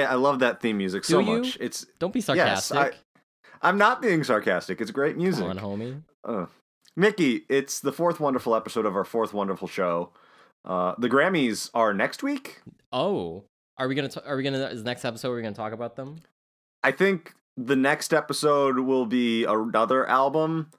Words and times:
Yeah, 0.00 0.10
I 0.10 0.14
love 0.14 0.40
that 0.40 0.60
theme 0.60 0.78
music 0.78 1.04
so 1.04 1.18
you? 1.18 1.38
much. 1.38 1.58
It's 1.60 1.86
Don't 1.98 2.12
be 2.12 2.20
yes, 2.20 2.26
sarcastic. 2.66 2.78
I, 2.78 2.90
I'm 3.68 3.78
not 3.78 4.02
being 4.02 4.24
sarcastic. 4.24 4.80
It's 4.80 4.90
great 4.90 5.16
music. 5.16 5.46
Come 5.46 5.58
on, 5.58 5.78
homie. 5.78 6.02
Uh, 6.24 6.46
Nicky, 6.96 7.44
it's 7.48 7.80
the 7.80 7.92
fourth 7.92 8.20
wonderful 8.20 8.54
episode 8.54 8.86
of 8.86 8.96
our 8.96 9.04
fourth 9.04 9.32
wonderful 9.32 9.68
show. 9.68 10.10
Uh, 10.64 10.94
the 10.98 11.08
Grammys 11.08 11.70
are 11.74 11.92
next 11.94 12.22
week. 12.22 12.60
Oh, 12.92 13.44
are 13.78 13.88
we 13.88 13.94
gonna? 13.94 14.08
T- 14.08 14.20
are 14.24 14.36
we 14.36 14.42
gonna? 14.42 14.66
Is 14.66 14.82
the 14.82 14.90
next 14.90 15.04
episode 15.04 15.30
we're 15.30 15.42
gonna 15.42 15.54
talk 15.54 15.72
about 15.72 15.96
them? 15.96 16.18
I 16.82 16.92
think 16.92 17.34
the 17.56 17.76
next 17.76 18.12
episode 18.12 18.78
will 18.78 19.06
be 19.06 19.44
another 19.44 20.06
album, 20.08 20.70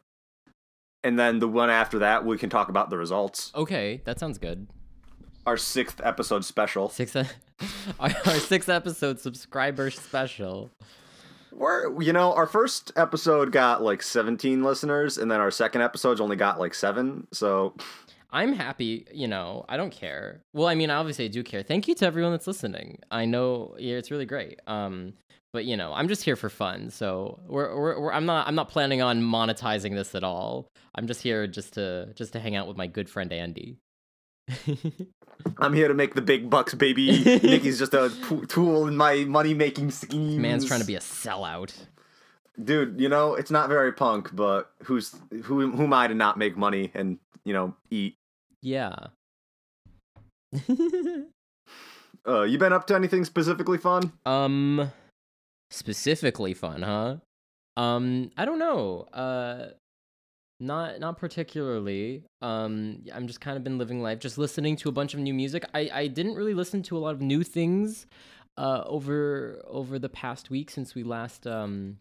and 1.04 1.18
then 1.18 1.40
the 1.40 1.48
one 1.48 1.70
after 1.70 2.00
that 2.00 2.26
we 2.26 2.38
can 2.38 2.50
talk 2.50 2.70
about 2.70 2.90
the 2.90 2.98
results. 2.98 3.52
Okay, 3.56 4.02
that 4.06 4.20
sounds 4.20 4.38
good. 4.38 4.68
Our 5.46 5.58
sixth 5.58 6.00
episode 6.04 6.46
special. 6.46 6.90
Six. 6.90 7.16
Our, 8.00 8.10
our 8.26 8.40
sixth 8.40 8.70
episode 8.70 9.20
subscriber 9.20 9.90
special. 9.90 10.72
We're 11.52 12.02
you 12.02 12.14
know 12.14 12.34
our 12.34 12.48
first 12.48 12.92
episode 12.96 13.52
got 13.52 13.84
like 13.84 14.02
17 14.02 14.64
listeners, 14.64 15.18
and 15.18 15.30
then 15.30 15.40
our 15.40 15.52
second 15.52 15.82
episode's 15.82 16.20
only 16.20 16.36
got 16.36 16.60
like 16.60 16.74
seven. 16.74 17.28
So 17.32 17.76
I'm 18.32 18.54
happy, 18.54 19.06
you 19.14 19.28
know, 19.28 19.64
I 19.70 19.78
don't 19.78 19.92
care. 19.92 20.42
Well, 20.54 20.68
I 20.68 20.74
mean, 20.74 20.90
I 20.90 20.96
obviously 20.96 21.26
I 21.26 21.28
do 21.28 21.44
care. 21.44 21.62
Thank 21.62 21.88
you 21.88 21.94
to 21.96 22.06
everyone 22.06 22.32
that's 22.32 22.48
listening. 22.48 23.00
I 23.12 23.26
know 23.26 23.76
yeah, 23.78 23.98
it's 23.98 24.10
really 24.10 24.26
great. 24.26 24.60
Um, 24.66 25.14
but 25.54 25.66
you 25.66 25.78
know, 25.78 25.94
I'm 25.94 26.08
just 26.08 26.24
here 26.24 26.36
for 26.36 26.50
fun. 26.50 26.90
So 26.90 27.40
we're, 27.48 27.76
we're, 27.76 28.00
we're 28.00 28.14
I'm 28.14 28.26
not 28.26 28.48
I'm 28.48 28.56
not 28.56 28.70
planning 28.70 29.02
on 29.04 29.22
monetizing 29.22 29.94
this 29.94 30.16
at 30.16 30.24
all. 30.24 30.68
I'm 30.96 31.06
just 31.06 31.22
here 31.22 31.46
just 31.46 31.74
to 31.74 32.12
just 32.16 32.34
to 32.34 32.40
hang 32.40 32.56
out 32.56 32.68
with 32.68 32.76
my 32.78 32.88
good 32.88 33.10
friend 33.10 33.32
Andy. 33.32 33.78
I'm 35.58 35.74
here 35.74 35.88
to 35.88 35.94
make 35.94 36.16
the 36.16 36.22
big 36.22 36.50
bucks, 36.50 36.74
baby. 36.74 37.24
Nicky's 37.24 37.80
just 37.80 37.94
a 37.94 38.12
p- 38.30 38.46
tool 38.48 38.88
in 38.88 38.96
my 38.98 39.24
money 39.26 39.54
making 39.54 39.92
scheme. 39.92 40.42
Man's 40.42 40.66
trying 40.66 40.82
to 40.82 40.86
be 40.86 40.96
a 40.96 41.00
sellout. 41.00 41.74
dude. 42.62 43.00
You 43.00 43.10
know 43.10 43.36
it's 43.36 43.52
not 43.52 43.70
very 43.70 43.92
punk, 43.94 44.30
but 44.36 44.72
who's 44.84 45.16
who? 45.44 45.72
Who 45.72 45.84
am 45.84 45.94
I 45.94 46.08
to 46.08 46.14
not 46.14 46.38
make 46.38 46.56
money 46.58 46.92
and 46.94 47.20
you 47.46 47.54
know 47.54 47.76
eat? 47.90 48.16
Yeah. 48.62 48.96
Uh, 52.26 52.44
you 52.44 52.58
been 52.58 52.72
up 52.72 52.88
to 52.88 52.96
anything 52.96 53.26
specifically 53.26 53.78
fun? 53.78 54.14
um 54.26 54.90
specifically 55.70 56.54
fun, 56.54 56.82
huh? 56.82 57.18
Um 57.76 58.32
I 58.38 58.46
don't 58.46 58.60
know. 58.60 59.10
Uh 59.12 59.72
not 60.60 61.00
not 61.00 61.18
particularly. 61.18 62.24
Um 62.42 63.04
I'm 63.14 63.28
just 63.28 63.42
kind 63.42 63.58
of 63.58 63.64
been 63.64 63.78
living 63.78 64.02
life, 64.02 64.20
just 64.20 64.38
listening 64.38 64.76
to 64.78 64.90
a 64.90 64.92
bunch 64.92 65.14
of 65.14 65.20
new 65.20 65.34
music. 65.34 65.66
I 65.74 65.90
I 65.94 66.08
didn't 66.08 66.36
really 66.36 66.54
listen 66.54 66.84
to 66.84 66.98
a 66.98 67.00
lot 67.00 67.14
of 67.14 67.22
new 67.22 67.44
things 67.44 68.06
uh 68.58 68.84
over 68.86 69.62
over 69.68 69.98
the 70.00 70.10
past 70.10 70.50
week 70.50 70.70
since 70.70 70.96
we 70.96 71.04
last 71.04 71.48
um 71.48 71.98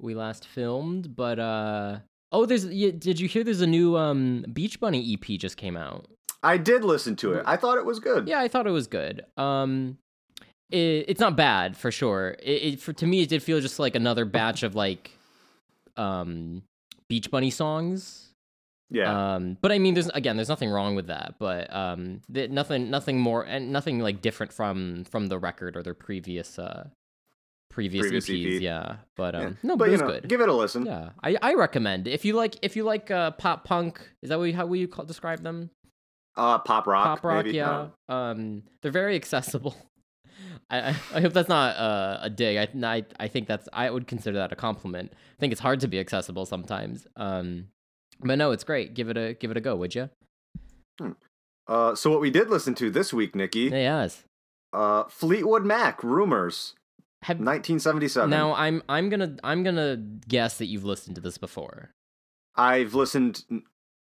we 0.00 0.14
last 0.14 0.46
filmed, 0.46 1.14
but 1.16 1.38
uh 1.38 1.98
Oh, 2.32 2.46
there's 2.46 2.66
yeah, 2.66 2.90
did 2.90 3.20
you 3.20 3.28
hear 3.28 3.44
there's 3.44 3.60
a 3.60 3.66
new 3.66 3.96
um 3.96 4.44
Beach 4.52 4.80
Bunny 4.80 5.12
EP 5.14 5.38
just 5.38 5.56
came 5.56 5.76
out? 5.76 6.08
I 6.42 6.58
did 6.58 6.84
listen 6.84 7.16
to 7.16 7.32
it. 7.32 7.44
I 7.46 7.56
thought 7.56 7.78
it 7.78 7.86
was 7.86 8.00
good. 8.00 8.28
Yeah, 8.28 8.40
I 8.40 8.48
thought 8.48 8.66
it 8.66 8.70
was 8.70 8.86
good. 8.86 9.24
Um, 9.38 9.96
it, 10.70 11.06
it's 11.08 11.20
not 11.20 11.36
bad 11.36 11.74
for 11.74 11.90
sure. 11.90 12.36
It, 12.42 12.74
it 12.74 12.80
for 12.80 12.92
to 12.92 13.06
me 13.06 13.22
it 13.22 13.30
did 13.30 13.42
feel 13.42 13.60
just 13.60 13.78
like 13.78 13.94
another 13.94 14.26
batch 14.26 14.62
of 14.62 14.74
like, 14.74 15.12
um, 15.96 16.62
Beach 17.08 17.30
Bunny 17.30 17.50
songs. 17.50 18.30
Yeah. 18.90 19.34
Um, 19.34 19.56
but 19.60 19.72
I 19.72 19.78
mean, 19.78 19.94
there's 19.94 20.08
again, 20.10 20.36
there's 20.36 20.48
nothing 20.48 20.70
wrong 20.70 20.94
with 20.94 21.06
that. 21.08 21.34
But 21.38 21.74
um, 21.74 22.20
th- 22.32 22.50
nothing, 22.50 22.90
nothing 22.90 23.18
more, 23.18 23.42
and 23.42 23.72
nothing 23.72 23.98
like 24.00 24.20
different 24.20 24.52
from 24.52 25.04
from 25.04 25.26
the 25.26 25.38
record 25.38 25.76
or 25.76 25.82
their 25.82 25.94
previous 25.94 26.58
uh 26.58 26.88
previous, 27.70 28.02
Previous 28.02 28.28
EPs. 28.28 28.56
EP. 28.56 28.62
Yeah, 28.62 28.96
but 29.16 29.34
um, 29.34 29.42
Yeah. 29.42 29.48
no, 29.64 29.76
but, 29.76 29.78
but 29.86 29.88
it 29.88 29.92
was 29.92 30.00
know, 30.02 30.06
good. 30.08 30.28
give 30.28 30.40
it 30.40 30.48
a 30.48 30.52
listen. 30.52 30.86
Yeah, 30.86 31.10
I, 31.24 31.36
I 31.42 31.54
recommend 31.54 32.06
if 32.06 32.24
you 32.24 32.34
like 32.34 32.56
if 32.62 32.76
you 32.76 32.84
like 32.84 33.10
uh 33.10 33.32
pop 33.32 33.64
punk. 33.64 34.00
Is 34.22 34.28
that 34.28 34.38
what 34.38 34.44
you, 34.44 34.54
how 34.54 34.66
will 34.66 34.76
you 34.76 34.86
call, 34.86 35.04
describe 35.04 35.42
them? 35.42 35.70
Uh, 36.36 36.58
pop 36.58 36.86
rock. 36.86 37.04
pop 37.04 37.24
rock 37.24 37.44
maybe. 37.44 37.56
yeah 37.58 37.86
um 38.08 38.64
they're 38.82 38.90
very 38.90 39.14
accessible 39.14 39.76
I, 40.70 40.94
I 41.14 41.20
hope 41.20 41.32
that's 41.32 41.48
not 41.48 41.76
uh, 41.76 42.18
a 42.22 42.30
dig. 42.30 42.56
I, 42.56 42.68
I 42.86 43.04
i 43.20 43.28
think 43.28 43.48
that's 43.48 43.68
i 43.72 43.90
would 43.90 44.06
consider 44.06 44.38
that 44.38 44.52
a 44.52 44.56
compliment. 44.56 45.12
I 45.12 45.38
think 45.40 45.52
it's 45.52 45.60
hard 45.60 45.80
to 45.80 45.88
be 45.88 45.98
accessible 46.00 46.46
sometimes 46.46 47.06
um 47.16 47.68
but 48.20 48.36
no 48.38 48.52
it's 48.52 48.64
great. 48.64 48.94
Give 48.94 49.08
it 49.08 49.16
a 49.16 49.34
give 49.34 49.50
it 49.50 49.56
a 49.56 49.60
go 49.60 49.76
would 49.76 49.94
you 49.94 50.08
Uh, 51.66 51.94
so 51.94 52.10
what 52.10 52.20
we 52.20 52.30
did 52.30 52.50
listen 52.50 52.74
to 52.74 52.90
this 52.90 53.12
week, 53.12 53.34
Nicky, 53.34 53.70
yes. 53.72 54.22
uh, 54.74 55.04
Fleetwood 55.04 55.64
Mac, 55.64 56.04
Rumours, 56.04 56.74
have 57.22 57.38
1977. 57.38 58.28
now 58.28 58.54
i'm 58.54 58.82
i'm 58.86 59.08
gonna 59.08 59.34
i'm 59.42 59.62
gonna 59.62 59.96
guess 60.28 60.58
that 60.58 60.66
you've 60.66 60.84
listened 60.84 61.14
to 61.16 61.22
this 61.22 61.38
before. 61.38 61.90
I've 62.54 62.94
listened 62.94 63.44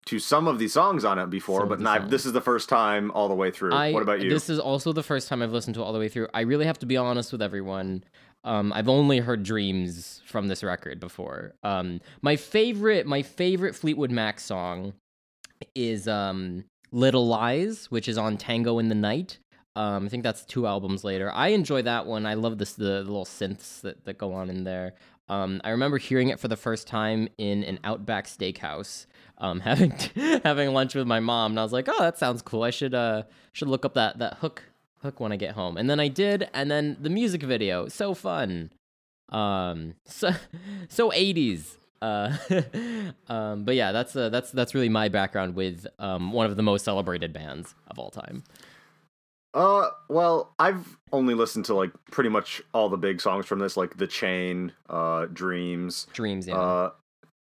to 0.07 0.19
some 0.19 0.49
of 0.49 0.59
these 0.59 0.73
songs 0.73 1.05
on 1.05 1.19
it 1.19 1.31
before, 1.31 1.61
Some 1.61 1.69
but 1.69 1.81
not, 1.81 2.11
this 2.11 2.27
is 2.27 2.33
the 2.33 2.41
first 2.41 2.69
time 2.69 3.11
all 3.13 3.29
the 3.29 3.35
way 3.35 3.51
through. 3.51 3.73
I, 3.73 3.93
what 3.93 4.03
about 4.03 4.21
you? 4.21 4.31
This 4.31 4.49
is 4.49 4.59
also 4.59 4.93
the 4.93 5.03
first 5.03 5.29
time 5.29 5.43
I've 5.43 5.53
listened 5.53 5.75
to 5.75 5.83
all 5.83 5.93
the 5.93 5.99
way 5.99 6.09
through. 6.09 6.29
I 6.33 6.41
really 6.41 6.67
have 6.67 6.79
to 6.81 6.87
be 6.87 6.97
honest 6.97 7.33
with 7.33 7.43
everyone. 7.43 8.05
Um, 8.43 8.73
I've 8.73 8.89
only 8.89 9.19
heard 9.19 9.43
Dreams 9.43 10.23
from 10.25 10.49
this 10.49 10.63
record 10.65 10.99
before. 10.99 11.55
Um, 11.63 12.01
my 12.23 12.37
favorite, 12.37 13.07
my 13.07 13.23
favorite 13.23 13.75
Fleetwood 13.75 14.11
Mac 14.11 14.41
song 14.41 14.95
is 15.75 16.09
um, 16.09 16.65
"Little 16.91 17.27
Lies," 17.27 17.91
which 17.91 18.09
is 18.09 18.17
on 18.17 18.39
Tango 18.39 18.79
in 18.79 18.89
the 18.89 18.95
Night. 18.95 19.39
Um, 19.77 20.07
I 20.07 20.09
think 20.09 20.25
that's 20.25 20.45
two 20.45 20.67
albums 20.67 21.05
later. 21.05 21.31
I 21.33 21.49
enjoy 21.49 21.83
that 21.83 22.07
one. 22.07 22.27
I 22.27 22.35
love 22.35 22.59
this 22.59 22.73
the, 22.73 22.85
the 22.85 23.01
little 23.03 23.27
synths 23.27 23.83
that, 23.83 24.05
that 24.07 24.19
go 24.19 24.33
on 24.33 24.49
in 24.51 24.65
there. 24.65 24.95
Um, 25.31 25.61
I 25.63 25.71
remember 25.71 25.97
hearing 25.97 26.29
it 26.29 26.41
for 26.41 26.49
the 26.49 26.57
first 26.57 26.89
time 26.89 27.29
in 27.39 27.63
an 27.63 27.79
Outback 27.85 28.27
Steakhouse, 28.27 29.07
um, 29.39 29.61
having 29.71 29.93
having 30.43 30.73
lunch 30.73 30.97
with 30.97 31.07
my 31.07 31.21
mom, 31.21 31.53
and 31.53 31.61
I 31.61 31.63
was 31.63 31.73
like, 31.73 31.89
"Oh, 31.89 32.01
that 32.01 32.19
sounds 32.19 32.43
cool. 32.43 32.65
I 32.65 32.71
should 32.71 32.95
uh 32.95 33.23
should 33.53 33.69
look 33.69 33.85
up 33.85 33.95
that 33.95 34.19
that 34.19 34.39
hook 34.39 34.65
hook 35.03 35.21
when 35.21 35.31
I 35.31 35.37
get 35.37 35.53
home." 35.53 35.77
And 35.77 35.89
then 35.89 36.01
I 36.01 36.09
did, 36.09 36.51
and 36.53 36.69
then 36.69 36.97
the 37.01 37.11
music 37.11 37.45
video, 37.45 37.87
so 37.87 38.13
fun, 38.13 38.73
um, 39.31 39.95
so 40.05 40.33
so 40.89 41.13
eighties. 41.13 41.77
Uh, 42.03 42.37
um, 43.29 43.65
but 43.65 43.77
yeah, 43.77 43.93
that's 43.93 44.17
uh, 44.17 44.31
that's 44.31 44.51
that's 44.51 44.75
really 44.75 44.89
my 44.89 45.09
background 45.09 45.55
with 45.55 45.87
um 46.01 46.33
one 46.33 46.47
of 46.47 46.57
the 46.57 46.63
most 46.65 46.85
celebrated 46.85 47.33
bands 47.33 47.77
of 47.87 48.01
all 48.01 48.11
time. 48.11 48.43
Uh, 49.53 49.89
well, 50.09 50.55
I've 50.59 50.97
only 51.13 51.35
listened 51.35 51.65
to 51.67 51.75
like 51.75 51.91
pretty 52.11 52.31
much 52.31 52.63
all 52.73 52.89
the 52.89 52.97
big 52.97 53.21
songs 53.21 53.47
from 53.47 53.59
this, 53.59 53.77
like 53.77 53.97
The 53.97 54.07
Chain, 54.07 54.73
uh, 54.89 55.27
Dreams, 55.33 56.07
Dreams, 56.13 56.47
yeah. 56.47 56.57
uh, 56.57 56.91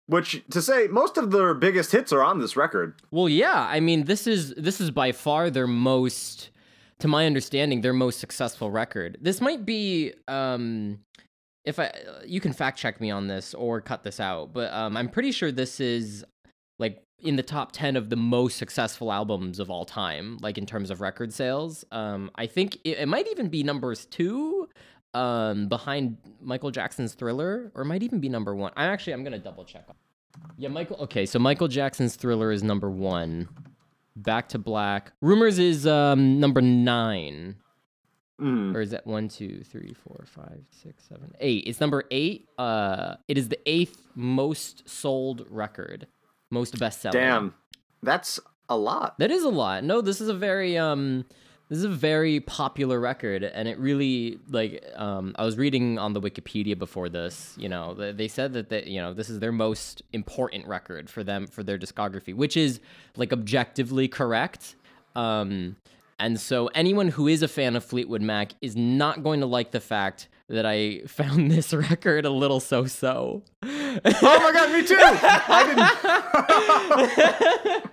which 0.07 0.45
to 0.51 0.61
say 0.61 0.87
most 0.89 1.17
of 1.17 1.31
their 1.31 1.55
biggest 1.55 1.93
hits 1.93 2.13
are 2.13 2.23
on 2.23 2.41
this 2.41 2.57
record. 2.57 2.95
Well, 3.11 3.29
yeah. 3.29 3.67
I 3.71 3.81
mean, 3.81 4.05
this 4.05 4.27
is 4.27 4.53
this 4.57 4.81
is 4.81 4.91
by 4.91 5.13
far 5.13 5.49
their 5.49 5.67
most, 5.67 6.51
to 6.99 7.09
my 7.09 7.25
understanding, 7.25 7.81
their 7.81 7.95
most 7.95 8.21
successful 8.21 8.71
record. 8.71 9.17
This 9.21 9.41
might 9.41 9.65
be, 9.65 10.13
um, 10.29 10.99
if 11.65 11.79
I, 11.79 11.91
you 12.27 12.39
can 12.39 12.53
fact 12.53 12.79
check 12.79 13.01
me 13.01 13.11
on 13.11 13.29
this 13.29 13.55
or 13.55 13.81
cut 13.81 14.03
this 14.03 14.21
out, 14.21 14.53
but 14.53 14.71
um, 14.75 14.95
I'm 14.99 15.09
pretty 15.09 15.33
sure 15.33 15.51
this 15.51 15.81
is 15.81 16.23
like 16.79 17.03
in 17.21 17.37
the 17.37 17.43
top 17.43 17.73
ten 17.73 17.97
of 17.97 18.11
the 18.11 18.17
most 18.17 18.57
successful 18.57 19.13
albums 19.13 19.59
of 19.59 19.71
all 19.71 19.85
time, 19.85 20.39
like 20.41 20.59
in 20.59 20.67
terms 20.67 20.91
of 20.91 21.01
record 21.01 21.33
sales. 21.33 21.85
Um, 21.93 22.31
I 22.35 22.47
think 22.47 22.77
it, 22.85 22.99
it 22.99 23.09
might 23.09 23.27
even 23.31 23.49
be 23.49 23.63
numbers 23.63 24.07
two. 24.07 24.69
Um, 25.15 25.69
behind 25.69 26.17
Michael 26.41 26.73
Jackson's 26.73 27.15
Thriller, 27.15 27.71
or 27.77 27.83
it 27.83 27.85
might 27.85 28.03
even 28.03 28.19
be 28.19 28.29
number 28.29 28.53
one. 28.53 28.73
I'm 28.77 28.91
actually 28.91 29.13
I'm 29.13 29.23
gonna 29.23 29.39
double 29.39 29.65
check. 29.65 29.87
Yeah, 30.59 30.69
Michael. 30.71 30.97
Okay, 31.03 31.25
so 31.25 31.39
Michael 31.39 31.69
Jackson's 31.69 32.17
Thriller 32.17 32.51
is 32.51 32.65
number 32.65 32.91
one. 32.91 33.49
Back 34.17 34.49
to 34.49 34.59
Black. 34.59 35.13
Rumours 35.21 35.61
is 35.61 35.87
um 35.87 36.41
number 36.41 36.61
nine, 36.61 37.57
Mm. 38.41 38.75
or 38.75 38.81
is 38.81 38.91
that 38.91 39.07
one, 39.07 39.29
two, 39.29 39.63
three, 39.63 39.95
four, 39.95 40.25
five, 40.27 40.63
six, 40.71 41.05
seven, 41.09 41.33
eight? 41.39 41.63
It's 41.69 41.81
number 41.81 42.03
eight. 42.11 42.49
Uh, 42.59 43.15
it 43.29 43.39
is 43.39 43.49
the 43.49 43.61
eighth 43.67 44.09
most 44.17 44.89
sold 44.89 45.47
record, 45.49 46.09
most 46.51 46.77
bestseller. 46.77 47.13
Damn, 47.13 47.55
that's 48.03 48.41
a 48.69 48.77
lot. 48.77 49.19
that 49.19 49.31
is 49.31 49.45
a 49.45 49.49
lot. 49.49 49.85
No, 49.85 50.01
this 50.01 50.21
is 50.21 50.29
a 50.29 50.35
very 50.35 50.79
um, 50.79 51.25
this 51.69 51.79
is 51.79 51.85
a 51.85 51.89
very 51.89 52.41
popular 52.41 53.01
record, 53.01 53.43
and 53.43 53.67
it 53.69 53.79
really 53.79 54.39
like 54.49 54.85
um, 54.97 55.35
I 55.39 55.45
was 55.45 55.57
reading 55.57 55.99
on 55.99 56.13
the 56.13 56.21
Wikipedia 56.21 56.79
before 56.79 57.09
this. 57.09 57.55
You 57.59 57.69
know, 57.69 57.95
they 57.95 58.29
said 58.29 58.53
that 58.53 58.69
that 58.69 58.87
you 58.87 59.01
know 59.01 59.15
this 59.15 59.31
is 59.31 59.41
their 59.41 59.53
most 59.53 60.03
important 60.13 60.67
record 60.67 61.09
for 61.09 61.25
them 61.25 61.47
for 61.47 61.63
their 61.63 61.79
discography, 61.79 62.35
which 62.35 62.57
is 62.57 62.81
like 63.17 63.33
objectively 63.33 64.09
correct. 64.09 64.77
Um, 65.17 65.77
and 66.19 66.39
so 66.39 66.69
anyone 66.69 67.09
who 67.09 67.29
is 67.29 67.43
a 67.43 67.49
fan 67.49 67.77
of 67.77 67.85
Fleetwood 67.85 68.23
Mac 68.23 68.53
is 68.61 68.77
not 68.77 69.23
going 69.23 69.41
to 69.41 69.47
like 69.47 69.73
the 69.73 69.81
fact 69.81 70.29
that 70.49 70.67
I 70.67 71.01
found 71.07 71.51
this 71.53 71.73
record 71.73 72.25
a 72.27 72.31
little 72.31 72.61
so-so. 72.61 73.43
oh 73.63 73.99
my 74.05 74.53
god, 74.53 74.73
me 74.73 74.85
too. 74.87 74.97
I 75.01 75.63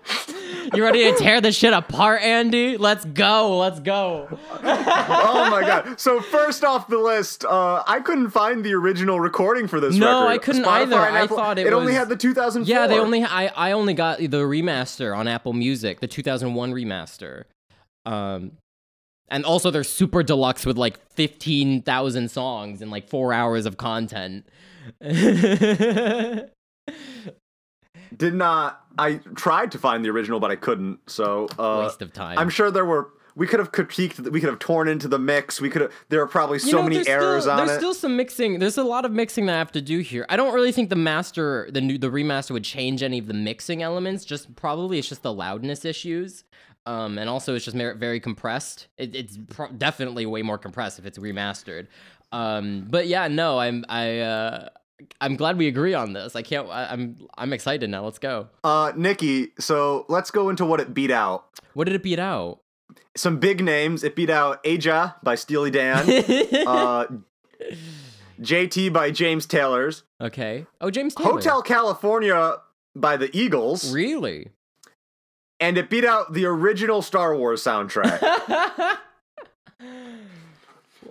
You 0.74 0.84
ready 0.84 1.04
to 1.12 1.18
tear 1.18 1.42
this 1.42 1.56
shit 1.56 1.74
apart, 1.74 2.22
Andy? 2.22 2.78
Let's 2.78 3.04
go. 3.04 3.58
Let's 3.58 3.80
go. 3.80 4.28
oh 4.64 5.48
my 5.50 5.62
god! 5.62 6.00
So 6.00 6.22
first 6.22 6.64
off 6.64 6.88
the 6.88 6.98
list, 6.98 7.44
uh, 7.46 7.84
I 7.88 8.00
couldn't 8.00 8.30
find 8.30 8.64
the 8.64 8.74
original 8.74 9.20
recording 9.20 9.68
for 9.68 9.80
this 9.82 9.96
No, 9.96 10.22
record. 10.28 10.32
I 10.32 10.38
couldn't 10.38 10.64
Spotify 10.64 10.82
either. 10.82 11.00
I 11.00 11.28
thought 11.28 11.60
it 11.60 11.68
it 11.68 11.74
only 11.74 11.94
had 11.94 12.08
the 12.10 12.16
2004. 12.16 12.74
Yeah, 12.74 12.88
they 12.88 13.00
only 13.00 13.24
I 13.24 13.48
I 13.48 13.72
only 13.74 13.94
got 13.94 14.20
the 14.20 14.28
remaster 14.28 15.16
on 15.18 15.28
Apple 15.28 15.54
Music, 15.54 16.00
the 16.00 16.08
2001 16.08 16.72
remaster. 16.72 17.44
Um 18.06 18.54
and 19.32 19.46
also 19.46 19.72
they're 19.72 19.84
super 19.84 20.22
deluxe 20.22 20.66
with 20.66 20.78
like 20.78 21.00
15,000 21.14 22.30
songs 22.30 22.82
and 22.82 22.92
like 22.92 23.08
4 23.08 23.34
hours 23.34 23.66
of 23.66 23.78
content. 23.78 24.46
did 28.16 28.34
not. 28.34 28.86
I 28.98 29.16
tried 29.36 29.72
to 29.72 29.78
find 29.78 30.04
the 30.06 30.10
original, 30.10 30.40
but 30.40 30.52
I 30.52 30.56
couldn't. 30.56 31.00
So 31.08 31.48
uh, 31.58 31.84
Waste 31.86 32.02
of 32.02 32.14
time. 32.14 32.38
I'm 32.38 32.50
sure 32.50 32.72
there 32.72 32.86
were. 32.86 33.10
We 33.34 33.48
could 33.48 33.60
have 33.60 33.72
critiqued. 33.72 34.20
We 34.30 34.42
could 34.42 34.50
have 34.50 34.60
torn 34.60 34.90
into 34.90 35.08
the 35.08 35.18
mix. 35.18 35.62
We 35.62 35.70
could 35.70 35.84
have. 35.84 35.92
There 36.10 36.22
are 36.22 36.28
probably 36.28 36.60
so 36.60 36.68
You 36.68 36.74
know, 36.74 36.84
many 36.84 37.08
errors 37.08 37.44
still, 37.44 37.52
on 37.52 37.58
there's 37.58 37.70
it. 37.70 37.72
There's 37.72 37.80
still 37.80 37.94
some 37.94 38.18
mixing. 38.18 38.60
There's 38.60 38.78
a 38.78 38.84
lot 38.84 39.06
of 39.06 39.12
mixing 39.14 39.46
that 39.46 39.56
I 39.56 39.58
have 39.58 39.72
to 39.72 39.82
do 39.82 40.00
here. 40.00 40.26
I 40.28 40.36
don't 40.36 40.54
really 40.54 40.74
think 40.74 40.90
the 40.90 40.98
master, 40.98 41.70
the 41.72 41.80
new, 41.80 41.98
the 41.98 42.10
remaster 42.10 42.52
would 42.52 42.66
change 42.66 43.02
any 43.02 43.20
of 43.20 43.28
the 43.28 43.34
mixing 43.34 43.82
elements. 43.82 44.26
Just 44.26 44.56
probably 44.58 45.00
it's 45.00 45.08
just 45.08 45.24
the 45.24 45.34
loudness 45.34 45.86
issues. 45.86 46.44
Um, 46.86 47.18
and 47.18 47.30
also 47.30 47.56
it's 47.56 47.66
just 47.66 47.78
very 47.78 48.20
compressed. 48.20 48.88
It, 48.98 49.16
it's 49.16 49.38
pro- 49.50 49.72
definitely 49.72 50.26
way 50.26 50.42
more 50.42 50.58
compressed 50.58 50.98
if 51.00 51.06
it's 51.06 51.18
remastered. 51.18 51.88
Um, 52.32 52.88
but 52.90 53.08
yeah, 53.08 53.28
no, 53.28 53.60
I'm 53.60 53.86
I 53.88 54.20
uh, 54.20 54.70
I'm 55.20 55.36
glad 55.36 55.58
we 55.58 55.68
agree 55.68 55.94
on 55.94 56.14
this. 56.14 56.36
I 56.36 56.42
can't. 56.42 56.68
I, 56.70 56.88
I'm 56.92 57.18
I'm 57.38 57.54
excited 57.54 57.90
now. 57.90 58.04
Let's 58.04 58.20
go. 58.20 58.48
Uh, 58.64 58.94
Nicky. 58.96 59.50
So 59.60 60.06
let's 60.10 60.32
go 60.32 60.50
into 60.50 60.66
what 60.66 60.80
it 60.80 60.94
beat 60.94 61.12
out. 61.12 61.46
What 61.74 61.86
did 61.86 61.96
it 61.96 62.04
beat 62.04 62.20
out? 62.20 62.62
Some 63.16 63.38
big 63.40 63.64
names. 63.64 64.04
It 64.04 64.16
beat 64.16 64.30
out 64.30 64.66
Aja 64.66 65.16
by 65.24 65.36
Steely 65.36 65.72
Dan. 65.72 66.10
uh, 66.68 67.06
JT 68.42 68.92
by 68.92 69.12
James 69.12 69.46
Taylor's. 69.46 70.04
okay. 70.20 70.66
Oh, 70.80 70.90
James 70.90 71.14
Taylor. 71.14 71.32
Hotel 71.34 71.62
California 71.62 72.58
by 72.96 73.18
the 73.18 73.36
Eagles. 73.38 73.94
Really? 73.94 74.50
And 75.62 75.78
it 75.78 75.90
beat 75.90 76.04
out 76.04 76.34
the 76.34 76.46
original 76.46 77.02
Star 77.02 77.36
Wars 77.36 77.64
soundtrack. 77.64 78.98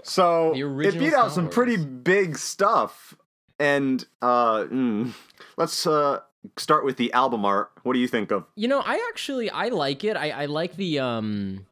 So 0.02 0.52
it 0.54 0.62
original 0.62 1.04
beat 1.04 1.14
out 1.14 1.26
Star 1.26 1.30
some 1.30 1.44
Wars. 1.44 1.54
pretty 1.54 1.76
big 1.76 2.36
stuff. 2.38 3.14
And 3.58 4.04
uh, 4.22 4.64
mm, 4.64 5.12
let's 5.56 5.86
uh, 5.86 6.20
start 6.56 6.84
with 6.84 6.96
the 6.96 7.12
album 7.12 7.44
art. 7.44 7.70
What 7.82 7.92
do 7.92 7.98
you 7.98 8.08
think 8.08 8.30
of? 8.30 8.46
You 8.56 8.68
know, 8.68 8.80
I 8.80 9.06
actually 9.10 9.50
I 9.50 9.68
like 9.68 10.02
it. 10.04 10.16
I 10.16 10.30
I 10.30 10.46
like 10.46 10.76
the 10.76 10.98
um. 11.00 11.66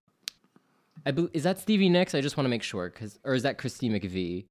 I 1.06 1.12
bel 1.12 1.28
is 1.32 1.44
that 1.44 1.58
Stevie 1.58 1.88
Nicks? 1.88 2.14
I 2.14 2.20
just 2.20 2.36
want 2.36 2.44
to 2.44 2.50
make 2.50 2.62
sure, 2.62 2.88
cause 2.90 3.18
or 3.24 3.34
is 3.34 3.44
that 3.44 3.56
Christine 3.56 3.92
McVie? 3.92 4.44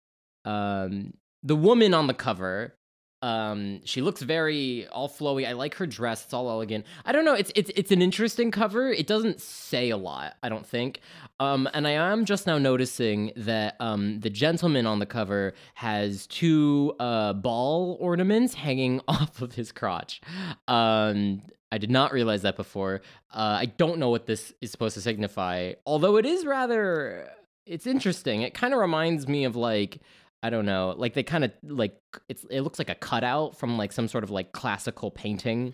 Um, 0.44 1.14
the 1.44 1.56
woman 1.56 1.94
on 1.94 2.08
the 2.08 2.14
cover. 2.16 2.74
Um, 3.22 3.82
she 3.84 4.02
looks 4.02 4.22
very 4.22 4.88
all 4.88 5.10
flowy. 5.10 5.48
I 5.48 5.54
like 5.54 5.76
her 5.76 5.88
dress. 5.88 6.24
It's 6.24 6.34
all 6.34 6.50
elegant. 6.50 6.86
I 7.06 7.12
don't 7.12 7.26
know. 7.26 7.34
It's 7.34 7.52
it's 7.56 7.72
it's 7.76 7.92
an 7.92 8.02
interesting 8.02 8.52
cover. 8.52 8.90
It 8.92 9.08
doesn't 9.08 9.42
say 9.42 9.90
a 9.90 9.98
lot. 9.98 10.36
I 10.44 10.50
don't 10.50 10.66
think. 10.66 11.00
Um, 11.40 11.68
and 11.74 11.88
I 11.88 11.92
am 11.92 12.26
just 12.26 12.46
now 12.46 12.58
noticing 12.58 13.32
that 13.36 13.76
um 13.80 14.20
the 14.20 14.30
gentleman 14.30 14.86
on 14.86 15.00
the 15.00 15.06
cover 15.06 15.54
has 15.74 16.28
two 16.28 16.94
uh 17.00 17.34
ball 17.34 17.98
ornaments 18.00 18.54
hanging 18.54 19.02
off 19.08 19.42
of 19.42 19.54
his 19.56 19.72
crotch. 19.72 20.22
Um, 20.68 21.42
I 21.72 21.80
did 21.80 21.92
not 21.92 22.14
realize 22.14 22.44
that 22.44 22.56
before. 22.56 23.02
Uh, 23.34 23.58
I 23.60 23.66
don't 23.66 23.98
know 23.98 24.10
what 24.10 24.26
this 24.26 24.54
is 24.62 24.72
supposed 24.72 24.94
to 24.94 25.02
signify, 25.02 25.74
although 25.86 26.18
it 26.18 26.26
is 26.26 26.46
rather. 26.46 27.30
It's 27.66 27.86
interesting. 27.86 28.44
It 28.44 28.54
kind 28.54 28.74
of 28.74 28.80
reminds 28.80 29.28
me 29.28 29.44
of 29.44 29.58
like 29.58 30.00
I 30.44 30.50
don't 30.50 30.66
know, 30.66 30.94
like 30.98 31.14
they 31.14 31.24
kind 31.24 31.44
of 31.44 31.52
like 31.64 31.98
it's. 32.30 32.46
It 32.50 32.62
looks 32.62 32.80
like 32.80 32.90
a 32.90 32.96
cutout 32.96 33.58
from 33.58 33.78
like 33.78 33.92
some 33.92 34.08
sort 34.08 34.24
of 34.24 34.30
like 34.30 34.52
classical 34.52 35.10
painting. 35.12 35.74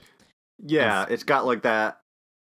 Yeah, 0.59 1.05
it's 1.09 1.23
got 1.23 1.45
like 1.45 1.63
that 1.63 1.99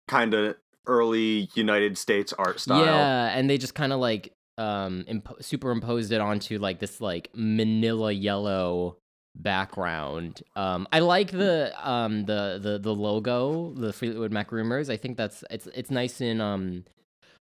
kind 0.08 0.34
of 0.34 0.56
early 0.86 1.48
United 1.54 1.98
States 1.98 2.32
art 2.32 2.60
style. 2.60 2.84
Yeah, 2.84 3.36
and 3.36 3.48
they 3.48 3.58
just 3.58 3.74
kind 3.74 3.92
of 3.92 4.00
like 4.00 4.32
um 4.58 5.04
impo- 5.08 5.42
superimposed 5.42 6.12
it 6.12 6.20
onto 6.20 6.58
like 6.58 6.78
this 6.78 7.00
like 7.00 7.30
manila 7.34 8.12
yellow 8.12 8.98
background. 9.34 10.42
Um 10.56 10.86
I 10.92 11.00
like 11.00 11.30
the 11.30 11.72
um 11.82 12.26
the 12.26 12.58
the 12.62 12.78
the 12.78 12.94
logo, 12.94 13.72
the 13.74 13.92
Fleetwood 13.92 14.30
Mac 14.30 14.52
Rumours. 14.52 14.90
I 14.90 14.96
think 14.96 15.16
that's 15.16 15.42
it's 15.50 15.66
it's 15.74 15.90
nice 15.90 16.20
in 16.20 16.40
um 16.40 16.84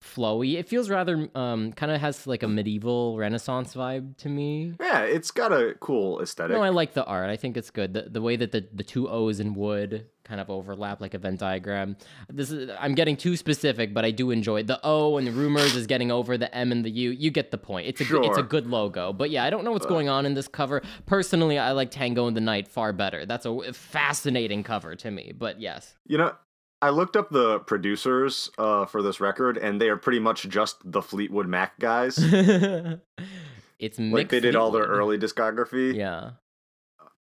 flowy. 0.06 0.58
It 0.58 0.68
feels 0.68 0.88
rather 0.88 1.28
um 1.34 1.72
kind 1.72 1.92
of 1.92 2.00
has 2.00 2.26
like 2.26 2.42
a 2.42 2.48
medieval 2.48 3.16
renaissance 3.16 3.74
vibe 3.74 4.16
to 4.18 4.28
me. 4.28 4.74
Yeah, 4.80 5.00
it's 5.00 5.30
got 5.30 5.52
a 5.52 5.74
cool 5.80 6.20
aesthetic. 6.20 6.56
No, 6.56 6.62
I 6.62 6.70
like 6.70 6.94
the 6.94 7.04
art. 7.04 7.30
I 7.30 7.36
think 7.36 7.56
it's 7.56 7.70
good. 7.70 7.94
The 7.94 8.02
the 8.02 8.22
way 8.22 8.36
that 8.36 8.52
the, 8.52 8.66
the 8.72 8.84
two 8.84 9.08
O's 9.08 9.40
in 9.40 9.54
wood 9.54 10.06
kind 10.26 10.40
of 10.40 10.50
overlap 10.50 11.00
like 11.00 11.14
a 11.14 11.18
Venn 11.18 11.36
diagram. 11.36 11.96
This 12.28 12.50
is 12.50 12.70
I'm 12.80 12.94
getting 12.94 13.16
too 13.16 13.36
specific, 13.36 13.94
but 13.94 14.04
I 14.04 14.10
do 14.10 14.30
enjoy 14.30 14.60
it. 14.60 14.66
the 14.66 14.80
O 14.82 15.18
and 15.18 15.26
the 15.26 15.32
rumors 15.32 15.76
is 15.76 15.86
getting 15.86 16.10
over 16.10 16.36
the 16.36 16.52
M 16.54 16.72
and 16.72 16.84
the 16.84 16.90
U. 16.90 17.10
You 17.10 17.30
get 17.30 17.50
the 17.50 17.58
point. 17.58 17.86
It's 17.86 18.00
a 18.00 18.04
good, 18.04 18.24
it's 18.24 18.38
a 18.38 18.42
good 18.42 18.66
logo. 18.66 19.12
But 19.12 19.30
yeah, 19.30 19.44
I 19.44 19.50
don't 19.50 19.64
know 19.64 19.72
what's 19.72 19.86
going 19.86 20.08
on 20.08 20.26
in 20.26 20.34
this 20.34 20.48
cover. 20.48 20.82
Personally, 21.06 21.58
I 21.58 21.72
like 21.72 21.90
Tango 21.90 22.26
in 22.26 22.34
the 22.34 22.40
Night 22.40 22.68
far 22.68 22.92
better. 22.92 23.24
That's 23.24 23.46
a 23.46 23.72
fascinating 23.72 24.62
cover 24.64 24.96
to 24.96 25.10
me. 25.10 25.32
But 25.36 25.60
yes. 25.60 25.94
You 26.06 26.18
know, 26.18 26.34
I 26.82 26.90
looked 26.90 27.16
up 27.16 27.30
the 27.30 27.60
producers 27.60 28.50
uh, 28.58 28.84
for 28.86 29.02
this 29.02 29.18
record, 29.20 29.56
and 29.56 29.80
they 29.80 29.88
are 29.88 29.96
pretty 29.96 30.18
much 30.18 30.48
just 30.48 30.76
the 30.84 31.00
Fleetwood 31.02 31.48
Mac 31.48 31.78
guys. 31.78 32.18
it's 33.78 33.98
like 33.98 34.28
they 34.28 34.40
did 34.40 34.56
all 34.56 34.70
their 34.70 34.84
early 34.84 35.18
discography. 35.18 35.94
Yeah. 35.94 36.30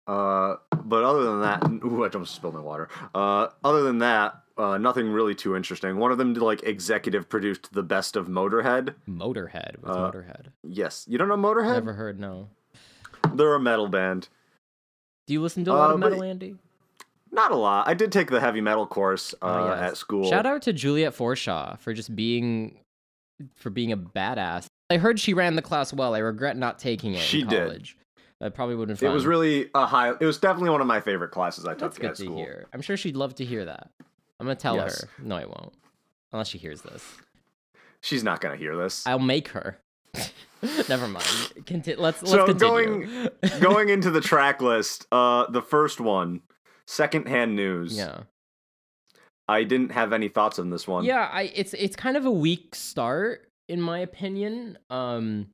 Uh, 0.07 0.56
but 0.83 1.03
other 1.03 1.24
than 1.24 1.42
that, 1.42 1.63
ooh, 1.86 2.03
I 2.06 2.09
just 2.09 2.36
spilled 2.36 2.53
my 2.56 2.59
water. 2.59 2.89
Uh, 3.13 3.47
other 3.63 3.81
than 3.83 4.00
that, 4.00 4.36
uh, 4.57 4.77
nothing 4.77 5.09
really 5.09 5.36
too 5.36 5.56
interesting. 5.56 5.98
One 5.98 6.12
of 6.12 6.18
them 6.18 6.33
did 6.33 6.44
like 6.44 6.63
executive 6.63 7.27
produced 7.29 7.74
the 7.74 7.84
best 7.84 8.15
of 8.15 8.27
Motorhead. 8.27 8.96
Motorhead. 9.08 9.75
What's 9.81 9.98
Uh, 9.98 10.12
Motorhead? 10.12 10.46
Yes, 10.63 11.05
you 11.08 11.17
don't 11.17 11.27
know 11.27 11.38
Motorhead? 11.38 11.74
Never 11.74 11.93
heard. 11.93 12.20
No. 12.20 12.50
They're 13.34 13.55
a 13.55 13.60
metal 13.60 13.88
band. 13.89 14.27
Do 15.27 15.34
you 15.34 15.41
listen 15.41 15.65
to 15.65 15.72
a 15.72 15.74
lot 15.74 15.89
Uh, 15.89 15.93
of 15.96 16.00
but- 16.01 16.10
metal, 16.12 16.24
Andy? 16.24 16.55
Not 17.32 17.51
a 17.51 17.55
lot. 17.55 17.88
I 17.88 17.94
did 17.94 18.12
take 18.12 18.29
the 18.29 18.39
heavy 18.39 18.62
metal 18.62 18.88
course 18.88 19.34
uh, 19.41 19.46
Oh, 19.46 19.67
yes. 19.74 19.91
at 19.91 19.98
school. 19.98 20.29
Shout 20.29 20.46
out 20.46 20.62
to 20.63 20.74
Juliet 20.74 21.13
Forshaw 21.13 21.77
for 21.79 21.94
just 21.94 22.15
being 22.15 22.77
for 23.55 23.70
being 23.70 23.91
a 23.91 23.98
badass. 23.98 24.67
I 24.89 24.98
heard 24.98 25.20
she 25.20 25.34
ran 25.34 25.55
the 25.55 25.62
class 25.62 25.91
well. 25.91 26.13
I 26.15 26.20
regret 26.20 26.55
not 26.58 26.79
taking 26.79 27.13
it 27.15 27.20
She 27.22 27.44
did. 27.44 27.89
I 28.41 28.50
probably 28.50 28.75
would 28.75 28.89
have 28.89 29.01
It 29.01 29.10
was 29.10 29.25
really 29.25 29.70
a 29.74 29.86
high. 29.86 30.12
It 30.12 30.25
was 30.25 30.38
definitely 30.38 30.70
one 30.70 30.82
of 30.82 30.88
my 30.88 31.01
favorite 31.01 31.32
classes 31.32 31.65
I 31.65 31.72
took 31.72 31.79
That's 31.79 31.98
good 31.98 32.10
at 32.12 32.15
to 32.17 32.24
school. 32.24 32.38
hear. 32.38 32.65
I'm 32.74 32.82
sure 32.82 32.96
she'd 32.96 33.15
love 33.15 33.36
to 33.36 33.46
hear 33.46 33.65
that. 33.65 33.89
I'm 34.39 34.46
gonna 34.46 34.55
tell 34.55 34.75
Yes. 34.75 35.01
her. 35.01 35.10
No, 35.24 35.36
I 35.36 35.46
won't. 35.46 35.74
Unless 36.32 36.50
she 36.50 36.58
hears 36.58 36.82
this. 36.82 37.03
She's 38.01 38.24
not 38.24 38.39
gonna 38.41 38.58
hear 38.58 38.75
this. 38.75 39.05
I'll 39.08 39.20
make 39.20 39.48
her. 39.50 39.79
Never 40.89 41.08
mind. 41.08 41.25
Conti- 41.65 41.96
let's 41.96 42.22
let's 42.22 42.32
So 42.32 42.46
continue. 42.46 43.29
Going 43.60 43.89
into 43.89 44.12
the 44.12 44.22
track 44.22 44.62
list, 44.62 45.08
uh, 45.12 45.50
the 45.50 45.62
first 45.62 46.00
one, 46.00 46.41
secondhand 46.88 47.56
news. 47.56 47.98
yeah. 47.98 48.22
I 49.48 49.63
didn't 49.63 49.92
have 49.92 50.12
any 50.12 50.27
thoughts 50.27 50.58
on 50.58 50.72
this 50.72 50.88
one. 50.88 51.06
Yeah, 51.06 51.30
I 51.32 51.51
it's 51.54 51.74
it's 51.75 51.96
kind 51.96 52.18
of 52.18 52.25
a 52.25 52.32
weak 52.32 52.74
start 52.74 53.48
in 53.70 53.80
my 53.82 54.00
opinion. 54.00 54.77
Um 54.89 55.48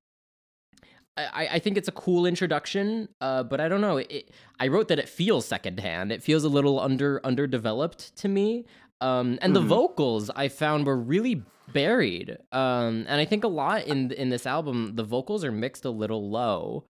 I, 1.17 1.49
I 1.53 1.59
think 1.59 1.77
it's 1.77 1.89
a 1.89 1.91
cool 1.91 2.25
introduction, 2.25 3.09
uh, 3.19 3.43
but 3.43 3.59
I 3.59 3.67
don't 3.67 3.81
know. 3.81 3.97
It, 3.97 4.31
I 4.61 4.69
wrote 4.69 4.87
that 4.87 4.97
it 4.97 5.09
feels 5.09 5.45
secondhand. 5.45 6.09
It 6.11 6.23
feels 6.23 6.45
a 6.45 6.49
little 6.49 6.79
under 6.79 7.19
underdeveloped 7.25 8.15
to 8.17 8.29
me. 8.29 8.65
Um, 9.01 9.37
and 9.41 9.53
the 9.53 9.59
Mhm. 9.61 9.67
vocals 9.67 10.29
I 10.29 10.47
found 10.47 10.85
were 10.85 10.97
really 10.97 11.43
buried. 11.73 12.37
Um, 12.53 13.05
and 13.09 13.19
I 13.19 13.25
think 13.25 13.43
a 13.43 13.49
lot 13.49 13.85
in 13.87 14.11
in 14.11 14.29
this 14.29 14.45
album, 14.47 14.93
the 14.95 15.03
vocals 15.03 15.43
are 15.43 15.51
mixed 15.51 15.83
a 15.83 15.89
little 15.91 16.29
low. 16.29 16.85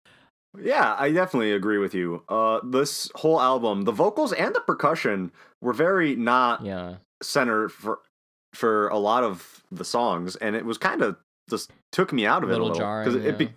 Yeah, 0.62 0.96
I 0.98 1.12
definitely 1.12 1.52
agree 1.52 1.78
with 1.78 1.94
you. 1.94 2.24
Uh, 2.28 2.60
this 2.64 3.12
whole 3.16 3.40
album, 3.40 3.84
the 3.84 3.92
vocals 3.92 4.34
and 4.34 4.56
the 4.56 4.62
percussion 4.62 5.32
were 5.62 5.74
very 5.74 6.16
not 6.16 6.64
Yeah, 6.66 6.96
centered 7.22 7.72
for 7.72 8.00
for 8.54 8.88
a 8.88 8.98
lot 8.98 9.24
of 9.24 9.64
the 9.72 9.86
songs, 9.86 10.36
and 10.38 10.56
it 10.56 10.66
was 10.66 10.78
kind 10.78 11.02
of 11.04 11.18
just 11.50 11.72
took 11.92 12.12
me 12.12 12.26
out 12.26 12.44
of 12.44 12.50
it 12.50 12.54
a 12.54 12.56
Little 12.58 12.70
little 12.70 12.82
jarring, 12.82 13.26
it 13.26 13.38
be, 13.38 13.50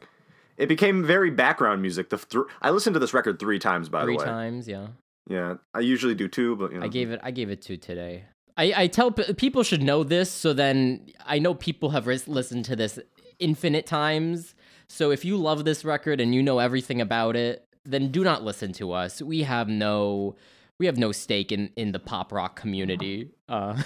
it 0.58 0.66
became 0.66 1.02
very 1.04 1.30
background 1.30 1.80
music. 1.80 2.10
The 2.10 2.18
thr 2.18 2.40
I 2.60 2.70
listened 2.70 2.94
to 2.94 3.00
this 3.00 3.14
record 3.14 3.38
three 3.38 3.58
times, 3.58 3.88
by 3.88 4.02
three 4.04 4.14
the 4.14 4.18
way. 4.18 4.24
Three 4.24 4.30
times. 4.32 4.68
Yeah. 4.68 4.88
Yeah, 5.30 5.54
I 5.72 5.80
usually 5.80 6.14
do 6.14 6.28
two, 6.28 6.56
but 6.56 6.72
you 6.72 6.78
know. 6.80 6.84
I 6.84 6.88
gave 6.88 7.10
it. 7.10 7.20
I 7.22 7.30
gave 7.30 7.48
it 7.48 7.62
two 7.62 7.76
today. 7.76 8.24
I, 8.56 8.72
I 8.76 8.86
tell 8.86 9.10
p- 9.12 9.32
people 9.32 9.62
should 9.62 9.82
know 9.82 10.04
this, 10.04 10.30
so 10.30 10.52
then 10.52 11.06
I 11.24 11.38
know 11.38 11.54
people 11.54 11.90
have 11.90 12.06
ris- 12.06 12.28
listened 12.28 12.66
to 12.66 12.76
this 12.76 12.98
infinite 13.38 13.86
times. 13.86 14.54
So 14.92 15.10
if 15.10 15.24
you 15.24 15.38
love 15.38 15.64
this 15.64 15.86
record 15.86 16.20
and 16.20 16.34
you 16.34 16.42
know 16.42 16.58
everything 16.58 17.00
about 17.00 17.34
it, 17.34 17.66
then 17.84 18.12
do 18.12 18.22
not 18.22 18.42
listen 18.42 18.74
to 18.74 18.92
us. 18.92 19.22
We 19.22 19.42
have 19.44 19.66
no, 19.66 20.36
we 20.78 20.84
have 20.84 20.98
no 20.98 21.12
stake 21.12 21.50
in 21.50 21.70
in 21.76 21.92
the 21.92 21.98
pop 21.98 22.30
rock 22.30 22.56
community. 22.56 23.30
Uh, 23.48 23.82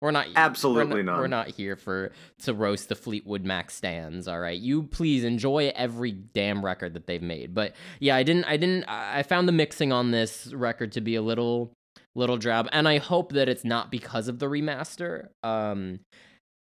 We're 0.00 0.10
not 0.10 0.26
Absolutely 0.34 0.94
we're 0.96 1.02
not. 1.04 1.18
We're 1.20 1.28
not 1.28 1.48
here 1.48 1.76
for 1.76 2.10
to 2.42 2.52
roast 2.52 2.88
the 2.88 2.96
Fleetwood 2.96 3.44
Mac 3.44 3.70
stands. 3.70 4.26
All 4.26 4.40
right, 4.40 4.58
you 4.58 4.82
please 4.82 5.22
enjoy 5.22 5.72
every 5.76 6.10
damn 6.10 6.64
record 6.64 6.94
that 6.94 7.06
they've 7.06 7.22
made. 7.22 7.54
But 7.54 7.76
yeah, 8.00 8.16
I 8.16 8.24
didn't. 8.24 8.46
I 8.46 8.56
didn't. 8.56 8.84
I 8.88 9.22
found 9.22 9.46
the 9.46 9.52
mixing 9.52 9.92
on 9.92 10.10
this 10.10 10.52
record 10.52 10.90
to 10.92 11.00
be 11.00 11.14
a 11.14 11.22
little 11.22 11.72
little 12.16 12.36
drab, 12.36 12.68
and 12.72 12.88
I 12.88 12.98
hope 12.98 13.32
that 13.34 13.48
it's 13.48 13.64
not 13.64 13.92
because 13.92 14.26
of 14.26 14.40
the 14.40 14.46
remaster. 14.46 15.28
Um, 15.44 16.00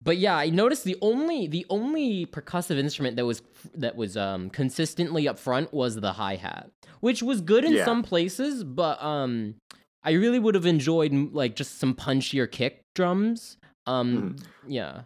but 0.05 0.17
yeah, 0.17 0.37
I 0.37 0.49
noticed 0.49 0.85
the 0.85 0.95
only 1.01 1.47
the 1.47 1.65
only 1.69 2.25
percussive 2.27 2.77
instrument 2.77 3.17
that 3.17 3.25
was 3.25 3.41
that 3.75 3.97
was 3.97 4.15
um 4.15 4.49
consistently 4.49 5.27
up 5.27 5.37
front 5.37 5.73
was 5.73 5.95
the 5.95 6.13
hi 6.13 6.35
hat, 6.37 6.69
which 7.01 7.21
was 7.21 7.41
good 7.41 7.65
in 7.65 7.73
Yeah. 7.73 7.83
some 7.85 8.01
places, 8.03 8.63
but 8.63 9.01
um 9.03 9.55
I 10.03 10.11
really 10.11 10.39
would 10.39 10.55
have 10.55 10.65
enjoyed 10.67 11.11
like 11.33 11.55
just 11.55 11.79
some 11.79 11.93
punchier 11.95 12.49
kick 12.49 12.81
drums. 12.93 13.57
Um 13.87 14.37
yeah. 14.67 15.01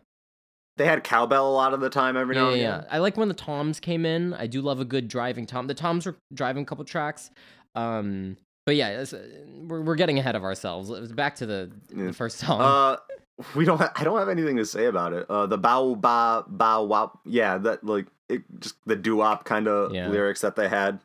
They 0.77 0.85
had 0.85 1.03
cowbell 1.03 1.49
a 1.49 1.51
lot 1.51 1.73
of 1.73 1.81
the 1.81 1.89
time 1.89 2.15
every 2.15 2.35
Yeah, 2.35 2.41
now 2.43 2.49
and 2.51 2.61
yeah. 2.61 2.77
again. 2.79 2.87
I 2.91 2.97
like 2.99 3.17
when 3.17 3.27
the 3.27 3.33
toms 3.33 3.79
came 3.81 4.05
in. 4.05 4.33
I 4.33 4.47
do 4.47 4.61
love 4.61 4.79
a 4.79 4.85
good 4.85 5.07
driving 5.09 5.45
tom. 5.45 5.67
The 5.67 5.73
toms 5.73 6.05
were 6.05 6.15
driving 6.33 6.63
a 6.63 6.65
couple 6.65 6.83
tracks. 6.85 7.31
Um 7.75 8.37
but 8.65 8.75
yeah, 8.75 9.03
uh, 9.11 9.17
we're, 9.67 9.81
we're 9.81 9.95
getting 9.95 10.19
ahead 10.19 10.35
of 10.35 10.43
ourselves. 10.43 10.89
It 10.91 10.99
was 11.01 11.11
back 11.11 11.35
to 11.37 11.45
the, 11.47 11.71
Yeah. 11.95 12.05
the 12.07 12.13
first 12.13 12.37
song. 12.37 12.61
Uh, 12.61 12.97
we 13.55 13.65
don't. 13.65 13.77
Ha- 13.77 13.91
I 13.95 14.03
don't 14.03 14.17
have 14.19 14.29
anything 14.29 14.57
to 14.57 14.65
say 14.65 14.85
about 14.85 15.13
it. 15.13 15.25
Uh, 15.29 15.45
the 15.45 15.57
bow 15.57 15.95
ba 15.95 16.43
bow 16.47 16.83
wow. 16.83 17.19
Yeah, 17.25 17.57
that 17.59 17.83
like 17.83 18.07
it, 18.27 18.43
just 18.59 18.75
the 18.85 18.95
doo 18.95 19.17
wop 19.17 19.45
kind 19.45 19.67
of 19.67 19.93
Yeah. 19.93 20.07
lyrics 20.09 20.41
that 20.41 20.55
they 20.55 20.67
had. 20.69 20.99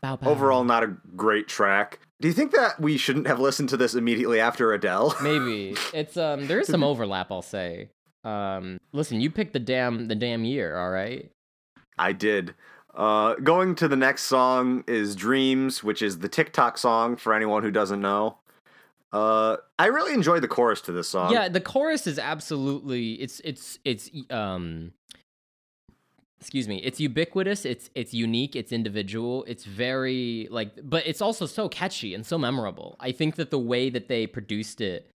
Bow, 0.00 0.16
bow. 0.16 0.30
Overall, 0.30 0.64
not 0.64 0.84
a 0.84 0.96
great 1.16 1.48
track. 1.48 1.98
Do 2.20 2.28
you 2.28 2.34
think 2.34 2.52
that 2.52 2.80
we 2.80 2.96
shouldn't 2.96 3.26
have 3.26 3.40
listened 3.40 3.68
to 3.70 3.76
this 3.76 3.94
immediately 3.94 4.40
after 4.40 4.72
Adele? 4.72 5.14
Maybe 5.22 5.74
it's 5.92 6.16
um 6.16 6.46
there 6.46 6.60
is 6.60 6.66
some 6.68 6.84
overlap. 6.84 7.30
I'll 7.32 7.42
say. 7.42 7.90
Um, 8.24 8.78
listen, 8.92 9.20
you 9.20 9.30
picked 9.30 9.52
the 9.52 9.58
damn 9.60 10.08
the 10.08 10.14
damn 10.14 10.44
year. 10.44 10.76
All 10.76 10.90
right. 10.90 11.30
I 11.98 12.12
did. 12.12 12.54
Uh, 12.94 13.34
going 13.36 13.74
to 13.76 13.86
the 13.86 13.96
next 13.96 14.24
song 14.24 14.82
is 14.88 15.14
Dreams, 15.14 15.84
which 15.84 16.02
is 16.02 16.18
the 16.18 16.28
TikTok 16.28 16.76
song 16.78 17.16
for 17.16 17.32
anyone 17.32 17.62
who 17.62 17.70
doesn't 17.70 18.00
know. 18.00 18.38
Uh, 19.12 19.56
I 19.78 19.86
really 19.86 20.12
enjoy 20.12 20.38
the 20.40 20.48
chorus 20.48 20.80
to 20.82 20.92
this 20.92 21.08
song. 21.08 21.32
yeah, 21.32 21.48
the 21.48 21.60
chorus 21.60 22.06
is 22.06 22.18
absolutely 22.18 23.12
it's 23.14 23.40
it's 23.44 23.78
it's 23.84 24.10
um 24.30 24.92
excuse 26.40 26.68
me 26.68 26.76
it's 26.84 27.00
ubiquitous 27.00 27.64
it's 27.64 27.90
it's 27.96 28.14
unique 28.14 28.54
it's 28.54 28.70
individual 28.70 29.44
it's 29.48 29.64
very 29.64 30.46
like 30.52 30.70
but 30.84 31.04
it's 31.04 31.20
also 31.20 31.46
so 31.46 31.68
catchy 31.68 32.14
and 32.14 32.24
so 32.24 32.38
memorable 32.38 32.94
i 33.00 33.10
think 33.10 33.34
that 33.34 33.50
the 33.50 33.58
way 33.58 33.90
that 33.90 34.08
they 34.08 34.26
produced 34.26 34.80
it 34.80 35.10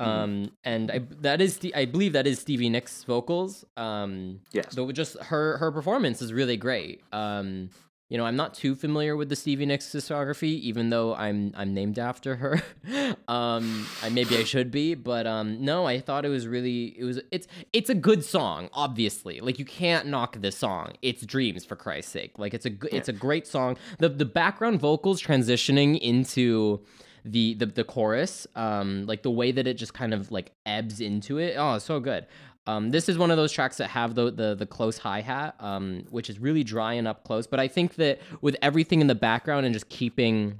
Mm-hmm. 0.00 0.08
um 0.10 0.52
and 0.64 0.90
i 0.90 0.98
that 1.20 1.40
is 1.42 1.60
i 1.74 1.84
believe 1.84 2.14
that 2.14 2.26
is 2.26 2.38
stevie 2.38 2.70
nicks 2.70 3.04
vocals 3.04 3.64
um 3.76 4.40
Yes. 4.50 4.74
though 4.74 4.90
just 4.90 5.16
her 5.24 5.58
her 5.58 5.70
performance 5.70 6.20
is 6.22 6.32
really 6.32 6.56
great 6.56 7.02
um 7.12 7.68
you 8.12 8.18
know 8.18 8.26
i'm 8.26 8.36
not 8.36 8.52
too 8.52 8.74
familiar 8.74 9.16
with 9.16 9.30
the 9.30 9.36
stevie 9.36 9.64
nicks 9.64 9.86
discography 9.86 10.60
even 10.60 10.90
though 10.90 11.14
i'm 11.14 11.52
i'm 11.56 11.72
named 11.72 11.98
after 11.98 12.36
her. 12.36 12.62
Um 13.28 13.86
I, 14.02 14.08
maybe 14.10 14.36
i 14.36 14.44
should 14.44 14.70
be 14.70 14.94
but 14.94 15.26
um 15.26 15.64
no 15.64 15.86
i 15.86 16.00
thought 16.00 16.24
it 16.24 16.28
was 16.28 16.46
really 16.46 16.94
it 16.98 17.04
was 17.04 17.20
it's 17.30 17.46
it's 17.72 17.88
a 17.88 17.94
good 17.94 18.24
song 18.24 18.68
obviously. 18.74 19.40
Like 19.40 19.58
you 19.58 19.64
can't 19.64 20.06
knock 20.06 20.40
this 20.40 20.56
song. 20.56 20.94
It's 21.02 21.24
dreams 21.24 21.64
for 21.64 21.76
christ's 21.76 22.12
sake. 22.12 22.38
Like 22.38 22.52
it's 22.52 22.66
a 22.66 22.70
good 22.70 22.92
it's 22.92 23.08
a 23.08 23.12
great 23.12 23.46
song. 23.46 23.76
The 23.98 24.08
the 24.08 24.24
background 24.24 24.80
vocals 24.80 25.22
transitioning 25.22 25.98
into 26.00 26.80
the 27.24 27.54
the 27.54 27.66
the 27.66 27.84
chorus 27.84 28.48
um 28.56 29.06
like 29.06 29.22
the 29.22 29.30
way 29.30 29.52
that 29.52 29.68
it 29.68 29.74
just 29.74 29.94
kind 29.94 30.12
of 30.12 30.32
like 30.32 30.50
ebbs 30.66 31.00
into 31.00 31.38
it 31.38 31.54
oh 31.56 31.78
so 31.78 32.00
good 32.00 32.26
um 32.66 32.90
this 32.90 33.08
is 33.08 33.18
one 33.18 33.30
of 33.30 33.36
those 33.36 33.52
tracks 33.52 33.76
that 33.78 33.88
have 33.88 34.14
the 34.14 34.30
the, 34.30 34.54
the 34.54 34.66
close 34.66 34.98
hi-hat 34.98 35.54
um 35.60 36.04
which 36.10 36.28
is 36.30 36.38
really 36.38 36.64
dry 36.64 36.92
and 36.92 37.06
up 37.08 37.24
close 37.24 37.46
but 37.46 37.58
i 37.60 37.68
think 37.68 37.96
that 37.96 38.18
with 38.40 38.56
everything 38.62 39.00
in 39.00 39.06
the 39.06 39.14
background 39.14 39.66
and 39.66 39.72
just 39.72 39.88
keeping 39.88 40.58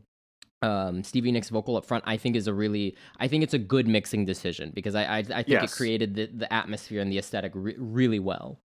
um, 0.62 1.02
Stevie 1.02 1.32
Nicks 1.32 1.48
vocal 1.48 1.76
up 1.76 1.84
front, 1.84 2.04
I 2.06 2.16
think 2.16 2.36
is 2.36 2.46
a 2.46 2.54
really, 2.54 2.94
I 3.18 3.26
think 3.26 3.42
it's 3.42 3.52
a 3.52 3.58
good 3.58 3.88
mixing 3.88 4.24
decision 4.24 4.70
because 4.72 4.94
I, 4.94 5.02
I, 5.02 5.16
I 5.18 5.22
think 5.42 5.48
Yes. 5.48 5.72
it 5.72 5.76
created 5.76 6.14
the, 6.14 6.26
the 6.26 6.52
atmosphere 6.52 7.00
and 7.00 7.10
the 7.10 7.18
aesthetic 7.18 7.50
re- 7.52 7.74
really 7.76 8.20
well. 8.20 8.60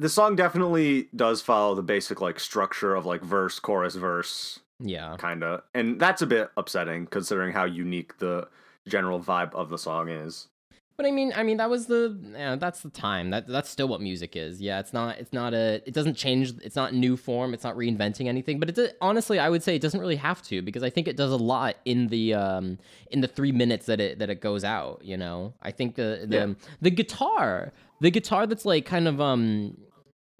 the 0.00 0.08
song 0.08 0.34
definitely 0.34 1.08
does 1.14 1.40
follow 1.40 1.76
the 1.76 1.84
basic 1.84 2.20
like 2.20 2.40
structure 2.40 2.96
of 2.96 3.06
like 3.06 3.22
verse, 3.22 3.60
chorus, 3.60 3.94
verse, 3.94 4.58
Yeah, 4.80 5.14
kind 5.16 5.44
of, 5.44 5.62
and 5.72 6.00
that's 6.00 6.20
a 6.20 6.26
bit 6.26 6.50
upsetting 6.56 7.06
considering 7.06 7.52
how 7.52 7.62
unique 7.64 8.18
the 8.18 8.48
general 8.88 9.20
vibe 9.20 9.54
of 9.54 9.70
the 9.70 9.78
song 9.78 10.08
is. 10.08 10.48
But 10.96 11.06
I 11.06 11.10
mean, 11.10 11.32
I 11.34 11.42
mean 11.42 11.56
that 11.58 11.68
was 11.70 11.86
the, 11.86 12.18
yeah, 12.32 12.56
that's 12.56 12.80
the 12.80 12.90
time. 12.90 13.30
That 13.30 13.46
that's 13.48 13.68
still 13.68 13.88
what 13.88 14.00
music 14.00 14.36
is. 14.36 14.60
Yeah, 14.60 14.78
it's 14.80 14.92
not, 14.92 15.18
it's 15.18 15.32
not 15.32 15.54
a, 15.54 15.82
it 15.86 15.92
doesn't 15.94 16.14
change. 16.16 16.52
It's 16.62 16.76
not 16.76 16.94
new 16.94 17.16
form. 17.16 17.54
It's 17.54 17.64
not 17.64 17.76
reinventing 17.76 18.26
anything. 18.26 18.60
But 18.60 18.76
it 18.78 18.96
honestly, 19.00 19.38
I 19.38 19.48
would 19.48 19.62
say 19.62 19.74
it 19.76 19.82
doesn't 19.82 20.00
really 20.00 20.16
have 20.16 20.42
to 20.44 20.62
because 20.62 20.82
I 20.82 20.90
think 20.90 21.08
it 21.08 21.16
does 21.16 21.32
a 21.32 21.36
lot 21.36 21.76
in 21.84 22.08
the 22.08 22.34
um 22.34 22.78
in 23.10 23.20
the 23.20 23.28
three 23.28 23.52
minutes 23.52 23.86
that 23.86 24.00
it 24.00 24.18
that 24.20 24.30
it 24.30 24.40
goes 24.40 24.64
out. 24.64 25.00
You 25.04 25.16
know, 25.16 25.54
I 25.62 25.70
think 25.70 25.96
the 25.96 26.24
the 26.28 26.36
Yeah. 26.36 26.54
the 26.80 26.90
guitar, 26.90 27.72
the 28.00 28.10
guitar 28.10 28.46
that's 28.46 28.64
like 28.64 28.86
kind 28.86 29.08
of 29.08 29.20
um 29.20 29.76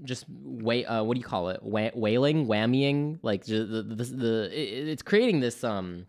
just 0.03 0.25
wait 0.29 0.85
uh 0.87 1.05
what 1.05 1.15
do 1.15 1.21
you 1.21 1.25
call 1.25 1.51
it 1.51 1.63
Wa- 1.63 1.93
wailing 1.95 2.47
whammying 2.47 3.19
like 3.23 3.45
the 3.45 3.65
the, 3.65 3.83
the 4.05 4.51
it, 4.53 4.89
it's 4.89 5.03
creating 5.03 5.39
this 5.39 5.63
um 5.63 6.07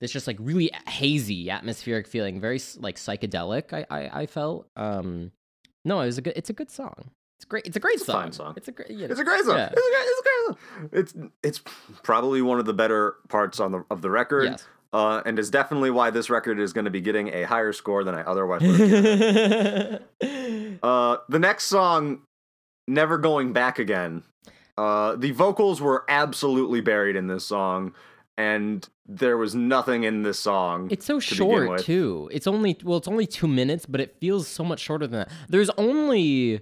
this 0.00 0.12
just 0.12 0.26
like 0.26 0.36
really 0.40 0.70
hazy 0.88 1.50
atmospheric 1.50 2.06
feeling 2.06 2.40
very 2.40 2.60
like 2.78 2.96
psychedelic 2.96 3.72
i 3.72 3.84
i, 3.90 4.22
I 4.22 4.26
felt 4.26 4.68
um 4.76 5.32
no 5.84 6.00
it 6.00 6.06
was 6.06 6.18
a 6.18 6.22
good 6.22 6.32
it's 6.36 6.50
a 6.50 6.52
good 6.54 6.70
song 6.70 7.10
it's 7.38 7.44
great 7.44 7.66
it's 7.66 7.76
a 7.76 7.80
great 7.80 7.94
It's 7.94 8.02
a 8.02 8.06
song. 8.06 8.22
fine 8.22 8.32
song. 8.32 8.54
it's 8.56 8.68
a 8.68 8.72
great 8.72 8.90
you 8.90 8.98
know, 8.98 9.04
It's 9.12 9.20
a 9.20 9.24
great 9.24 9.44
song. 9.44 9.56
Yeah. 9.56 9.70
It's, 9.72 9.80
a 9.86 9.90
great, 9.90 10.02
it's 10.02 10.20
a 10.20 10.22
great 10.24 10.46
song. 10.46 10.88
It's 10.92 11.14
it's 11.44 11.60
probably 12.02 12.42
one 12.42 12.58
of 12.58 12.66
the 12.66 12.74
better 12.74 13.14
parts 13.28 13.60
on 13.60 13.70
the 13.72 13.84
of 13.90 14.02
the 14.02 14.10
record. 14.10 14.44
yes 14.44 14.66
Uh, 14.92 15.22
and 15.26 15.38
is 15.38 15.50
definitely 15.50 15.90
why 15.92 16.10
this 16.10 16.30
record 16.30 16.58
is 16.58 16.72
going 16.72 16.86
to 16.86 16.90
be 16.90 17.00
getting 17.00 17.28
a 17.28 17.42
higher 17.44 17.72
score 17.72 18.02
than 18.04 18.14
I 18.16 18.22
otherwise 18.22 18.62
would 18.62 18.80
have 18.80 20.00
given. 20.20 20.78
Uh, 20.82 21.16
the 21.28 21.38
next 21.38 21.64
song, 21.66 22.22
Never 22.86 23.18
Going 23.18 23.52
Back 23.52 23.78
Again. 23.78 24.22
Uh, 24.76 25.16
the 25.16 25.32
vocals 25.32 25.80
were 25.80 26.04
absolutely 26.08 26.80
buried 26.80 27.16
in 27.16 27.26
this 27.26 27.44
song, 27.44 27.92
and 28.38 28.88
there 29.04 29.36
was 29.36 29.54
nothing 29.54 30.04
in 30.04 30.22
this 30.22 30.38
song. 30.38 30.88
It's 30.90 31.04
so 31.04 31.18
to 31.18 31.20
short 31.20 31.80
too. 31.80 32.30
It's 32.32 32.46
only 32.46 32.78
well, 32.84 32.96
it's 32.98 33.08
only 33.08 33.26
two 33.26 33.48
minutes, 33.48 33.84
but 33.84 34.00
it 34.00 34.16
feels 34.20 34.46
so 34.46 34.64
much 34.64 34.80
shorter 34.80 35.06
than 35.06 35.18
that. 35.20 35.30
There's 35.48 35.70
only 35.70 36.60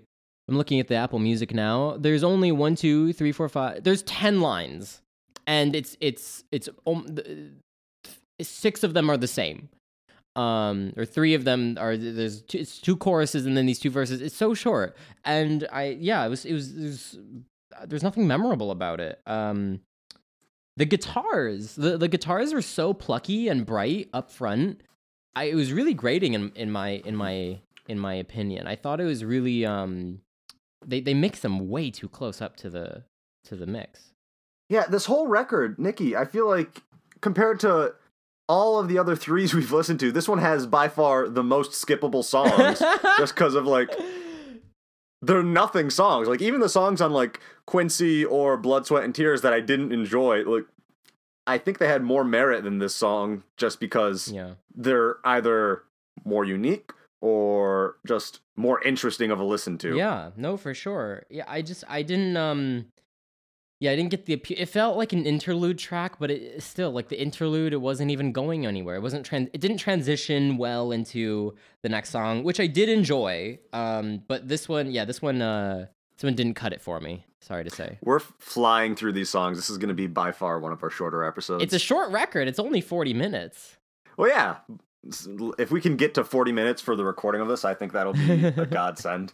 I'm 0.49 0.57
looking 0.57 0.81
at 0.81 0.89
the 0.89 0.95
Apple 0.95 1.19
Music 1.19 1.53
now. 1.53 1.97
There's 1.99 2.25
only 2.25 2.51
one, 2.51 2.75
two, 2.77 3.13
three, 3.13 3.31
four, 3.31 3.49
five. 3.51 3.85
There's 3.85 4.03
ten 4.03 4.41
lines, 4.41 5.03
and 5.47 5.77
it's 5.77 5.99
it's 6.01 6.45
it's 6.51 6.69
um, 6.87 7.19
six 8.41 8.83
of 8.83 8.95
them 8.95 9.11
are 9.11 9.19
the 9.19 9.29
same. 9.29 9.69
Um, 10.35 10.93
or 10.99 11.07
three 11.07 11.33
of 11.33 11.45
them 11.45 11.79
are 11.81 11.97
there's 11.97 12.43
two, 12.43 12.59
it's 12.59 12.79
two 12.79 12.97
choruses 12.97 13.47
and 13.47 13.57
then 13.57 13.67
these 13.67 13.79
two 13.79 13.91
verses. 13.91 14.23
It's 14.23 14.37
so 14.37 14.55
short, 14.55 14.97
and 15.27 15.69
I 15.71 15.99
yeah, 16.01 16.25
it 16.25 16.31
was 16.31 16.47
it 16.47 16.55
was, 16.55 16.75
it 16.75 16.83
was 16.83 17.19
there's 17.87 18.03
nothing 18.03 18.27
memorable 18.27 18.71
about 18.71 19.01
it. 19.01 19.21
Um, 19.27 19.81
the 20.77 20.85
guitars, 20.85 21.75
the, 21.75 21.97
the 21.97 22.09
guitars 22.09 22.53
were 22.53 22.63
so 22.63 22.93
plucky 22.93 23.49
and 23.49 23.65
bright 23.65 24.09
up 24.13 24.31
front. 24.31 24.83
I 25.35 25.45
it 25.45 25.55
was 25.55 25.73
really 25.73 25.95
grating 25.95 26.35
in, 26.35 26.53
in 26.55 26.71
my 26.71 27.03
in 27.05 27.17
my 27.17 27.61
in 27.89 27.99
my 27.99 28.15
opinion. 28.15 28.67
I 28.67 28.77
thought 28.77 29.01
it 29.01 29.05
was 29.05 29.25
really 29.25 29.65
um 29.65 30.21
they 30.85 31.01
they 31.01 31.15
mix 31.15 31.41
them 31.41 31.69
way 31.69 31.91
too 31.91 32.09
close 32.09 32.43
up 32.43 32.57
to 32.57 32.71
the 32.71 33.05
to 33.45 33.57
the 33.57 33.67
mix. 33.67 34.13
Yeah, 34.69 34.87
this 34.87 35.07
whole 35.07 35.29
record, 35.29 35.79
Nicky, 35.79 36.17
I 36.17 36.25
feel 36.25 36.49
like 36.49 36.83
compared 37.21 37.61
to 37.61 37.95
all 38.49 38.79
of 38.79 38.89
the 38.89 38.99
other 38.99 39.17
threes 39.17 39.55
we've 39.55 39.73
listened 39.73 40.01
to, 40.01 40.13
this 40.13 40.29
one 40.29 40.39
has 40.39 40.67
by 40.67 40.89
far 40.89 41.29
the 41.29 41.43
most 41.43 41.73
skippable 41.73 42.25
songs 42.25 42.79
just 43.19 43.35
because 43.35 43.55
of 43.55 43.67
like 43.67 43.91
they're 45.23 45.43
nothing 45.43 45.91
songs. 45.91 46.29
Like 46.29 46.43
even 46.43 46.61
the 46.61 46.69
songs 46.69 47.01
on 47.01 47.13
like 47.13 47.41
Quincy 47.67 48.25
or 48.25 48.57
Blood, 48.57 48.87
Sweat 48.87 49.05
and 49.05 49.15
Tears 49.15 49.43
that 49.43 49.53
I 49.53 49.61
didn't 49.61 49.93
enjoy, 49.93 50.45
like 50.45 50.65
I 51.47 51.59
think 51.59 51.79
they 51.79 51.89
had 51.89 52.03
more 52.03 52.25
merit 52.25 52.65
than 52.65 52.79
this 52.79 52.95
song 52.95 53.45
just 53.57 53.81
because 53.81 54.29
yeah. 54.29 54.53
they're 54.75 55.17
either 55.25 55.85
more 56.25 56.45
unique 56.45 56.91
or 57.21 57.97
just 58.07 58.41
more 58.57 58.83
interesting 58.83 59.31
of 59.31 59.39
a 59.39 59.45
listen 59.45 59.79
to. 59.79 59.97
Yeah, 59.97 60.31
no, 60.37 60.57
for 60.57 60.75
sure. 60.75 61.25
Yeah, 61.31 61.45
I 61.47 61.63
just 61.63 61.85
I 61.89 62.03
didn't 62.03 62.37
um 62.37 62.87
yeah, 63.81 63.91
I 63.91 63.97
didn't 63.97 64.11
get 64.11 64.27
the 64.27 64.33
appeal. 64.33 64.57
It 64.59 64.67
felt 64.67 64.97
like 64.97 65.13
an 65.13 65.27
interlude 65.27 65.79
track, 65.79 66.19
but 66.19 66.31
it 66.31 66.63
still 66.63 66.91
like 66.93 67.09
the 67.09 67.21
interlude. 67.21 67.73
It 67.73 67.81
wasn't 67.81 68.11
even 68.11 68.33
going 68.33 68.65
anywhere. 68.67 68.97
It 68.97 69.03
wasn't 69.03 69.27
trans. 69.27 69.49
It 69.53 69.61
didn't 69.61 69.79
transition 69.79 70.57
well 70.57 70.93
into 70.93 71.55
the 71.83 71.89
next 71.89 72.11
song, 72.11 72.43
which 72.43 72.59
I 72.59 72.67
did 72.67 72.89
enjoy. 72.89 73.59
Um, 73.73 74.23
but 74.27 74.49
this 74.49 74.69
one, 74.69 74.91
yeah, 74.91 75.05
this 75.05 75.21
one, 75.21 75.43
uh, 75.43 75.87
this 76.17 76.25
one 76.25 76.35
didn't 76.35 76.55
cut 76.55 76.73
it 76.73 76.81
for 76.81 77.01
me. 77.01 77.27
Sorry 77.41 77.65
to 77.65 77.71
say. 77.71 77.99
We're 78.03 78.19
flying 78.19 78.97
through 78.97 79.13
these 79.13 79.29
songs. 79.29 79.59
This 79.59 79.71
is 79.71 79.79
going 79.79 79.89
to 79.89 79.95
be 79.95 80.07
by 80.07 80.33
far 80.33 80.59
one 80.59 80.73
of 80.73 80.83
our 80.83 80.91
shorter 80.91 81.23
episodes. 81.23 81.63
It's 81.63 81.75
a 81.75 81.79
short 81.79 82.11
record. 82.11 82.49
It's 82.49 82.59
only 82.59 82.81
forty 82.81 83.13
minutes. 83.13 83.77
Well, 84.17 84.31
yeah, 84.31 84.57
if 85.59 85.71
we 85.71 85.81
can 85.81 85.97
get 85.97 86.15
to 86.15 86.25
40 86.25 86.53
minutes 86.53 86.81
for 86.81 86.97
the 86.97 87.05
recording 87.05 87.41
of 87.41 87.49
this, 87.49 87.65
I 87.65 87.75
think 87.75 87.93
that'll 87.93 88.15
be 88.15 88.47
a 88.47 88.67
godsend. 88.71 89.33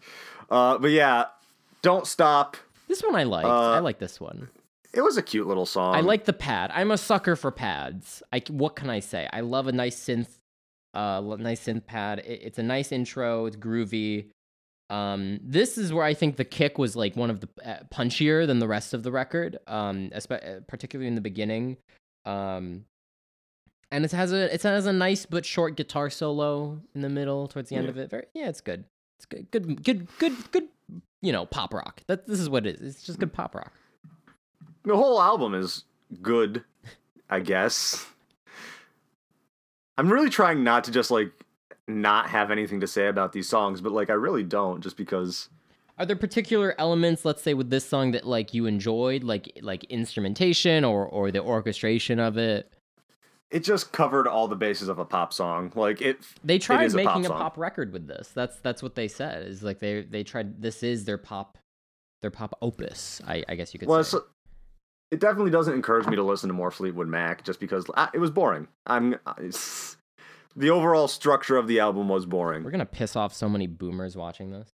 Uh, 0.50 0.78
but 0.78 0.90
yeah, 0.90 1.26
don't 1.82 2.06
stop. 2.06 2.56
This 2.92 3.02
one 3.02 3.16
I 3.16 3.22
liked. 3.22 3.46
Uh, 3.48 3.70
I 3.70 3.78
like 3.78 3.98
this 3.98 4.20
one. 4.20 4.50
It 4.92 5.00
was 5.00 5.16
a 5.16 5.22
cute 5.22 5.46
little 5.46 5.64
song. 5.64 5.94
I 5.94 6.00
like 6.00 6.26
the 6.26 6.34
pad. 6.34 6.70
I'm 6.74 6.90
a 6.90 6.98
sucker 6.98 7.36
for 7.36 7.50
pads. 7.50 8.22
I 8.30 8.42
what 8.48 8.76
can 8.76 8.90
I 8.90 9.00
say? 9.00 9.26
I 9.32 9.40
love 9.40 9.66
a 9.66 9.72
nice 9.72 9.98
synth, 9.98 10.28
uh, 10.92 11.22
nice 11.38 11.64
synth 11.64 11.86
pad. 11.86 12.18
It, 12.18 12.40
it's 12.42 12.58
a 12.58 12.62
nice 12.62 12.92
intro. 12.92 13.46
It's 13.46 13.56
groovy. 13.56 14.26
Um, 14.90 15.40
this 15.42 15.78
is 15.78 15.90
where 15.90 16.04
I 16.04 16.12
think 16.12 16.36
the 16.36 16.44
kick 16.44 16.76
was 16.76 16.94
like 16.94 17.16
one 17.16 17.30
of 17.30 17.40
the 17.40 17.48
uh, 17.64 17.78
punchier 17.90 18.46
than 18.46 18.58
the 18.58 18.68
rest 18.68 18.92
of 18.92 19.04
the 19.04 19.10
record. 19.10 19.56
Um, 19.66 20.10
espe- 20.10 20.56
uh, 20.58 20.60
particularly 20.68 21.08
in 21.08 21.14
the 21.14 21.22
beginning. 21.22 21.78
Um, 22.26 22.84
and 23.90 24.04
it 24.04 24.12
has 24.12 24.34
a 24.34 24.52
it 24.52 24.62
has 24.64 24.84
a 24.84 24.92
nice 24.92 25.24
but 25.24 25.46
short 25.46 25.78
guitar 25.78 26.10
solo 26.10 26.82
in 26.94 27.00
the 27.00 27.08
middle 27.08 27.48
towards 27.48 27.70
the 27.70 27.76
end 27.76 27.84
Yeah. 27.86 27.90
of 27.90 27.96
it. 27.96 28.10
Very 28.10 28.26
yeah, 28.34 28.50
it's 28.50 28.60
good. 28.60 28.84
It's 29.18 29.24
good, 29.24 29.50
good, 29.50 29.82
good, 29.82 30.08
good, 30.18 30.52
good. 30.52 30.68
You 31.20 31.32
know, 31.32 31.46
pop 31.46 31.72
rock. 31.72 32.02
That 32.08 32.26
this 32.26 32.40
is 32.40 32.48
what 32.48 32.66
it 32.66 32.80
is. 32.80 32.96
It's 32.96 33.04
just 33.04 33.18
good 33.18 33.32
pop 33.32 33.54
rock. 33.54 33.72
the 34.84 34.96
whole 34.96 35.20
album 35.20 35.54
is 35.54 35.84
good, 36.20 36.64
I 37.30 37.40
guess. 37.40 38.04
I'm 39.98 40.12
really 40.12 40.30
trying 40.30 40.64
not 40.64 40.84
to 40.84 40.90
just 40.90 41.10
like 41.10 41.30
not 41.86 42.28
have 42.30 42.50
anything 42.50 42.80
to 42.80 42.86
say 42.86 43.06
about 43.08 43.32
these 43.32 43.48
songs, 43.48 43.80
but 43.80 43.92
like 43.92 44.10
I 44.10 44.14
really 44.14 44.42
don't 44.42 44.80
just 44.82 44.96
because 44.96 45.48
Are 45.98 46.06
there 46.06 46.16
particular 46.16 46.74
elements, 46.78 47.24
let's 47.24 47.42
say, 47.42 47.54
with 47.54 47.70
this 47.70 47.84
song 47.88 48.12
that 48.12 48.26
like 48.26 48.54
you 48.54 48.66
enjoyed, 48.66 49.22
like 49.22 49.58
like 49.62 49.84
instrumentation 49.84 50.84
or 50.84 51.06
or 51.06 51.30
the 51.30 51.42
orchestration 51.42 52.18
of 52.18 52.36
it? 52.38 52.72
It 53.52 53.62
just 53.62 53.92
covered 53.92 54.26
all 54.26 54.48
the 54.48 54.56
bases 54.56 54.88
of 54.88 54.98
a 54.98 55.04
pop 55.04 55.32
song. 55.32 55.70
Like 55.74 56.00
it 56.00 56.18
They 56.42 56.58
tried 56.58 56.84
is 56.84 56.94
a 56.94 57.04
pop 57.04 57.16
making 57.16 57.26
a 57.26 57.34
pop 57.34 57.58
record 57.58 57.92
with 57.92 58.08
this. 58.08 58.28
That's 58.34 58.58
that's 58.60 58.82
what 58.82 58.94
they 58.94 59.08
said. 59.08 59.46
Is 59.46 59.62
like 59.62 59.78
they 59.78 60.02
they 60.02 60.24
tried. 60.24 60.60
This 60.60 60.82
is 60.82 61.04
their 61.04 61.18
pop, 61.18 61.58
their 62.22 62.30
pop 62.30 62.56
opus. 62.62 63.20
I 63.26 63.44
I 63.48 63.54
guess 63.54 63.72
you 63.74 63.78
could 63.78 63.88
well, 63.88 64.02
say. 64.02 64.18
it 65.10 65.20
definitely 65.20 65.50
doesn't 65.50 65.74
encourage 65.74 66.06
me 66.06 66.16
to 66.16 66.22
listen 66.22 66.48
to 66.48 66.54
more 66.54 66.70
Fleetwood 66.70 67.08
Mac 67.08 67.44
just 67.44 67.60
because 67.60 67.84
ah, 67.94 68.10
it 68.14 68.18
was 68.18 68.30
boring. 68.30 68.66
I'm 68.86 69.16
the 70.56 70.70
overall 70.70 71.06
structure 71.06 71.56
of 71.58 71.68
the 71.68 71.78
album 71.78 72.08
was 72.08 72.24
boring. 72.24 72.64
We're 72.64 72.70
gonna 72.70 72.86
piss 72.86 73.16
off 73.16 73.34
so 73.34 73.48
many 73.48 73.66
boomers 73.66 74.16
watching 74.16 74.50
this. 74.50 74.70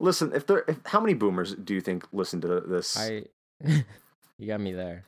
Listen, 0.00 0.32
if 0.32 0.46
there, 0.46 0.64
if, 0.68 0.78
how 0.86 1.00
many 1.00 1.14
boomers 1.14 1.56
do 1.56 1.74
you 1.74 1.80
think 1.80 2.06
listen 2.12 2.40
to 2.42 2.60
this? 2.60 2.96
I, 2.96 3.24
you 4.38 4.46
got 4.46 4.60
me 4.60 4.72
there. 4.72 5.04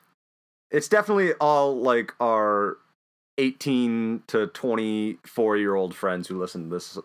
It's 0.71 0.89
definitely 0.89 1.33
all 1.35 1.81
like 1.81 2.13
our 2.21 2.77
18 3.39 4.23
to 4.29 4.47
24 4.49 5.57
year 5.57 5.75
old 5.75 5.95
friends 5.95 6.29
who 6.29 6.39
listen 6.39 6.65
to 6.65 6.69
this. 6.77 6.99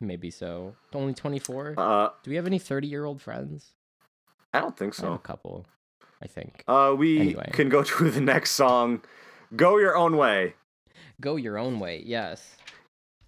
Maybe 0.00 0.30
so. 0.30 0.74
Only 0.92 1.14
twenty 1.14 1.38
four. 1.38 1.74
Uh, 1.78 2.08
Do 2.24 2.30
we 2.30 2.36
have 2.36 2.46
any 2.46 2.58
thirty 2.58 2.88
year 2.88 3.04
old 3.04 3.22
friends? 3.22 3.70
I 4.52 4.60
don't 4.60 4.76
think 4.76 4.96
have 4.96 5.12
a 5.12 5.18
couple. 5.18 5.64
I 6.20 6.26
think. 6.26 6.64
Uh, 6.66 6.94
we 6.98 7.20
Anyway. 7.20 7.50
can 7.52 7.68
go 7.68 7.82
to 7.84 8.10
the 8.10 8.20
next 8.20 8.52
song. 8.52 9.02
Go 9.54 9.78
your 9.78 9.96
own 9.96 10.16
way. 10.16 10.54
Go 11.20 11.36
your 11.36 11.56
own 11.56 11.78
way. 11.78 12.02
Yes. 12.04 12.56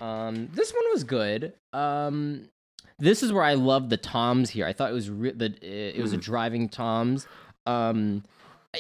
Um, 0.01 0.49
this 0.53 0.73
one 0.73 0.85
was 0.93 1.05
good. 1.05 1.53
Um, 1.73 2.49
this 2.99 3.23
is 3.23 3.33
where 3.33 3.45
I 3.45 3.55
love 3.55 3.89
the 3.89 3.97
toms 3.97 4.51
here. 4.51 4.67
I 4.67 4.73
thought 4.73 4.91
it 4.91 4.95
was 4.95 5.09
re- 5.11 5.31
the 5.33 5.55
it 5.63 6.01
was 6.03 6.13
a 6.13 6.19
Mhm. 6.19 6.23
driving 6.23 6.69
toms. 6.69 7.29
Um, 7.67 8.25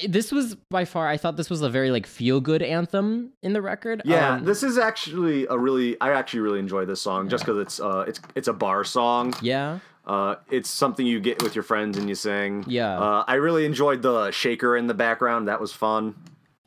this 0.08 0.32
was 0.32 0.54
by 0.70 0.84
far. 0.84 1.08
I 1.08 1.16
thought 1.16 1.36
this 1.36 1.50
was 1.50 1.62
a 1.62 1.68
very 1.70 1.90
like 1.90 2.06
feel 2.06 2.40
good 2.40 2.62
anthem 2.62 3.32
in 3.42 3.52
the 3.52 3.62
record. 3.62 4.02
Yeah, 4.04 4.34
Um, 4.34 4.44
this 4.44 4.62
is 4.62 4.78
actually 4.78 5.46
a 5.48 5.58
really. 5.58 6.00
I 6.00 6.10
actually 6.10 6.40
really 6.40 6.58
enjoy 6.58 6.84
this 6.84 7.00
song 7.00 7.28
just 7.28 7.44
because 7.44 7.58
it's 7.58 7.80
uh 7.80 8.04
it's 8.08 8.20
it's 8.34 8.48
a 8.48 8.52
bar 8.52 8.84
song. 8.84 9.34
Yeah. 9.42 9.78
Uh, 10.06 10.36
it's 10.50 10.68
something 10.68 11.06
you 11.06 11.18
get 11.18 11.42
with 11.42 11.54
your 11.54 11.62
friends 11.64 11.96
and 11.96 12.08
you 12.08 12.14
sing. 12.14 12.62
Yeah. 12.66 12.98
Uh, 12.98 13.24
I 13.26 13.34
really 13.36 13.64
enjoyed 13.64 14.02
the 14.02 14.30
shaker 14.32 14.76
in 14.76 14.86
the 14.86 14.92
background. 14.94 15.48
That 15.48 15.60
was 15.60 15.72
fun. 15.72 16.14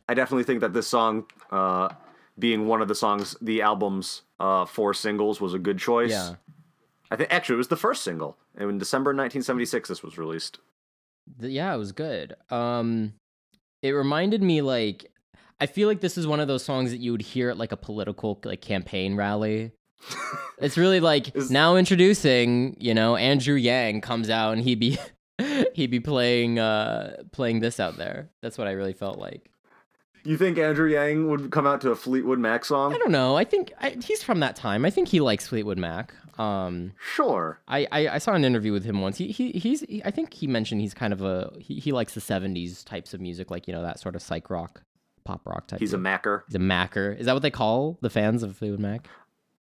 I 0.09 0.15
definitely 0.15 0.43
think 0.43 0.61
that 0.61 0.73
this 0.73 0.87
song, 0.87 1.25
uh, 1.51 1.89
being 2.39 2.65
one 2.67 2.81
of 2.81 2.87
the 2.87 2.95
songs, 2.95 3.35
the 3.39 3.61
album's 3.61 4.23
uh, 4.39 4.65
four 4.65 4.93
singles, 4.95 5.39
was 5.39 5.53
a 5.53 5.59
good 5.59 5.77
choice. 5.77 6.09
Yeah. 6.11 6.35
I 7.11 7.15
think 7.15 7.31
actually 7.31 7.55
it 7.55 7.57
was 7.57 7.67
the 7.67 7.77
first 7.77 8.03
single. 8.03 8.37
And 8.55 8.69
in 8.71 8.77
December 8.79 9.11
1976, 9.11 9.87
this 9.89 10.01
was 10.01 10.17
released. 10.17 10.57
Th- 11.39 11.51
yeah, 11.51 11.73
it 11.73 11.77
was 11.77 11.91
good. 11.91 12.35
Um, 12.49 13.13
it 13.81 13.91
reminded 13.91 14.41
me 14.41 14.61
like 14.61 15.11
I 15.59 15.65
feel 15.65 15.87
like 15.87 16.01
this 16.01 16.17
is 16.17 16.27
one 16.27 16.39
of 16.39 16.47
those 16.47 16.63
songs 16.63 16.91
that 16.91 16.97
you 16.99 17.11
would 17.11 17.21
hear 17.21 17.49
at 17.49 17.57
like 17.57 17.71
a 17.71 17.77
political 17.77 18.39
like 18.43 18.61
campaign 18.61 19.15
rally. 19.15 19.71
it's 20.59 20.77
really 20.77 20.99
like 20.99 21.35
Is- 21.35 21.49
now 21.51 21.75
introducing, 21.75 22.77
you 22.79 22.93
know, 22.93 23.15
Andrew 23.15 23.55
Yang 23.55 24.01
comes 24.01 24.29
out 24.29 24.53
and 24.53 24.61
he'd 24.61 24.79
be 24.79 24.97
he'd 25.73 25.91
be 25.91 25.99
playing 25.99 26.59
uh 26.59 27.17
playing 27.31 27.59
this 27.59 27.79
out 27.79 27.97
there. 27.97 28.29
That's 28.41 28.57
what 28.57 28.67
I 28.67 28.71
really 28.71 28.93
felt 28.93 29.17
like. 29.17 29.49
You 30.23 30.35
think 30.37 30.57
Andrew 30.57 30.89
Yang 30.89 31.29
would 31.29 31.51
come 31.51 31.65
out 31.65 31.79
to 31.81 31.91
a 31.91 31.95
Fleetwood 31.95 32.37
Mac 32.37 32.65
song? 32.65 32.93
I 32.93 32.97
don't 32.97 33.11
know. 33.11 33.37
I 33.37 33.45
think 33.45 33.71
I, 33.79 33.95
he's 34.03 34.21
from 34.21 34.41
that 34.41 34.55
time. 34.57 34.83
I 34.83 34.89
think 34.89 35.07
he 35.07 35.21
likes 35.21 35.47
Fleetwood 35.47 35.77
Mac. 35.77 36.13
Um, 36.37 36.93
Sure. 36.99 37.61
I, 37.67 37.87
I, 37.91 38.07
I 38.09 38.17
saw 38.19 38.33
an 38.33 38.45
interview 38.45 38.71
with 38.71 38.83
him 38.85 39.01
once. 39.01 39.17
He, 39.17 39.27
he 39.27 39.51
he's 39.51 39.81
he, 39.81 40.03
I 40.05 40.11
think 40.11 40.33
he 40.33 40.47
mentioned 40.47 40.81
he's 40.81 40.93
kind 40.93 41.13
of 41.13 41.21
a 41.21 41.51
he, 41.59 41.79
he 41.79 41.91
likes 41.91 42.13
the 42.13 42.21
'70s 42.21 42.85
types 42.85 43.13
of 43.13 43.21
music, 43.21 43.49
like 43.51 43.67
you 43.67 43.73
know 43.73 43.81
that 43.81 43.99
sort 43.99 44.15
of 44.15 44.21
psych 44.21 44.49
rock, 44.49 44.83
pop 45.25 45.45
rock 45.45 45.67
type. 45.67 45.79
He's 45.79 45.93
a. 45.93 45.97
Macker. 45.97 46.43
he's 46.47 46.55
a 46.55 46.59
Macker. 46.59 47.11
Is 47.11 47.25
that 47.25 47.33
what 47.33 47.41
they 47.41 47.51
call 47.51 47.97
the 48.01 48.09
fans 48.09 48.43
of 48.43 48.55
Fleetwood 48.55 48.79
Mac? 48.79 49.07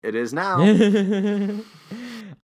It 0.01 0.15
is 0.15 0.33
now. 0.33 0.61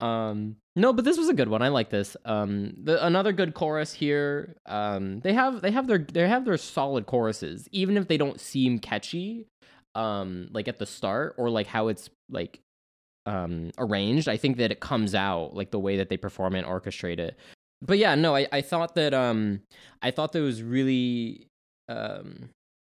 um, 0.01 0.55
no, 0.75 0.91
but 0.91 1.05
this 1.05 1.17
was 1.17 1.29
a 1.29 1.33
good 1.33 1.49
one. 1.49 1.61
I 1.61 1.67
like 1.67 1.91
this. 1.91 2.17
Um, 2.25 2.73
the, 2.83 3.05
another 3.05 3.31
good 3.31 3.53
chorus 3.53 3.93
here. 3.93 4.55
Um, 4.65 5.19
they 5.19 5.33
have 5.33 5.61
they 5.61 5.69
have 5.71 5.85
their 5.87 5.99
they 5.99 6.27
have 6.27 6.45
their 6.45 6.57
solid 6.57 7.05
choruses, 7.05 7.67
even 7.71 7.95
if 7.95 8.07
they 8.07 8.17
don't 8.17 8.39
seem 8.39 8.79
catchy. 8.79 9.47
Um, 9.95 10.47
like 10.51 10.67
at 10.67 10.79
the 10.79 10.87
start 10.87 11.35
or 11.37 11.51
like 11.51 11.67
how 11.67 11.89
it's 11.89 12.09
like 12.27 12.62
um 13.25 13.71
arranged. 13.77 14.27
I 14.27 14.37
think 14.37 14.57
that 14.57 14.71
it 14.71 14.79
comes 14.79 15.15
out 15.15 15.55
like 15.55 15.71
the 15.71 15.79
way 15.79 15.97
that 15.97 16.09
they 16.09 16.17
perform 16.17 16.55
it 16.55 16.59
and 16.59 16.67
orchestrate 16.67 17.19
it. 17.19 17.37
But 17.81 17.97
yeah, 17.97 18.15
no, 18.15 18.35
I, 18.35 18.47
I 18.51 18.61
thought 18.61 18.95
that 18.95 19.13
um 19.13 19.61
I 20.01 20.11
thought 20.11 20.31
that 20.33 20.41
was 20.41 20.61
really 20.63 21.47
um 21.89 22.49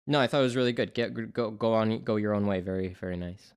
no, 0.06 0.20
I 0.20 0.26
thought 0.26 0.40
it 0.40 0.44
was 0.44 0.56
really 0.56 0.72
good. 0.72 0.94
Get 0.94 1.32
go 1.32 1.50
go 1.50 1.74
on 1.74 2.02
go 2.02 2.16
your 2.16 2.34
own 2.34 2.46
way. 2.46 2.60
Very 2.60 2.88
very 2.88 3.16
nice. 3.16 3.52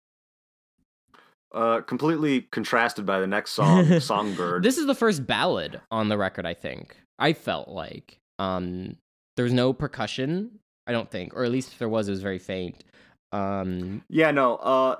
Uh, 1.53 1.81
completely 1.81 2.41
contrasted 2.51 3.05
by 3.05 3.19
the 3.19 3.27
next 3.27 3.51
song, 3.59 3.99
Songbird. 3.99 4.63
This 4.63 4.79
is 4.79 4.87
the 4.87 4.95
first 4.95 5.27
ballad 5.27 5.79
on 5.91 6.09
the 6.09 6.17
record, 6.17 6.47
I 6.47 6.55
think. 6.55 6.97
I 7.19 7.33
felt 7.33 7.69
like 7.69 8.17
um 8.39 8.97
there 9.35 9.43
was 9.43 9.53
no 9.53 9.73
percussion, 9.73 10.59
I 10.87 10.91
don't 10.91 11.09
think, 11.09 11.35
or 11.35 11.43
at 11.43 11.51
least 11.51 11.71
if 11.73 11.79
there 11.79 11.89
was, 11.89 12.07
it 12.07 12.11
was 12.11 12.21
very 12.21 12.39
faint. 12.39 12.83
Um 13.31 14.03
Yeah, 14.09 14.31
no. 14.31 14.55
Uh, 14.57 14.95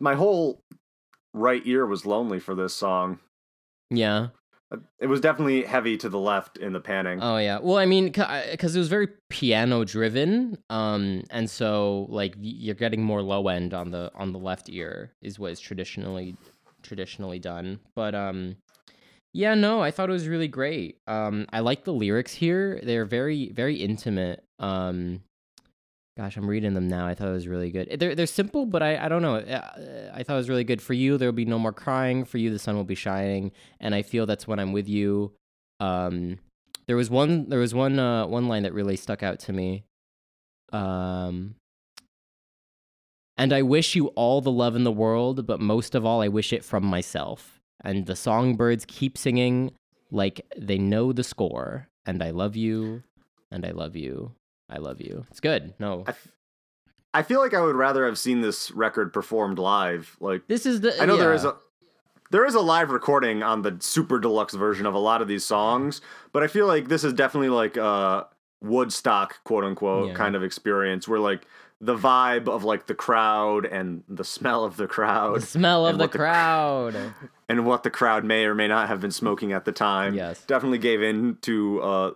my 0.00 0.14
whole 0.14 0.60
right 1.32 1.62
ear 1.64 1.86
was 1.86 2.06
lonely 2.06 2.40
for 2.40 2.54
this 2.54 2.74
song. 2.74 3.18
yeah. 3.90 4.28
Uh, 4.70 4.76
It 5.00 5.06
was 5.06 5.20
definitely 5.22 5.62
heavy 5.64 5.96
to 5.96 6.08
the 6.10 6.18
left 6.18 6.58
in 6.58 6.72
the 6.74 6.80
panning. 6.80 7.20
Oh 7.22 7.38
yeah. 7.38 7.58
Well, 7.58 7.78
I 7.78 7.86
mean, 7.86 8.06
because 8.08 8.76
it 8.76 8.78
was 8.78 8.88
very 8.88 9.08
piano 9.30 9.84
driven, 9.84 10.58
um, 10.68 11.22
and 11.30 11.48
so 11.48 12.06
like 12.10 12.34
you're 12.38 12.74
getting 12.74 13.02
more 13.02 13.22
low 13.22 13.48
end 13.48 13.72
on 13.72 13.90
the 13.90 14.10
on 14.14 14.32
the 14.32 14.38
left 14.38 14.68
ear 14.68 15.12
is 15.22 15.38
what 15.38 15.52
is 15.52 15.60
traditionally 15.60 16.36
traditionally 16.82 17.38
done. 17.38 17.80
But 17.94 18.14
um, 18.14 18.56
yeah, 19.32 19.54
no, 19.54 19.80
I 19.80 19.90
thought 19.90 20.10
it 20.10 20.12
was 20.12 20.28
really 20.28 20.48
great. 20.48 20.98
Um, 21.06 21.46
I 21.50 21.60
like 21.60 21.84
the 21.84 21.92
lyrics 21.94 22.34
here; 22.34 22.78
they're 22.82 23.06
very 23.06 23.50
very 23.52 23.76
intimate. 23.76 24.44
Um, 24.58 25.22
gosh, 26.18 26.36
I'm 26.36 26.50
reading 26.50 26.74
them 26.74 26.88
now. 26.88 27.06
I 27.06 27.14
thought 27.14 27.28
it 27.28 27.32
was 27.32 27.46
really 27.46 27.70
good. 27.70 27.96
They're 27.98 28.16
they're 28.16 28.26
simple, 28.26 28.66
but 28.66 28.82
I 28.82 29.06
I 29.06 29.08
don't 29.08 29.22
know. 29.22 29.36
Uh, 29.36 30.10
I 30.12 30.24
thought 30.24 30.34
it 30.34 30.44
was 30.44 30.48
really 30.48 30.64
good. 30.64 30.82
For 30.82 30.92
you, 30.92 31.16
there 31.16 31.28
will 31.28 31.32
be 31.32 31.44
no 31.44 31.60
more 31.60 31.72
crying. 31.72 32.24
For 32.24 32.38
you, 32.38 32.50
the 32.50 32.58
sun 32.58 32.74
will 32.74 32.84
be 32.84 32.96
shining, 32.96 33.52
and 33.78 33.94
I 33.94 34.02
feel 34.02 34.26
that's 34.26 34.48
when 34.48 34.58
I'm 34.58 34.72
with 34.72 34.88
you. 34.88 35.32
Um, 35.78 36.38
there 36.88 36.96
was 36.96 37.08
one 37.08 37.48
there 37.48 37.60
was 37.60 37.72
one 37.72 38.00
uh 38.00 38.26
one 38.26 38.48
line 38.48 38.64
that 38.64 38.74
really 38.74 38.96
stuck 38.96 39.22
out 39.22 39.38
to 39.40 39.52
me. 39.52 39.84
Um 40.72 41.54
and 43.36 43.52
I 43.52 43.62
wish 43.62 43.94
you 43.94 44.08
all 44.08 44.40
the 44.40 44.50
love 44.50 44.74
in 44.74 44.82
the 44.82 44.90
world, 44.90 45.46
but 45.46 45.60
most 45.60 45.94
of 45.94 46.04
all 46.04 46.20
I 46.20 46.26
wish 46.26 46.52
it 46.52 46.64
from 46.64 46.84
myself. 46.84 47.60
And 47.84 48.06
the 48.06 48.16
songbirds 48.16 48.84
keep 48.84 49.16
singing 49.16 49.70
like 50.10 50.40
they 50.56 50.78
know 50.78 51.12
the 51.12 51.22
score. 51.22 51.86
And 52.04 52.20
I 52.22 52.30
love 52.30 52.56
you, 52.56 53.04
and 53.52 53.64
I 53.66 53.70
love 53.70 53.94
you, 53.94 54.32
I 54.70 54.78
love 54.78 55.00
you. 55.00 55.26
It's 55.30 55.40
good. 55.40 55.74
No. 55.78 56.04
I, 56.06 56.10
f- 56.10 56.28
I 57.14 57.22
feel 57.22 57.40
like 57.40 57.54
I 57.54 57.60
would 57.60 57.76
rather 57.76 58.04
have 58.06 58.18
seen 58.18 58.40
this 58.42 58.70
record 58.70 59.12
performed 59.12 59.58
live. 59.58 60.16
Like 60.20 60.46
This 60.46 60.66
is 60.66 60.80
the 60.82 61.00
I 61.00 61.06
know 61.06 61.16
there 61.16 61.32
is 61.32 61.44
a 61.44 61.56
there 62.30 62.44
is 62.44 62.54
a 62.54 62.60
live 62.60 62.90
recording 62.90 63.42
on 63.42 63.62
the 63.62 63.76
super 63.80 64.18
deluxe 64.18 64.52
version 64.54 64.84
of 64.84 64.92
a 64.94 64.98
lot 64.98 65.22
of 65.22 65.28
these 65.28 65.44
songs, 65.44 66.02
but 66.32 66.42
I 66.42 66.46
feel 66.46 66.66
like 66.66 66.88
this 66.88 67.02
is 67.04 67.12
definitely 67.14 67.48
like 67.48 67.76
a 67.78 68.26
Woodstock 68.60 69.42
quote 69.44 69.64
unquote 69.64 70.08
Yeah. 70.08 70.14
kind 70.14 70.36
of 70.36 70.42
experience 70.42 71.08
where 71.08 71.20
like 71.20 71.46
the 71.80 71.96
vibe 71.96 72.48
of 72.48 72.64
like 72.64 72.86
the 72.88 72.94
crowd 72.94 73.64
and 73.64 74.02
the 74.08 74.24
smell 74.24 74.64
of 74.64 74.76
the 74.76 74.88
crowd 74.88 75.40
The 75.42 75.46
smell 75.46 75.86
of 75.86 75.96
the- 75.96 76.08
crowd. 76.08 76.94
and 77.48 77.64
what 77.64 77.84
the 77.84 77.90
crowd 77.90 78.24
may 78.24 78.44
or 78.44 78.54
may 78.54 78.66
not 78.68 78.88
have 78.88 79.00
been 79.00 79.12
smoking 79.12 79.52
at 79.52 79.64
the 79.64 79.72
time. 79.72 80.14
Yes. 80.14 80.44
definitely 80.44 80.78
gave 80.78 81.00
in 81.02 81.38
to 81.42 81.80
uh, 81.80 82.10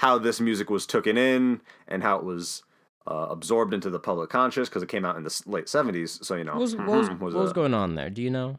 how 0.00 0.16
this 0.18 0.40
music 0.40 0.70
was 0.70 0.86
taken 0.86 1.16
in 1.18 1.60
and 1.86 2.02
how 2.02 2.16
it 2.16 2.24
was 2.24 2.62
uh, 3.06 3.26
absorbed 3.30 3.74
into 3.74 3.90
the 3.90 3.98
public 3.98 4.30
conscious 4.30 4.68
because 4.68 4.82
it 4.82 4.88
came 4.88 5.04
out 5.04 5.16
in 5.16 5.24
the 5.24 5.42
late 5.46 5.68
seventies. 5.68 6.18
So 6.22 6.34
you 6.36 6.44
know, 6.44 6.52
What 6.54 6.60
was, 6.62 6.76
what 6.76 6.86
was, 6.88 7.08
mhm, 7.08 7.18
what 7.18 7.26
was 7.26 7.34
was 7.34 7.50
a- 7.50 7.54
going 7.54 7.74
on 7.74 7.94
there? 7.96 8.08
Do 8.10 8.22
you 8.22 8.30
know? 8.30 8.58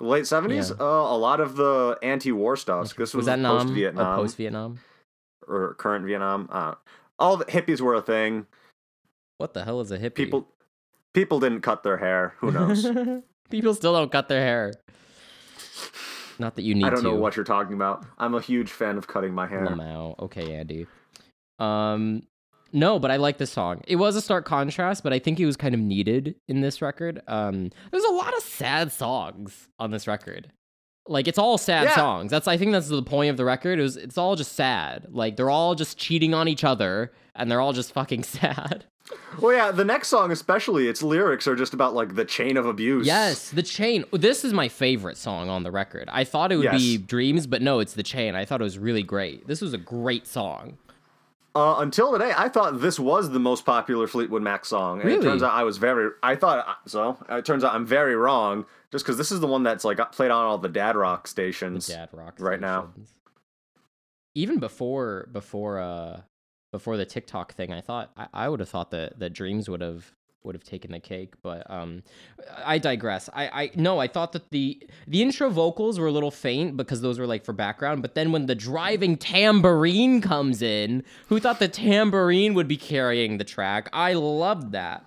late 0.00 0.26
seventies. 0.26 0.70
Yeah. 0.70 0.84
Uh, 0.84 1.14
a 1.14 1.16
lot 1.16 1.40
of 1.40 1.56
the 1.56 1.98
anti-war 2.02 2.56
stuff. 2.56 2.94
This 2.96 3.14
was, 3.14 3.26
that 3.26 3.40
post 3.40 3.66
Nam? 3.66 3.74
Vietnam 3.74 4.18
post 4.18 4.36
Vietnam? 4.36 4.78
or 5.48 5.74
current 5.74 6.04
Vietnam. 6.04 6.48
Uh, 6.52 6.74
all 7.18 7.36
the 7.36 7.44
hippies 7.46 7.80
were 7.80 7.94
a 7.94 8.02
thing. 8.02 8.46
What 9.38 9.54
the 9.54 9.64
hell 9.64 9.80
is 9.80 9.90
a 9.90 9.98
hippie? 9.98 10.14
People, 10.14 10.48
people 11.14 11.38
didn't 11.40 11.60
cut 11.60 11.82
their 11.82 11.96
hair. 11.98 12.34
Who 12.40 12.50
knows? 12.50 12.86
People 13.50 13.74
still 13.74 13.92
don't 13.92 14.10
cut 14.10 14.28
their 14.28 14.40
hair. 14.42 14.72
Not 16.38 16.54
that 16.56 16.62
you 16.62 16.74
need 16.74 16.84
I 16.84 16.90
don't 16.90 16.98
to. 17.02 17.04
know 17.10 17.14
what 17.14 17.36
you're 17.36 17.44
talking 17.44 17.74
about. 17.74 18.04
I'm 18.18 18.34
a 18.34 18.40
huge 18.40 18.70
fan 18.70 18.96
of 18.98 19.06
cutting 19.06 19.32
my 19.34 19.46
hair. 19.46 19.66
Lamau. 19.66 20.18
Okay, 20.20 20.54
Andy. 20.54 20.86
Um, 21.58 22.22
no, 22.72 22.98
but 22.98 23.10
I 23.10 23.16
like 23.16 23.38
this 23.38 23.50
song. 23.50 23.80
It 23.86 23.96
was 23.96 24.16
a 24.16 24.20
stark 24.20 24.44
contrast, 24.44 25.02
but 25.02 25.12
I 25.12 25.18
think 25.18 25.40
it 25.40 25.46
was 25.46 25.56
kind 25.56 25.74
of 25.74 25.80
needed 25.80 26.34
in 26.48 26.60
this 26.60 26.82
record. 26.82 27.22
Um, 27.26 27.70
there's 27.90 28.04
a 28.04 28.12
lot 28.12 28.36
of 28.36 28.42
sad 28.42 28.92
songs 28.92 29.68
on 29.78 29.90
this 29.90 30.06
record. 30.06 30.50
Like 31.08 31.28
it's 31.28 31.38
all 31.38 31.56
sad 31.56 31.84
Yeah. 31.84 31.94
songs. 31.94 32.30
That's 32.32 32.48
I 32.48 32.56
think 32.56 32.72
that's 32.72 32.88
the 32.88 33.02
point 33.02 33.30
of 33.30 33.36
the 33.36 33.44
record. 33.44 33.78
It 33.78 33.82
was 33.82 33.96
it's 33.96 34.18
all 34.18 34.34
just 34.34 34.52
sad. 34.54 35.06
Like 35.10 35.36
they're 35.36 35.50
all 35.50 35.76
just 35.76 35.96
cheating 35.98 36.34
on 36.34 36.48
each 36.48 36.64
other, 36.64 37.12
and 37.36 37.48
they're 37.50 37.60
all 37.60 37.72
just 37.72 37.92
fucking 37.92 38.22
sad. 38.24 38.84
Well, 39.40 39.54
yeah, 39.54 39.70
the 39.70 39.84
next 39.84 40.08
song 40.08 40.30
especially, 40.32 40.88
its 40.88 41.02
lyrics 41.02 41.46
are 41.46 41.54
just 41.54 41.74
about 41.74 41.94
like 41.94 42.14
the 42.14 42.24
chain 42.24 42.56
of 42.56 42.66
abuse. 42.66 43.06
Yes, 43.06 43.50
the 43.50 43.62
chain. 43.62 44.04
This 44.12 44.44
is 44.44 44.52
my 44.52 44.68
favorite 44.68 45.16
song 45.16 45.48
on 45.48 45.62
the 45.62 45.70
record. 45.70 46.08
I 46.12 46.24
thought 46.24 46.50
it 46.52 46.56
would 46.56 46.70
be 46.72 46.96
Dreams, 46.98 47.46
but 47.46 47.62
no, 47.62 47.78
it's 47.80 47.94
the 47.94 48.02
chain. 48.02 48.34
I 48.34 48.44
thought 48.44 48.60
it 48.60 48.64
was 48.64 48.78
really 48.78 49.02
great. 49.02 49.46
This 49.46 49.60
was 49.60 49.72
a 49.72 49.78
great 49.78 50.26
song. 50.26 50.78
Uh, 51.54 51.76
until 51.78 52.12
today, 52.12 52.32
I 52.36 52.48
thought 52.50 52.80
this 52.82 52.98
was 52.98 53.30
the 53.30 53.38
most 53.38 53.64
popular 53.64 54.06
Fleetwood 54.06 54.42
Mac 54.42 54.66
song, 54.66 55.00
and 55.00 55.08
it 55.08 55.14
Really? 55.14 55.26
turns 55.26 55.42
out 55.42 55.54
I 55.54 55.62
was 55.62 55.78
very. 55.78 56.10
I 56.22 56.34
thought 56.36 56.66
so. 56.86 57.16
It 57.30 57.44
turns 57.46 57.64
out 57.64 57.74
I'm 57.74 57.86
very 57.86 58.14
wrong, 58.16 58.66
just 58.92 59.04
because 59.04 59.16
this 59.16 59.32
is 59.32 59.40
the 59.40 59.46
one 59.46 59.62
that's 59.62 59.84
like 59.84 59.98
played 60.12 60.30
on 60.30 60.44
all 60.44 60.58
the 60.58 60.68
dad 60.68 60.96
rock 60.96 61.26
stations. 61.26 61.86
Dad 61.86 62.08
rock 62.12 62.34
right 62.40 62.60
now. 62.60 62.90
Even 64.34 64.58
before 64.58 65.28
before 65.32 65.78
uh 65.78 66.20
before 66.78 66.96
the 66.98 67.06
TikTok 67.06 67.54
thing, 67.54 67.72
I 67.72 67.80
thought 67.80 68.10
I, 68.16 68.26
I 68.44 68.48
would 68.50 68.60
have 68.60 68.68
thought 68.68 68.90
that 68.90 69.18
that 69.20 69.32
Dreams 69.32 69.68
would 69.70 69.80
have 69.80 70.12
would 70.44 70.54
have 70.54 70.62
taken 70.62 70.92
the 70.92 71.00
cake, 71.00 71.32
but 71.42 71.68
um 71.70 72.02
I 72.74 72.76
digress. 72.78 73.28
I 73.32 73.44
I 73.62 73.70
no, 73.74 73.98
I 73.98 74.08
thought 74.08 74.32
that 74.32 74.50
the 74.50 74.66
the 75.06 75.22
intro 75.22 75.48
vocals 75.50 75.98
were 75.98 76.06
a 76.06 76.12
little 76.18 76.30
faint 76.30 76.76
because 76.76 77.00
those 77.00 77.18
were 77.18 77.26
like 77.26 77.44
for 77.44 77.54
background, 77.54 78.02
but 78.02 78.14
then 78.14 78.30
when 78.30 78.44
the 78.46 78.54
driving 78.54 79.16
tambourine 79.16 80.20
comes 80.20 80.60
in, 80.60 81.02
who 81.28 81.40
thought 81.40 81.58
the 81.58 81.68
tambourine 81.68 82.52
would 82.54 82.68
be 82.68 82.76
carrying 82.76 83.38
the 83.38 83.44
track? 83.44 83.88
I 83.92 84.12
loved 84.12 84.72
that. 84.72 85.04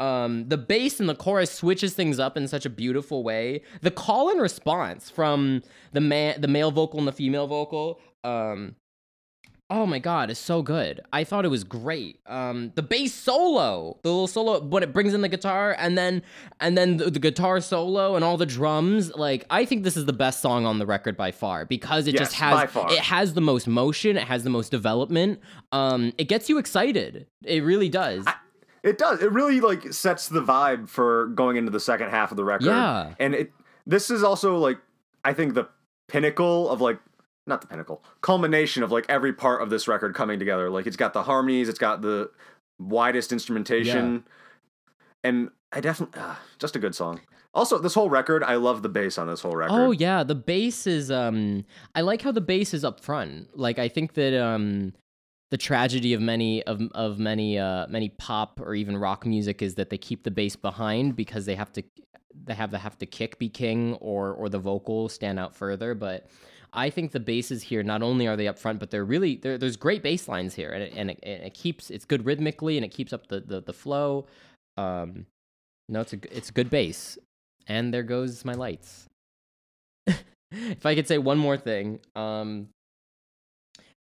Um, 0.00 0.48
the 0.48 0.56
bass 0.56 0.98
and 0.98 1.08
the 1.10 1.14
chorus 1.14 1.52
switches 1.52 1.92
things 1.92 2.18
up 2.18 2.34
in 2.38 2.48
such 2.48 2.64
a 2.64 2.70
beautiful 2.70 3.22
way. 3.22 3.62
The 3.82 3.90
call 3.90 4.30
and 4.30 4.40
response 4.40 5.10
from 5.10 5.62
the 5.92 6.00
man, 6.00 6.40
the 6.40 6.48
male 6.48 6.70
vocal 6.70 6.98
and 6.98 7.06
the 7.06 7.12
female 7.12 7.46
vocal, 7.46 8.00
um, 8.24 8.76
oh 9.70 9.86
my 9.86 10.00
god, 10.00 10.30
it's 10.30 10.40
so 10.40 10.62
good. 10.62 11.00
I 11.12 11.24
thought 11.24 11.44
it 11.44 11.48
was 11.48 11.64
great. 11.64 12.20
Um, 12.26 12.72
the 12.74 12.82
bass 12.82 13.14
solo, 13.14 13.98
the 14.02 14.08
little 14.08 14.26
solo 14.26 14.60
when 14.60 14.82
it 14.82 14.92
brings 14.92 15.14
in 15.14 15.20
the 15.20 15.28
guitar, 15.28 15.74
and 15.78 15.96
then 15.96 16.22
and 16.58 16.76
then 16.76 16.96
the, 16.96 17.10
the 17.10 17.20
guitar 17.20 17.60
solo 17.60 18.16
and 18.16 18.24
all 18.24 18.36
the 18.36 18.46
drums. 18.46 19.14
Like 19.14 19.46
I 19.48 19.64
think 19.64 19.84
this 19.84 19.96
is 19.96 20.06
the 20.06 20.12
best 20.12 20.40
song 20.40 20.66
on 20.66 20.78
the 20.78 20.86
record 20.86 21.16
by 21.16 21.30
far 21.30 21.64
because 21.64 22.06
it 22.06 22.16
just 22.16 22.34
has 22.34 22.68
it 22.74 22.98
has 22.98 23.34
the 23.34 23.40
most 23.40 23.68
motion, 23.68 24.16
it 24.16 24.24
has 24.24 24.42
the 24.44 24.50
most 24.50 24.70
development. 24.70 25.40
Um, 25.72 26.12
it 26.18 26.24
gets 26.24 26.48
you 26.48 26.58
excited. 26.58 27.26
It 27.44 27.62
really 27.62 27.88
does. 27.88 28.26
It 28.82 28.98
does. 28.98 29.22
It 29.22 29.30
really 29.30 29.60
like 29.60 29.92
sets 29.92 30.28
the 30.28 30.42
vibe 30.42 30.88
for 30.88 31.26
going 31.28 31.56
into 31.56 31.70
the 31.70 31.80
second 31.80 32.10
half 32.10 32.30
of 32.30 32.36
the 32.36 32.44
record. 32.44 32.66
Yeah. 32.66 33.14
and 33.18 33.34
it. 33.34 33.52
This 33.86 34.10
is 34.10 34.22
also 34.22 34.56
like 34.56 34.78
I 35.24 35.32
think 35.32 35.54
the 35.54 35.68
pinnacle 36.08 36.68
of 36.68 36.80
like 36.80 36.98
not 37.50 37.60
the 37.60 37.66
pinnacle 37.66 38.02
culmination 38.22 38.82
of 38.82 38.90
like 38.90 39.04
every 39.08 39.32
part 39.32 39.60
of 39.60 39.68
this 39.68 39.86
record 39.86 40.14
coming 40.14 40.38
together. 40.38 40.70
Like 40.70 40.86
it's 40.86 40.96
got 40.96 41.12
the 41.12 41.22
harmonies, 41.22 41.68
it's 41.68 41.78
got 41.78 42.00
the 42.00 42.30
widest 42.78 43.32
instrumentation, 43.32 44.24
and 45.22 45.50
I 45.72 45.80
definitely 45.80 46.20
uh, 46.20 46.36
just 46.58 46.76
a 46.76 46.78
good 46.78 46.94
song. 46.94 47.20
Also, 47.52 47.78
this 47.78 47.94
whole 47.94 48.08
record, 48.08 48.44
I 48.44 48.54
love 48.54 48.82
the 48.82 48.88
bass 48.88 49.18
on 49.18 49.26
this 49.26 49.40
whole 49.40 49.56
record. 49.56 49.74
Oh 49.74 49.90
yeah, 49.90 50.22
the 50.22 50.34
bass 50.36 50.86
is 50.86 51.10
um 51.10 51.64
I 51.94 52.00
like 52.00 52.22
how 52.22 52.32
the 52.32 52.40
bass 52.40 52.72
is 52.72 52.84
up 52.84 53.00
front. 53.00 53.56
Like 53.58 53.78
I 53.78 53.88
think 53.88 54.14
that 54.14 54.40
um 54.40 54.94
the 55.50 55.58
tragedy 55.58 56.14
of 56.14 56.20
many 56.20 56.62
of 56.62 56.80
of 56.92 57.18
many 57.18 57.58
uh 57.58 57.86
many 57.88 58.08
pop 58.10 58.60
or 58.60 58.74
even 58.74 58.96
rock 58.96 59.26
music 59.26 59.62
is 59.62 59.74
that 59.74 59.90
they 59.90 59.98
keep 59.98 60.22
the 60.22 60.30
bass 60.30 60.54
behind 60.54 61.16
because 61.16 61.44
they 61.44 61.56
have 61.56 61.72
to 61.72 61.82
they 62.44 62.54
have 62.54 62.70
to 62.70 62.78
have 62.78 62.96
to 62.98 63.06
kick 63.06 63.38
be 63.38 63.48
king 63.48 63.94
or 63.94 64.32
or 64.32 64.48
the 64.48 64.58
vocal 64.58 65.08
stand 65.08 65.38
out 65.38 65.54
further, 65.54 65.94
but 65.94 66.28
I 66.72 66.90
think 66.90 67.12
the 67.12 67.20
basses 67.20 67.62
here 67.62 67.82
not 67.82 68.02
only 68.02 68.26
are 68.26 68.36
they 68.36 68.48
up 68.48 68.58
front, 68.58 68.78
but 68.78 68.90
they're 68.90 69.04
really 69.04 69.36
there. 69.36 69.58
There's 69.58 69.76
great 69.76 70.02
bass 70.02 70.28
lines 70.28 70.54
here, 70.54 70.70
and 70.70 70.82
it, 70.82 70.92
and 70.94 71.10
it, 71.10 71.18
and 71.22 71.42
it 71.42 71.54
keeps 71.54 71.90
it's 71.90 72.04
good 72.04 72.24
rhythmically, 72.24 72.76
and 72.76 72.84
it 72.84 72.90
keeps 72.90 73.12
up 73.12 73.26
the 73.28 73.40
the, 73.40 73.60
the 73.60 73.72
flow. 73.72 74.26
Um, 74.76 75.26
no, 75.88 76.00
it's 76.00 76.12
a 76.12 76.36
it's 76.36 76.50
a 76.50 76.52
good 76.52 76.70
bass, 76.70 77.18
and 77.66 77.92
there 77.92 78.02
goes 78.02 78.44
my 78.44 78.54
lights. 78.54 79.06
if 80.06 80.86
I 80.86 80.94
could 80.94 81.08
say 81.08 81.18
one 81.18 81.38
more 81.38 81.56
thing, 81.56 81.98
um, 82.14 82.68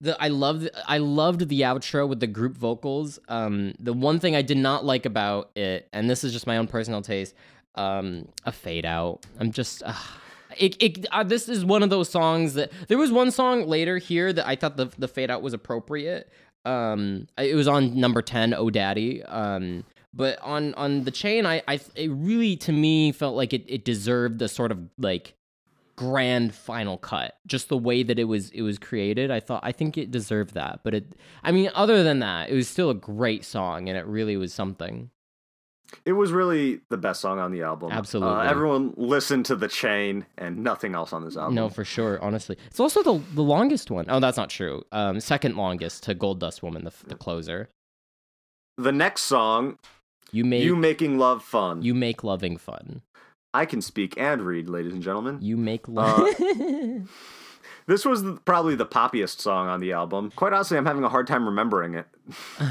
the 0.02 0.22
I 0.22 0.28
loved 0.28 0.70
I 0.86 0.98
loved 0.98 1.48
the 1.48 1.62
outro 1.62 2.08
with 2.08 2.20
the 2.20 2.28
group 2.28 2.58
vocals. 2.58 3.18
Um, 3.30 3.74
the 3.80 3.94
one 3.94 4.20
thing 4.20 4.36
I 4.36 4.42
did 4.42 4.58
not 4.58 4.84
like 4.84 5.06
about 5.06 5.52
it, 5.56 5.88
and 5.94 6.10
this 6.10 6.24
is 6.24 6.34
just 6.34 6.48
my 6.48 6.58
own 6.58 6.68
personal 6.68 7.02
taste, 7.02 7.34
um, 7.76 8.28
a 8.46 8.52
fade 8.52 8.86
out. 8.86 9.26
I'm 9.40 9.52
just. 9.52 9.84
Uh, 9.84 9.94
it, 10.60 10.82
it 10.82 11.06
uh, 11.12 11.24
this 11.24 11.50
is 11.50 11.66
one 11.66 11.84
of 11.84 11.90
those 11.90 12.10
songs 12.10 12.54
that 12.56 12.72
there 12.88 12.98
was 12.98 13.12
one 13.12 13.32
song 13.32 13.68
later 13.68 13.98
here 13.98 14.34
that 14.34 14.48
I 14.48 14.56
thought 14.56 14.78
the 14.78 14.88
the 14.98 15.08
fade 15.08 15.32
out 15.32 15.42
was 15.42 15.54
appropriate. 15.54 16.32
Um, 16.66 17.28
it 17.38 17.56
was 17.56 17.68
on 17.68 18.00
number 18.00 18.22
ten, 18.22 18.54
Oh 18.54 18.70
Daddy. 18.70 19.24
Um, 19.24 19.84
but 20.14 20.40
on 20.42 20.74
on 20.76 21.04
the 21.04 21.12
chain, 21.12 21.46
I 21.46 21.62
I 21.68 21.80
it 21.96 22.10
really 22.12 22.56
to 22.58 22.72
me 22.72 23.12
felt 23.12 23.36
like 23.36 23.54
it 23.54 23.66
it 23.68 23.86
deserved 23.86 24.40
the 24.40 24.48
sort 24.48 24.72
of 24.72 24.80
like 24.98 25.36
grand 25.98 26.54
final 26.54 26.96
cut 26.96 27.38
just 27.48 27.70
the 27.70 27.78
way 27.78 28.04
that 28.04 28.20
it 28.20 28.26
was 28.26 28.52
it 28.52 28.62
was 28.62 28.78
created 28.78 29.32
i 29.32 29.40
thought 29.40 29.60
i 29.64 29.72
think 29.72 29.98
it 29.98 30.12
deserved 30.12 30.54
that 30.54 30.80
but 30.84 30.94
it 30.94 31.16
i 31.44 31.52
mean 31.52 31.72
other 31.74 32.04
than 32.04 32.20
that 32.20 32.52
it 32.52 32.54
was 32.54 32.68
still 32.68 32.92
a 32.92 32.94
great 32.94 33.44
song 33.44 33.90
and 33.90 33.98
it 33.98 34.06
really 34.06 34.38
was 34.38 34.54
something 34.54 35.10
It 36.06 36.14
was 36.14 36.32
really 36.34 36.82
the 36.90 36.98
best 36.98 37.22
song 37.22 37.40
on 37.40 37.52
the 37.52 37.62
album. 37.62 37.92
Absolutely. 37.92 38.34
Uh, 38.36 38.42
everyone 38.42 38.94
listened 38.98 39.46
to 39.46 39.56
The 39.56 39.68
Chain 39.70 40.26
and 40.38 40.58
nothing 40.64 40.96
else 40.96 41.14
on 41.14 41.24
this 41.24 41.38
album. 41.38 41.56
no 41.56 41.70
for 41.70 41.86
sure 41.86 42.22
honestly 42.22 42.58
it's 42.68 42.80
also 42.80 43.02
the 43.04 43.22
the 43.34 43.42
longest 43.44 43.90
one. 43.90 44.06
Oh, 44.10 44.20
that's 44.20 44.38
not 44.38 44.50
true 44.50 44.84
um 44.92 45.20
second 45.20 45.56
longest 45.56 46.04
to 46.04 46.14
gold 46.14 46.40
dust 46.40 46.62
woman 46.62 46.84
the, 46.84 46.94
the 47.08 47.16
closer 47.16 47.70
The 48.78 48.92
next 48.92 49.22
song, 49.24 49.80
you 50.32 50.44
make 50.44 50.64
You 50.64 50.76
Making 50.76 51.18
Love 51.18 51.42
Fun. 51.44 51.82
You 51.82 51.94
make 51.94 52.24
loving 52.24 52.58
fun 52.58 53.02
I 53.54 53.66
can 53.66 53.82
speak 53.82 54.14
and 54.18 54.42
read, 54.42 54.70
ladies 54.70 54.94
and 54.94 55.02
gentlemen. 55.02 55.40
you 55.42 55.56
make 55.58 55.88
love 55.88 56.28
This 57.88 58.04
was 58.04 58.22
the- 58.24 58.34
probably 58.44 58.76
the 58.76 58.86
poppiest 58.86 59.40
song 59.40 59.70
on 59.70 59.80
the 59.80 59.94
album. 59.94 60.32
Quite 60.36 60.52
honestly, 60.52 60.78
I'm 60.78 60.86
having 60.86 61.06
a 61.06 61.10
hard 61.10 61.26
time 61.28 61.46
remembering 61.46 61.94
it. 61.96 62.08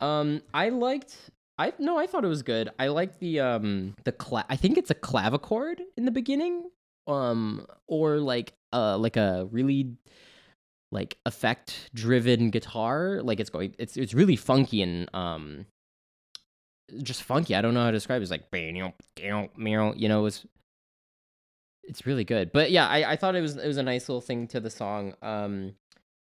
Um, 0.00 0.42
I 0.52 0.70
liked. 0.70 1.14
I 1.58 1.72
no, 1.78 1.98
I 1.98 2.06
thought 2.06 2.24
it 2.24 2.28
was 2.28 2.42
good. 2.42 2.70
I 2.78 2.88
like 2.88 3.18
the 3.18 3.40
um 3.40 3.94
the 4.04 4.12
cla- 4.12 4.46
I 4.48 4.56
think 4.56 4.78
it's 4.78 4.90
a 4.90 4.94
clavichord 4.94 5.80
in 5.96 6.04
the 6.04 6.10
beginning, 6.10 6.70
um, 7.06 7.66
or 7.86 8.18
like 8.18 8.54
uh 8.72 8.96
like 8.98 9.16
a 9.16 9.46
really 9.50 9.96
like 10.90 11.18
effect 11.26 11.90
driven 11.94 12.50
guitar. 12.50 13.20
Like 13.22 13.40
it's 13.40 13.50
going. 13.50 13.74
It's 13.78 13.96
it's 13.96 14.14
really 14.14 14.36
funky 14.36 14.82
and 14.82 15.08
um 15.14 15.66
just 17.02 17.22
funky. 17.22 17.54
I 17.54 17.62
don't 17.62 17.74
know 17.74 17.80
how 17.80 17.90
to 17.90 17.96
describe 17.96 18.20
it. 18.20 18.22
It's 18.22 18.30
like 18.30 18.50
you 19.96 20.08
know, 20.08 20.26
it's 20.26 20.44
it's 21.84 22.06
really 22.06 22.24
good. 22.24 22.52
But 22.52 22.70
yeah, 22.70 22.86
I, 22.86 23.12
I 23.12 23.16
thought 23.16 23.34
it 23.34 23.40
was 23.40 23.56
it 23.56 23.66
was 23.66 23.76
a 23.76 23.82
nice 23.82 24.08
little 24.08 24.20
thing 24.20 24.46
to 24.48 24.60
the 24.60 24.70
song. 24.70 25.14
Um 25.22 25.74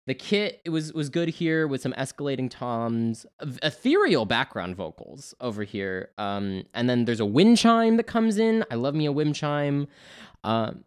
the 0.08 0.16
kit 0.16 0.62
it 0.66 0.70
was 0.70 0.94
was 0.94 1.10
good 1.10 1.30
here 1.30 1.68
with 1.68 1.82
some 1.82 1.94
escalating 1.94 2.50
toms, 2.50 3.26
ethereal 3.62 4.26
background 4.26 4.76
vocals 4.76 5.36
over 5.40 5.64
here. 5.64 6.10
Um 6.18 6.64
and 6.74 6.90
then 6.90 7.06
there's 7.06 7.20
a 7.20 7.26
wind 7.26 7.58
chime 7.58 7.98
that 7.98 8.06
comes 8.06 8.38
in. 8.38 8.66
I 8.72 8.76
love 8.76 8.96
me 8.96 9.06
a 9.06 9.12
wind 9.12 9.36
chime. 9.36 9.88
Um 10.44 10.84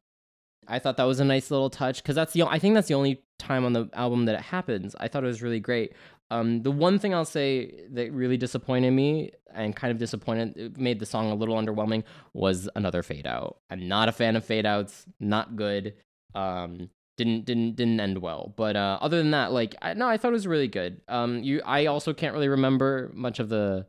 I 0.66 0.78
thought 0.78 0.96
that 0.96 1.04
was 1.04 1.20
a 1.20 1.24
nice 1.24 1.50
little 1.50 1.70
touch 1.70 2.02
because 2.02 2.16
that's 2.16 2.32
the 2.32 2.44
I 2.44 2.58
think 2.58 2.74
that's 2.74 2.88
the 2.88 2.94
only 2.94 3.22
time 3.38 3.64
on 3.64 3.74
the 3.74 3.88
album 3.92 4.24
that 4.24 4.34
it 4.34 4.42
happens. 4.42 4.96
I 4.98 5.08
thought 5.08 5.22
it 5.22 5.28
was 5.28 5.42
really 5.42 5.60
great. 5.60 5.92
Um, 6.30 6.62
the 6.62 6.70
one 6.70 7.00
thing 7.00 7.12
I'll 7.12 7.24
say 7.24 7.82
that 7.90 8.12
really 8.12 8.36
disappointed 8.36 8.92
me 8.92 9.32
and 9.52 9.74
kind 9.74 9.90
of 9.90 9.98
disappointed, 9.98 10.78
made 10.78 11.00
the 11.00 11.06
song 11.06 11.32
a 11.32 11.34
little 11.34 11.56
underwhelming, 11.56 12.04
was 12.34 12.68
another 12.76 13.02
fade 13.02 13.26
out. 13.26 13.58
I'm 13.68 13.88
not 13.88 14.08
a 14.08 14.12
fan 14.12 14.36
of 14.36 14.44
fade 14.44 14.64
outs. 14.64 15.06
Not 15.18 15.56
good. 15.56 15.94
Um, 16.36 16.90
didn't 17.20 17.44
didn't 17.44 17.76
didn't 17.76 18.00
end 18.00 18.18
well. 18.18 18.54
But 18.56 18.76
uh, 18.76 18.98
other 19.02 19.18
than 19.18 19.32
that, 19.32 19.52
like 19.52 19.76
I, 19.82 19.92
no, 19.92 20.08
I 20.08 20.16
thought 20.16 20.28
it 20.28 20.32
was 20.32 20.46
really 20.46 20.68
good. 20.68 21.02
Um, 21.06 21.42
you, 21.42 21.60
I 21.66 21.86
also 21.86 22.14
can't 22.14 22.32
really 22.32 22.48
remember 22.48 23.10
much 23.12 23.38
of 23.38 23.50
the 23.50 23.86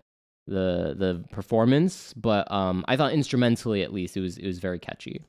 the 0.47 0.93
the 0.97 1.23
performance, 1.31 2.13
but 2.13 2.51
um, 2.51 2.83
I 2.89 2.97
thought 2.97 3.13
instrumentally 3.13 3.83
at 3.83 3.93
least 3.93 4.17
it 4.17 4.21
was 4.21 4.37
it 4.37 4.45
was 4.45 4.59
very 4.59 4.79
catchy. 4.79 5.21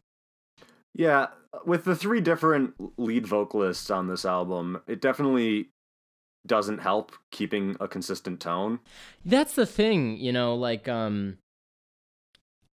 Yeah, 0.94 1.28
with 1.64 1.84
the 1.84 1.94
three 1.94 2.20
different 2.20 2.74
lead 2.98 3.26
vocalists 3.26 3.90
on 3.90 4.08
this 4.08 4.24
album, 4.24 4.82
it 4.88 5.00
definitely 5.00 5.68
doesn't 6.44 6.78
help 6.78 7.12
keeping 7.30 7.76
a 7.78 7.86
consistent 7.86 8.40
tone. 8.40 8.80
That's 9.24 9.54
the 9.54 9.64
thing, 9.64 10.16
you 10.16 10.32
know, 10.32 10.56
like 10.56 10.88
um 10.88 11.38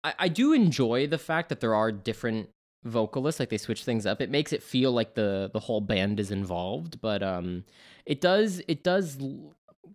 I, 0.05 0.15
I 0.21 0.29
do 0.29 0.53
enjoy 0.53 1.09
the 1.09 1.19
fact 1.19 1.49
that 1.49 1.59
there 1.59 1.75
are 1.75 1.91
different 1.91 2.49
vocalists, 2.87 3.41
like 3.41 3.51
they 3.51 3.59
switch 3.59 3.85
things 3.85 4.07
up. 4.07 4.21
It 4.21 4.31
makes 4.31 4.53
it 4.53 4.63
feel 4.63 4.93
like 4.93 5.15
the 5.15 5.51
the 5.53 5.61
whole 5.61 5.81
band 5.81 6.21
is 6.21 6.31
involved, 6.31 7.01
but 7.01 7.23
um 7.23 7.65
it 8.05 8.21
does 8.21 8.63
it 8.69 8.83
does 8.83 9.19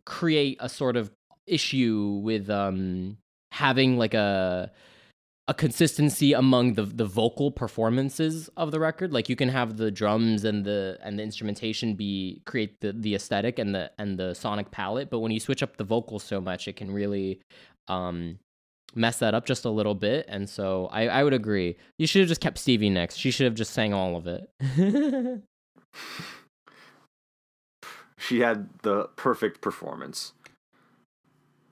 create 0.06 0.58
a 0.60 0.69
sort 0.69 0.97
of 0.97 1.12
issue 1.47 2.19
with 2.23 2.49
um 2.49 3.17
having 3.51 3.97
like 3.97 4.13
a 4.13 4.71
a 5.47 5.54
consistency 5.54 6.34
among 6.34 6.75
the 6.75 6.84
the 6.84 7.06
vocal 7.06 7.51
performances 7.51 8.49
of 8.56 8.71
the 8.71 8.80
record 8.80 9.12
like 9.12 9.27
you 9.27 9.36
can 9.36 9.49
have 9.49 9.75
the 9.75 9.89
drums 9.91 10.45
and 10.45 10.63
the 10.65 10.97
and 11.04 11.17
the 11.17 11.23
instrumentation 11.23 11.95
be 11.95 12.41
create 12.45 12.80
the 12.80 12.93
the 12.93 13.15
aesthetic 13.15 13.58
and 13.58 13.73
the 13.75 13.91
and 13.97 14.17
the 14.17 14.34
sonic 14.34 14.71
palette 14.71 15.10
but 15.10 15.19
when 15.19 15.32
you 15.32 15.39
switch 15.39 15.63
up 15.63 15.77
the 15.77 15.84
vocals 15.84 16.23
so 16.23 16.39
much 16.39 16.67
it 16.67 16.75
can 16.75 16.91
really 16.91 17.41
um 17.88 18.38
mess 18.93 19.19
that 19.19 19.34
up 19.34 19.45
just 19.45 19.65
a 19.65 19.69
little 19.69 19.95
bit 19.95 20.25
and 20.27 20.49
so 20.49 20.88
i 20.91 21.08
i 21.08 21.23
would 21.23 21.34
agree. 21.34 21.77
You 21.97 22.08
should 22.08 22.19
have 22.21 22.30
just 22.30 22.41
kept 22.41 22.58
stevie 22.58 22.89
nicks 22.89 23.15
she 23.15 23.32
should 23.32 23.45
have 23.45 23.56
just 23.56 23.73
sang 23.73 23.93
all 23.93 24.15
of 24.15 24.27
it. 24.27 24.49
She 28.21 28.41
had 28.41 28.69
the 28.84 29.06
perfect 29.15 29.62
performance. 29.62 30.34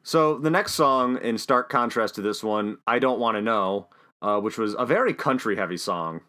So 0.01 0.39
the 0.39 0.49
next 0.49 0.73
song, 0.73 1.19
in 1.21 1.38
stark 1.38 1.69
contrast 1.69 2.15
to 2.15 2.21
this 2.21 2.43
one, 2.43 2.79
I 2.88 2.97
don't 2.97 3.19
want 3.19 3.38
to 3.38 3.41
know, 3.41 3.88
uh, 4.23 4.39
which 4.39 4.58
was 4.58 4.75
a 4.79 4.86
very 4.86 5.13
country 5.13 5.55
heavy 5.55 5.77
song. 5.77 6.21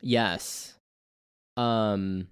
Yes. 0.00 0.74
Um, 1.58 2.28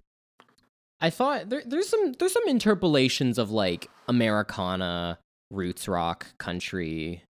I 0.99 1.11
thought 1.11 1.49
there, 1.49 1.61
there's 1.63 1.87
some 1.87 2.13
there's 2.13 2.33
some 2.33 2.47
interpolations 2.47 3.37
of 3.37 3.51
like 3.51 3.87
Americana, 4.07 5.19
roots 5.51 5.87
rock, 5.87 6.35
country, 6.39 7.23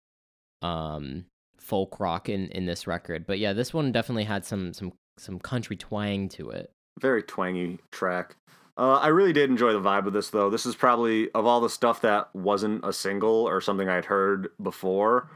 um, 0.64 1.26
folk 1.58 2.00
rock 2.00 2.28
in 2.28 2.48
in 2.48 2.66
this 2.66 2.86
record. 2.86 3.26
But 3.26 3.38
yeah, 3.38 3.52
this 3.52 3.72
one 3.72 3.92
definitely 3.92 4.24
had 4.24 4.44
some 4.44 4.72
some 4.72 4.92
some 5.18 5.38
country 5.38 5.76
twang 5.76 6.28
to 6.30 6.50
it. 6.50 6.70
Very 7.00 7.22
twangy 7.22 7.78
track. 7.92 8.36
Uh, 8.76 8.94
I 8.94 9.08
really 9.08 9.32
did 9.32 9.50
enjoy 9.50 9.72
the 9.72 9.80
vibe 9.80 10.06
of 10.06 10.12
this, 10.12 10.30
though. 10.30 10.50
This 10.50 10.66
is 10.66 10.74
probably 10.74 11.30
of 11.32 11.46
all 11.46 11.60
the 11.60 11.70
stuff 11.70 12.00
that 12.00 12.34
wasn't 12.34 12.84
a 12.84 12.92
single 12.92 13.48
or 13.48 13.60
something 13.60 13.88
I'd 13.88 14.06
heard 14.06 14.48
before. 14.60 15.30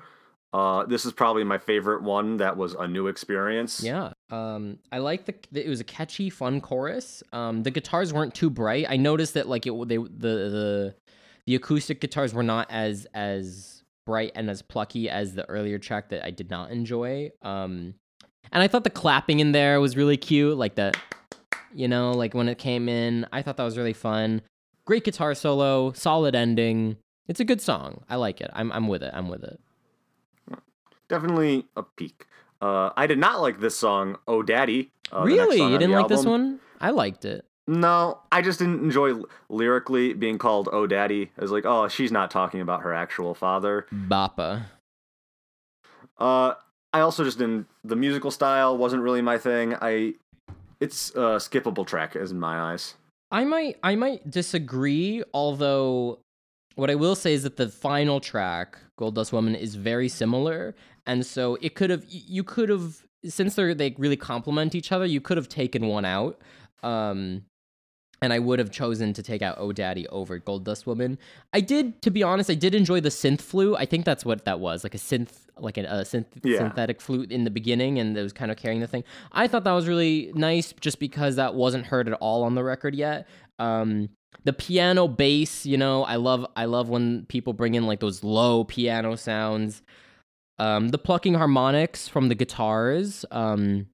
Uh, 0.53 0.87
this 0.87 1.05
is 1.05 1.13
probably 1.13 1.45
my 1.45 1.59
favorite 1.59 2.03
one 2.03 2.39
that 2.39 2.57
was 2.57 2.73
a 2.75 2.89
new 2.89 3.07
experience. 3.07 3.83
Yeah. 3.83 4.13
Um, 4.31 4.79
I 4.91 4.99
like 4.99 5.27
the 5.27 5.35
it 5.53 5.69
was 5.69 5.81
a 5.81 5.85
catchy, 5.85 6.31
fun 6.31 6.61
chorus. 6.61 7.23
Um, 7.33 7.63
the 7.63 7.71
guitars 7.71 8.13
weren't 8.13 8.35
too 8.35 8.51
bright. 8.51 8.87
I 8.89 8.97
noticed 8.97 9.35
that 9.35 9.47
like 9.47 9.67
it 9.67 9.89
they 9.89 9.99
the 9.99 10.09
the 10.09 10.95
the 11.47 11.55
acoustic 11.55 12.01
guitars 12.01 12.33
were 12.33 12.43
not 12.43 12.67
as 12.71 13.07
as 13.15 13.78
bright 14.09 14.33
and 14.35 14.49
as 14.49 14.63
plucky 14.63 15.11
as 15.11 15.35
the 15.35 15.47
earlier 15.51 15.79
track 15.79 16.09
that 16.09 16.25
I 16.25 16.31
did 16.31 16.49
not 16.49 16.71
enjoy. 16.71 17.31
Um, 17.43 17.93
and 18.51 18.63
I 18.63 18.67
thought 18.67 18.85
the 18.85 18.91
clapping 18.91 19.41
in 19.41 19.53
there 19.53 19.83
was 19.83 19.99
really 19.99 20.17
cute, 20.17 20.57
like 20.57 20.77
the 20.77 20.95
you 21.75 21.87
know, 21.87 22.13
like 22.13 22.33
when 22.33 22.49
it 22.49 22.57
came 22.57 22.89
in. 22.89 23.27
I 23.35 23.43
thought 23.43 23.59
that 23.59 23.65
was 23.65 23.77
really 23.77 23.93
fun. 23.93 24.41
Great 24.87 25.05
guitar 25.05 25.35
solo, 25.35 25.93
solid 25.93 26.35
ending. 26.35 26.97
It's 27.29 27.41
a 27.41 27.45
good 27.45 27.61
song. 27.61 28.03
I 28.09 28.17
like 28.17 28.41
it. 28.41 28.51
I'm 28.55 28.73
I'm 28.73 28.89
with 28.89 29.03
it. 29.03 29.13
I'm 29.13 29.29
with 29.29 29.45
it. 29.45 29.61
Definitely 31.09 31.67
a 31.77 31.83
peak. 31.83 32.25
Uh, 32.63 32.89
I 32.97 33.07
did 33.07 33.19
not 33.19 33.43
like 33.43 33.61
this 33.61 33.77
song, 33.77 34.17
"Oh 34.27 34.43
Daddy." 34.43 34.91
Uh, 35.13 35.23
really, 35.23 35.59
you 35.59 35.79
didn't 35.79 35.93
like 35.93 36.05
album. 36.05 36.17
this 36.17 36.25
one? 36.25 36.61
I 36.81 36.91
liked 36.91 37.27
it. 37.27 37.45
No, 37.69 38.21
I 38.33 38.41
just 38.41 38.59
didn't 38.59 38.83
enjoy 38.83 39.23
lyrically 39.51 40.15
being 40.15 40.39
called 40.39 40.71
"Oh 40.73 40.87
Daddy." 40.87 41.31
I 41.39 41.43
was 41.43 41.51
like, 41.51 41.67
oh, 41.67 41.87
she's 41.87 42.11
not 42.11 42.31
talking 42.31 42.63
about 42.63 42.81
her 42.81 42.95
actual 42.95 43.35
father. 43.35 43.87
Bappa. 43.93 44.65
Uh, 46.17 46.55
I 46.95 47.01
also 47.01 47.25
just 47.25 47.37
didn't. 47.37 47.67
The 47.85 47.95
musical 47.95 48.31
style 48.31 48.79
wasn't 48.79 49.03
really 49.03 49.21
my 49.21 49.37
thing. 49.37 49.75
I 49.83 50.15
it's 50.81 51.11
a 51.11 51.37
skippable 51.37 51.87
track, 51.87 52.17
as 52.17 52.31
in 52.31 52.41
my 52.41 52.73
eyes. 52.73 52.95
I 53.31 53.45
might 53.45 53.77
I 53.83 53.97
might 53.97 54.31
disagree, 54.31 55.23
although 55.35 56.21
what 56.77 56.89
I 56.89 56.95
will 56.95 57.15
say 57.15 57.35
is 57.35 57.43
that 57.43 57.59
the 57.59 57.69
final 57.69 58.19
track, 58.19 58.79
Gold 58.97 59.15
Dust 59.15 59.33
Woman, 59.33 59.55
is 59.55 59.75
very 59.75 60.09
similar, 60.09 60.75
and 61.07 61.27
so 61.27 61.59
it 61.61 61.75
could 61.75 61.91
have 61.91 62.05
you 62.09 62.43
could 62.45 62.71
have 62.71 63.03
since 63.27 63.57
they're 63.57 63.75
they 63.75 63.95
really 63.99 64.17
complement 64.17 64.75
each 64.75 64.91
other, 64.91 65.05
you 65.05 65.21
could 65.21 65.37
have 65.37 65.51
taken 65.51 65.87
one 65.87 66.07
out. 66.07 66.41
Um, 66.83 67.43
and 68.21 68.33
I 68.33 68.39
would 68.39 68.59
have 68.59 68.71
chosen 68.71 69.13
to 69.13 69.23
take 69.23 69.43
out 69.43 69.57
Oh 69.59 69.73
Daddy 69.73 70.07
over 70.09 70.39
Gold 70.39 70.65
Dust 70.65 70.87
Woman. 70.87 71.19
I 71.53 71.61
did, 71.61 72.03
to 72.03 72.11
be 72.11 72.23
honest, 72.23 72.51
I 72.51 72.55
did 72.55 72.75
enjoy 72.75 73.01
the 73.01 73.09
synth 73.11 73.41
flute. 73.41 73.77
I 73.79 73.85
think 73.87 74.05
that's 74.05 74.25
what 74.25 74.45
that 74.45 74.59
was, 74.61 74.85
like 74.85 74.95
a 74.95 74.99
synth, 74.99 75.33
like 75.59 75.77
a, 75.79 75.83
a 75.85 76.03
synth, 76.03 76.27
Yeah. 76.43 76.59
synthetic 76.59 77.01
flute 77.01 77.31
in 77.31 77.45
the 77.45 77.51
beginning, 77.51 77.99
and 77.99 78.17
it 78.17 78.23
was 78.23 78.33
kind 78.33 78.51
of 78.51 78.57
carrying 78.57 78.81
the 78.81 78.87
thing. 78.89 79.05
I 79.33 79.47
thought 79.47 79.65
that 79.65 79.73
was 79.73 79.87
really 79.87 80.33
nice, 80.35 80.73
just 80.81 80.99
because 80.99 81.37
that 81.37 81.55
wasn't 81.55 81.87
heard 81.87 82.09
at 82.09 82.15
all 82.15 82.43
on 82.43 82.55
the 82.55 82.65
record 82.65 82.95
yet. 82.95 83.27
Um, 83.59 84.09
the 84.45 84.53
piano 84.53 85.09
bass, 85.09 85.65
you 85.65 85.77
know, 85.77 86.05
I 86.05 86.17
love, 86.17 86.47
I 86.57 86.65
love 86.67 86.89
when 86.89 87.25
people 87.27 87.53
bring 87.53 87.75
in 87.75 87.87
like 87.87 88.01
those 88.01 88.23
low 88.25 88.65
piano 88.65 89.17
sounds. 89.17 89.83
Um, 90.59 90.89
the 90.89 90.99
plucking 90.99 91.35
harmonics 91.35 92.09
from 92.09 92.29
the 92.29 92.35
guitars. 92.35 93.25
Um, 93.31 93.87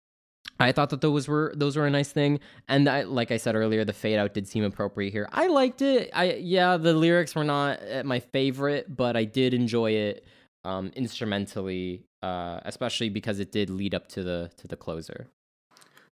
I 0.61 0.73
thought 0.73 0.91
that 0.91 1.01
those 1.01 1.27
were 1.27 1.53
those 1.57 1.77
were 1.77 1.87
a 1.87 1.91
nice 1.91 2.13
thing, 2.13 2.41
and 2.69 2.89
I, 2.89 3.03
like 3.03 3.31
I 3.31 3.39
said 3.39 3.55
earlier, 3.55 3.85
the 3.85 3.93
fade 3.93 4.19
out 4.19 4.35
did 4.35 4.47
seem 4.47 4.65
appropriate 4.65 5.11
here. 5.11 5.29
I 5.33 5.49
liked 5.49 5.83
it. 5.83 6.11
I 6.15 6.35
yeah, 6.35 6.77
the 6.77 6.93
lyrics 6.93 7.35
were 7.35 7.45
not 7.45 7.81
uh, 7.83 8.03
my 8.05 8.21
favorite, 8.21 8.95
but 8.95 9.17
I 9.17 9.25
did 9.25 9.53
enjoy 9.53 9.93
it 9.93 10.25
um, 10.65 10.93
instrumentally, 10.95 12.07
uh, 12.23 12.61
especially 12.65 13.09
because 13.09 13.41
it 13.41 13.51
did 13.51 13.69
lead 13.69 13.95
up 13.95 14.09
to 14.09 14.23
the 14.23 14.51
to 14.59 14.69
the 14.69 14.77
closer. 14.77 15.29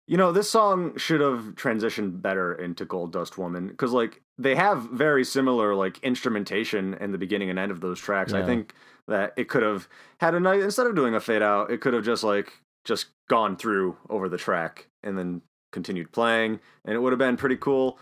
You 0.08 0.18
know, 0.18 0.32
this 0.32 0.50
song 0.50 0.98
should 0.98 1.22
have 1.22 1.56
transitioned 1.56 2.22
better 2.22 2.54
into 2.54 2.84
Gold 2.84 3.14
Dust 3.14 3.38
Woman 3.38 3.68
because, 3.68 3.94
like, 3.94 4.22
they 4.38 4.56
have 4.56 4.90
very 4.92 5.24
similar 5.24 5.76
like 5.76 6.00
instrumentation 6.00 6.96
in 6.96 7.12
the 7.12 7.18
beginning 7.18 7.50
and 7.50 7.60
end 7.60 7.72
of 7.72 7.80
those 7.80 8.00
tracks. 8.00 8.34
I 8.34 8.44
think 8.44 8.74
that 9.08 9.34
it 9.38 9.48
could 9.48 9.64
have 9.64 9.88
had 10.20 10.36
a 10.36 10.40
nice 10.40 10.64
instead 10.64 10.88
of 10.88 10.96
doing 10.96 11.16
a 11.16 11.20
fade 11.20 11.44
out, 11.44 11.72
it 11.72 11.80
could 11.80 11.94
have 11.94 12.04
just 12.04 12.24
like 12.24 12.52
just 12.86 13.08
gone 13.30 13.56
through 13.58 13.98
over 14.10 14.28
the 14.28 14.38
track 14.38 14.88
and 15.04 15.18
then 15.18 15.42
continued 15.72 16.12
playing, 16.12 16.60
and 16.86 16.96
it 16.96 17.00
would 17.00 17.12
have 17.12 17.20
been 17.20 17.38
pretty 17.38 17.58
cool. 17.58 17.98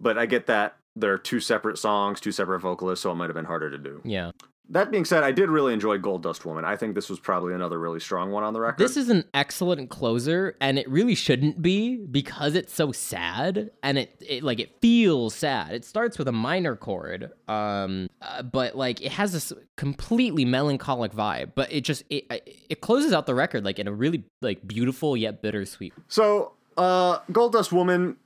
But 0.00 0.18
I 0.18 0.26
get 0.26 0.46
that 0.46 0.76
they're 0.94 1.18
two 1.18 1.40
separate 1.40 1.78
songs, 1.78 2.20
two 2.20 2.32
separate 2.32 2.60
vocalists, 2.60 3.02
so 3.02 3.12
it 3.12 3.14
might 3.16 3.26
have 3.26 3.34
been 3.34 3.44
harder 3.44 3.70
to 3.70 3.78
do. 3.78 4.00
Yeah, 4.04 4.30
That 4.68 4.90
being 4.90 5.04
said, 5.04 5.22
I 5.22 5.30
did 5.30 5.48
really 5.48 5.72
enjoy 5.72 5.98
Gold 5.98 6.22
Dust 6.22 6.44
Woman. 6.44 6.64
I 6.64 6.76
think 6.76 6.96
this 6.96 7.08
was 7.08 7.20
probably 7.20 7.54
another 7.54 7.78
really 7.78 8.00
strong 8.00 8.32
one 8.32 8.42
on 8.42 8.52
the 8.52 8.60
record. 8.60 8.82
this 8.82 8.96
is 8.96 9.08
an 9.08 9.24
excellent 9.32 9.90
closer, 9.90 10.56
and 10.60 10.76
it 10.78 10.88
really 10.90 11.14
shouldn't 11.14 11.62
be 11.62 11.96
because 11.96 12.56
it's 12.56 12.74
so 12.74 12.90
sad, 12.90 13.70
and 13.82 13.98
it, 13.98 14.16
it 14.26 14.42
like 14.42 14.58
it 14.58 14.80
feels 14.80 15.34
sad. 15.34 15.72
It 15.72 15.84
starts 15.84 16.18
with 16.18 16.26
a 16.26 16.32
minor 16.32 16.74
chord, 16.74 17.30
um, 17.46 18.08
uh, 18.20 18.42
but 18.42 18.76
like 18.76 19.00
it 19.00 19.12
has 19.12 19.32
this 19.32 19.52
completely 19.76 20.44
melancholic 20.44 21.12
vibe. 21.12 21.52
But 21.54 21.72
it 21.72 21.82
just 21.82 22.02
it 22.10 22.24
it 22.68 22.80
closes 22.80 23.12
out 23.12 23.26
the 23.26 23.34
record 23.34 23.64
like 23.64 23.78
in 23.78 23.86
a 23.86 23.92
really 23.92 24.24
like 24.42 24.66
beautiful 24.66 25.16
yet 25.16 25.42
bittersweet. 25.42 25.94
So, 26.08 26.54
uh, 26.76 27.20
Gold 27.30 27.52
Dust 27.52 27.72
Woman, 27.72 28.16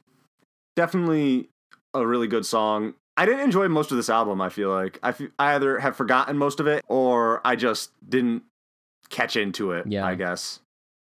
definitely 0.75 1.51
a 1.93 2.07
really 2.07 2.29
good 2.29 2.47
song. 2.47 2.95
I 3.21 3.27
didn't 3.27 3.41
enjoy 3.41 3.69
most 3.69 3.91
of 3.91 3.99
this 3.99 4.09
album. 4.09 4.41
I 4.41 4.49
feel 4.49 4.71
like 4.71 4.99
I, 5.03 5.11
I 5.39 5.55
either 5.55 5.79
have 5.79 5.95
forgotten 5.95 6.39
most 6.39 6.59
of 6.59 6.67
it 6.67 6.83
or 6.89 7.47
I 7.47 7.55
just 7.55 7.91
didn't 8.09 8.45
catch 9.11 9.37
into 9.37 9.73
it. 9.73 9.87
Yeah. 9.87 10.07
I 10.07 10.15
guess. 10.15 10.61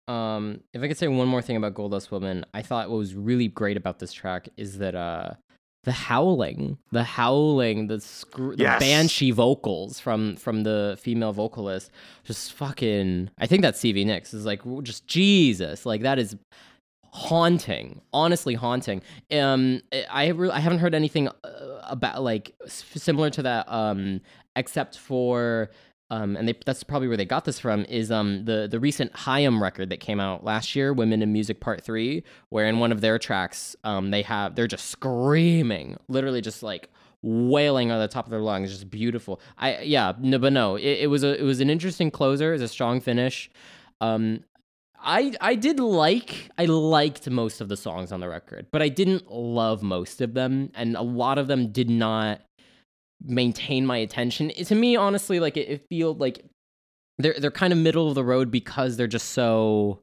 Um, 0.09 0.59
if 0.73 0.81
I 0.83 0.89
could 0.89 0.97
say 0.97 1.07
one 1.07 1.29
more 1.29 1.41
thing 1.41 1.55
about 1.55 1.75
Gold 1.75 1.91
Dust 1.93 2.11
Woman, 2.11 2.45
I 2.53 2.61
thought 2.61 2.89
what 2.89 2.97
was 2.97 3.15
really 3.15 3.47
great 3.47 3.77
about 3.77 3.99
this 3.99 4.11
track 4.11 4.49
is 4.57 4.79
that 4.79 4.95
uh 4.95 5.31
the 5.85 5.91
howling, 5.93 6.77
the 6.91 7.03
howling, 7.03 7.87
the 7.87 7.99
scr- 8.01 8.55
the 8.55 8.63
Yes. 8.63 8.79
banshee 8.81 9.31
vocals 9.31 9.99
from 10.01 10.35
from 10.35 10.63
the 10.63 10.97
female 10.99 11.31
vocalist, 11.31 11.89
just 12.25 12.51
fucking. 12.53 13.29
I 13.37 13.47
think 13.47 13.61
that's 13.61 13.79
Stevie 13.79 14.03
Nicks 14.05 14.33
is 14.33 14.45
like 14.45 14.61
just 14.83 15.07
Jesus, 15.07 15.85
like 15.85 16.01
that 16.01 16.19
is 16.19 16.35
haunting 17.13 18.01
honestly 18.11 18.55
haunting. 18.55 18.99
Um 19.31 19.81
i 20.09 20.29
re- 20.29 20.49
i 20.49 20.59
haven't 20.59 20.79
heard 20.79 20.95
anything 20.95 21.27
uh, 21.27 21.79
about 21.83 22.23
like 22.23 22.55
similar 22.65 23.29
to 23.29 23.43
that 23.43 23.71
um 23.71 24.19
except 24.55 24.97
for 24.97 25.69
um 26.09 26.35
and 26.35 26.47
they, 26.47 26.55
that's 26.65 26.83
probably 26.83 27.07
where 27.07 27.15
they 27.15 27.23
got 27.25 27.45
this 27.45 27.59
from 27.59 27.85
is 27.85 28.09
um 28.09 28.45
the 28.45 28.67
the 28.69 28.79
recent 28.79 29.15
Haim 29.15 29.61
record 29.61 29.91
that 29.91 29.99
came 29.99 30.19
out 30.19 30.43
last 30.43 30.75
year 30.75 30.91
women 30.91 31.21
in 31.21 31.31
music 31.31 31.59
part 31.59 31.83
3 31.83 32.23
where 32.49 32.65
in 32.65 32.79
one 32.79 32.91
of 32.91 33.01
their 33.01 33.19
tracks 33.19 33.75
um 33.83 34.09
they 34.09 34.23
have 34.23 34.55
they're 34.55 34.65
just 34.65 34.89
screaming 34.89 35.97
literally 36.07 36.41
just 36.41 36.63
like 36.63 36.89
wailing 37.21 37.91
on 37.91 37.99
the 37.99 38.07
top 38.07 38.25
of 38.25 38.31
their 38.31 38.41
lungs 38.41 38.71
just 38.71 38.89
beautiful. 38.89 39.39
I 39.59 39.81
yeah 39.81 40.13
no 40.19 40.39
but 40.39 40.51
no 40.51 40.77
it, 40.77 41.01
it 41.01 41.07
was 41.11 41.23
a 41.23 41.39
it 41.39 41.43
was 41.43 41.59
an 41.61 41.69
interesting 41.69 42.09
closer 42.09 42.49
it 42.49 42.53
was 42.53 42.63
a 42.63 42.67
strong 42.67 42.99
finish. 43.01 43.51
Um 44.01 44.43
I 45.03 45.33
I 45.41 45.55
did 45.55 45.79
like 45.79 46.49
I 46.57 46.65
liked 46.65 47.29
most 47.29 47.61
of 47.61 47.69
the 47.69 47.77
songs 47.77 48.11
on 48.11 48.19
the 48.19 48.29
record, 48.29 48.67
but 48.71 48.81
I 48.81 48.89
didn't 48.89 49.29
love 49.31 49.83
most 49.83 50.21
of 50.21 50.33
them, 50.33 50.71
and 50.75 50.95
a 50.95 51.01
lot 51.01 51.37
of 51.37 51.47
them 51.47 51.71
did 51.71 51.89
not 51.89 52.41
maintain 53.21 53.85
my 53.85 53.97
attention. 53.97 54.51
It- 54.55 54.67
to 54.67 54.75
me, 54.75 54.95
honestly, 54.95 55.39
like 55.39 55.57
it, 55.57 55.69
it 55.69 55.85
feels 55.89 56.17
like 56.17 56.43
they're 57.17 57.35
they're 57.37 57.51
kind 57.51 57.73
of 57.73 57.79
middle 57.79 58.07
of 58.09 58.15
the 58.15 58.23
road 58.23 58.49
because 58.51 58.97
they're 58.97 59.07
just 59.07 59.29
so 59.29 59.99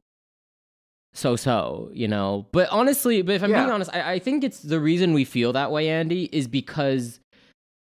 so 1.13 1.35
so, 1.35 1.91
you 1.93 2.07
know. 2.07 2.47
But 2.53 2.69
honestly, 2.71 3.23
but 3.23 3.35
if 3.35 3.43
I'm 3.43 3.51
being 3.51 3.71
honest, 3.71 3.91
I, 3.93 4.13
I 4.13 4.19
think 4.19 4.45
it's 4.45 4.61
the 4.61 4.79
reason 4.81 5.13
we 5.13 5.25
feel 5.25 5.53
that 5.55 5.73
way, 5.73 5.89
Andy, 5.89 6.25
is 6.27 6.47
because 6.47 7.19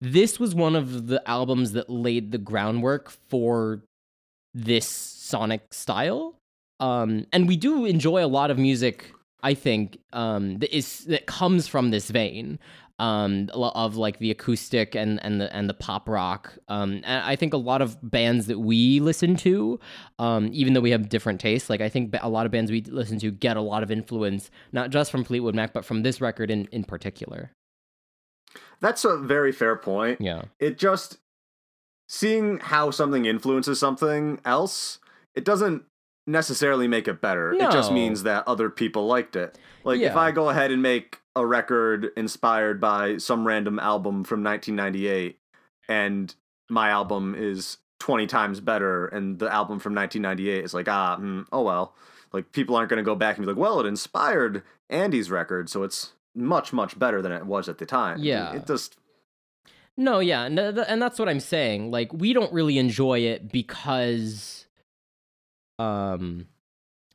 this 0.00 0.38
was 0.38 0.54
one 0.54 0.76
of 0.76 1.08
the 1.08 1.26
albums 1.28 1.72
that 1.72 1.90
laid 1.90 2.30
the 2.30 2.38
groundwork 2.38 3.10
for 3.28 3.82
this 4.54 4.86
sonic 4.86 5.62
style 5.72 6.36
um 6.80 7.26
and 7.32 7.48
we 7.48 7.56
do 7.56 7.84
enjoy 7.84 8.24
a 8.24 8.26
lot 8.26 8.50
of 8.50 8.58
music 8.58 9.12
i 9.42 9.54
think 9.54 9.98
um 10.12 10.58
that 10.58 10.74
is 10.76 11.04
that 11.04 11.26
comes 11.26 11.66
from 11.66 11.90
this 11.90 12.10
vein 12.10 12.58
um 12.98 13.50
of 13.52 13.96
like 13.96 14.18
the 14.18 14.30
acoustic 14.30 14.94
and 14.94 15.22
and 15.22 15.38
the 15.38 15.54
and 15.54 15.68
the 15.68 15.74
pop 15.74 16.08
rock. 16.08 16.54
Um 16.68 17.02
and 17.04 17.22
i 17.24 17.36
think 17.36 17.52
a 17.52 17.58
lot 17.58 17.82
of 17.82 17.98
bands 18.02 18.46
that 18.46 18.58
we 18.58 19.00
listen 19.00 19.36
to 19.36 19.78
um 20.18 20.48
even 20.52 20.72
though 20.72 20.80
we 20.80 20.92
have 20.92 21.10
different 21.10 21.38
tastes 21.38 21.68
like 21.68 21.82
i 21.82 21.90
think 21.90 22.14
a 22.22 22.28
lot 22.28 22.46
of 22.46 22.52
bands 22.52 22.70
we 22.70 22.80
listen 22.82 23.18
to 23.18 23.30
get 23.30 23.58
a 23.58 23.60
lot 23.60 23.82
of 23.82 23.90
influence 23.90 24.50
not 24.72 24.88
just 24.88 25.10
from 25.10 25.24
fleetwood 25.24 25.54
mac 25.54 25.74
but 25.74 25.84
from 25.84 26.02
this 26.02 26.20
record 26.22 26.50
in 26.50 26.66
in 26.72 26.84
particular. 26.84 27.50
That's 28.80 29.04
a 29.04 29.16
very 29.16 29.52
fair 29.52 29.76
point. 29.76 30.20
yeah. 30.20 30.42
It 30.58 30.78
just 30.78 31.18
seeing 32.08 32.58
how 32.58 32.90
something 32.90 33.24
influences 33.24 33.78
something 33.78 34.40
else, 34.44 34.98
it 35.34 35.44
doesn't 35.44 35.84
necessarily 36.26 36.88
make 36.88 37.06
it 37.08 37.20
better. 37.20 37.52
It 37.52 37.70
just 37.70 37.92
means 37.92 38.22
that 38.24 38.46
other 38.48 38.68
people 38.70 39.06
liked 39.06 39.36
it. 39.36 39.58
Like 39.84 40.00
if 40.00 40.16
I 40.16 40.30
go 40.32 40.48
ahead 40.50 40.70
and 40.70 40.82
make 40.82 41.20
a 41.36 41.44
record 41.46 42.08
inspired 42.16 42.80
by 42.80 43.18
some 43.18 43.46
random 43.46 43.78
album 43.78 44.24
from 44.24 44.42
1998 44.42 45.38
and 45.88 46.34
my 46.68 46.88
album 46.88 47.34
is 47.38 47.76
20 48.00 48.26
times 48.26 48.60
better 48.60 49.06
and 49.06 49.38
the 49.38 49.52
album 49.52 49.78
from 49.78 49.94
1998 49.94 50.64
is 50.64 50.74
like 50.74 50.88
ah 50.88 51.16
mm, 51.20 51.44
oh 51.52 51.62
well 51.62 51.94
like 52.32 52.52
people 52.52 52.74
aren't 52.74 52.88
going 52.90 52.96
to 52.96 53.02
go 53.04 53.14
back 53.14 53.36
and 53.36 53.46
be 53.46 53.52
like 53.52 53.58
well 53.60 53.78
it 53.80 53.86
inspired 53.86 54.62
Andy's 54.90 55.30
record 55.30 55.68
so 55.68 55.82
it's 55.82 56.12
much 56.34 56.72
much 56.72 56.98
better 56.98 57.20
than 57.22 57.32
it 57.32 57.44
was 57.46 57.68
at 57.68 57.78
the 57.78 57.86
time 57.86 58.18
Yeah. 58.20 58.54
it 58.54 58.66
just 58.66 58.96
No, 59.96 60.18
yeah, 60.20 60.44
and 60.44 60.58
that's 61.00 61.18
what 61.18 61.28
I'm 61.28 61.40
saying. 61.40 61.90
Like, 61.90 62.12
we 62.12 62.34
don't 62.34 62.52
really 62.52 62.76
enjoy 62.76 63.20
it 63.20 63.50
because, 63.50 64.65
um, 65.78 66.46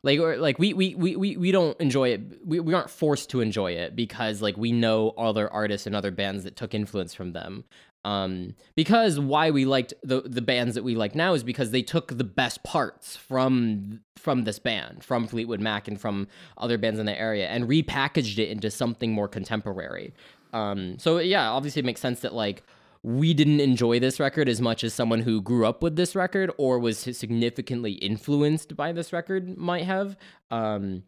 like, 0.04 0.19
or, 0.19 0.38
like 0.38 0.60
we, 0.60 0.74
we, 0.74 0.95
we, 0.95 1.15
we, 1.15 1.38
we 1.38 1.52
don't 1.52 1.80
enjoy 1.80 2.10
it. 2.10 2.21
We, 2.45 2.60
we 2.60 2.74
aren't 2.74 2.89
forced 2.89 3.30
to 3.32 3.41
enjoy 3.41 3.74
it 3.74 3.95
because, 3.95 4.41
like, 4.41 4.58
we 4.58 4.71
know 4.71 5.10
other 5.17 5.52
artists 5.52 5.88
and 5.88 5.95
other 5.95 6.12
bands 6.12 6.43
that 6.43 6.56
took 6.56 6.74
influence 6.74 7.13
from 7.13 7.34
them. 7.34 7.65
Um, 8.04 8.56
because 8.76 9.19
why 9.19 9.52
we 9.52 9.65
liked 9.65 9.93
the 10.02 10.21
the 10.21 10.41
bands 10.41 10.74
that 10.74 10.84
we 10.84 10.95
like 10.95 11.13
now 11.13 11.36
is 11.36 11.43
because 11.43 11.69
they 11.69 11.84
took 11.84 12.17
the 12.17 12.24
best 12.24 12.63
parts 12.63 13.15
from 13.15 14.02
from 14.15 14.43
this 14.43 14.58
band, 14.58 15.04
from 15.04 15.28
Fleetwood 15.28 15.60
Mac 15.60 15.88
and 15.88 16.02
from 16.02 16.28
other 16.58 16.80
bands 16.80 17.00
in 17.00 17.06
the 17.06 17.15
area, 17.15 17.47
and 17.47 17.65
repackaged 17.65 18.39
it 18.39 18.50
into 18.50 18.71
something 18.71 19.12
more 19.12 19.28
contemporary. 19.28 20.15
Um, 20.52 20.97
so 20.97 21.19
yeah, 21.19 21.52
obviously 21.52 21.82
it 21.82 21.86
makes 21.86 22.02
sense 22.02 22.21
that 22.21 22.34
like 22.34 22.63
we 23.04 23.34
didn't 23.34 23.60
enjoy 23.60 24.00
this 24.00 24.20
record 24.20 24.48
as 24.48 24.62
much 24.62 24.84
as 24.84 24.94
someone 24.94 25.22
who 25.22 25.42
grew 25.42 25.66
up 25.66 25.82
with 25.82 25.96
this 25.96 26.16
record 26.16 26.52
or 26.58 26.80
was 26.80 27.00
significantly 27.00 27.94
influenced 27.94 28.76
by 28.76 28.92
this 28.92 29.12
record 29.12 29.58
might 29.58 29.86
have. 29.86 30.18
Um, 30.52 31.04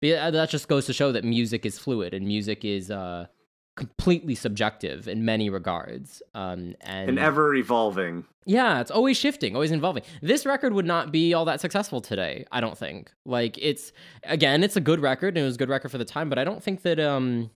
yeah, 0.00 0.30
that 0.30 0.50
just 0.50 0.68
goes 0.68 0.86
to 0.86 0.92
show 0.92 1.12
that 1.12 1.24
music 1.24 1.64
is 1.64 1.78
fluid 1.78 2.14
and 2.14 2.26
music 2.26 2.64
is 2.64 2.90
uh, 2.90 3.26
completely 3.76 4.34
subjective 4.34 5.08
in 5.08 5.24
many 5.24 5.48
regards. 5.48 6.22
Um, 6.34 6.74
and 6.80 7.10
and 7.10 7.18
ever 7.18 7.54
evolving 7.54 8.24
yeah, 8.48 8.80
it's 8.80 8.92
always 8.92 9.16
shifting, 9.16 9.56
always 9.56 9.72
evolving. 9.72 10.04
This 10.22 10.46
record 10.46 10.72
would 10.72 10.86
not 10.86 11.10
be 11.10 11.34
all 11.34 11.44
that 11.46 11.60
successful 11.60 12.00
today, 12.00 12.46
I 12.52 12.60
don't 12.60 12.78
think. 12.78 13.12
Like 13.24 13.58
it's 13.58 13.92
again, 14.22 14.62
it's 14.62 14.76
a 14.76 14.80
good 14.80 15.00
record 15.00 15.36
and 15.36 15.38
it 15.38 15.42
was 15.42 15.56
a 15.56 15.58
good 15.58 15.68
record 15.68 15.90
for 15.90 15.98
the 15.98 16.04
time, 16.04 16.28
but 16.28 16.38
I 16.38 16.44
don't 16.44 16.62
think 16.62 16.82
that 16.82 17.00
um 17.00 17.50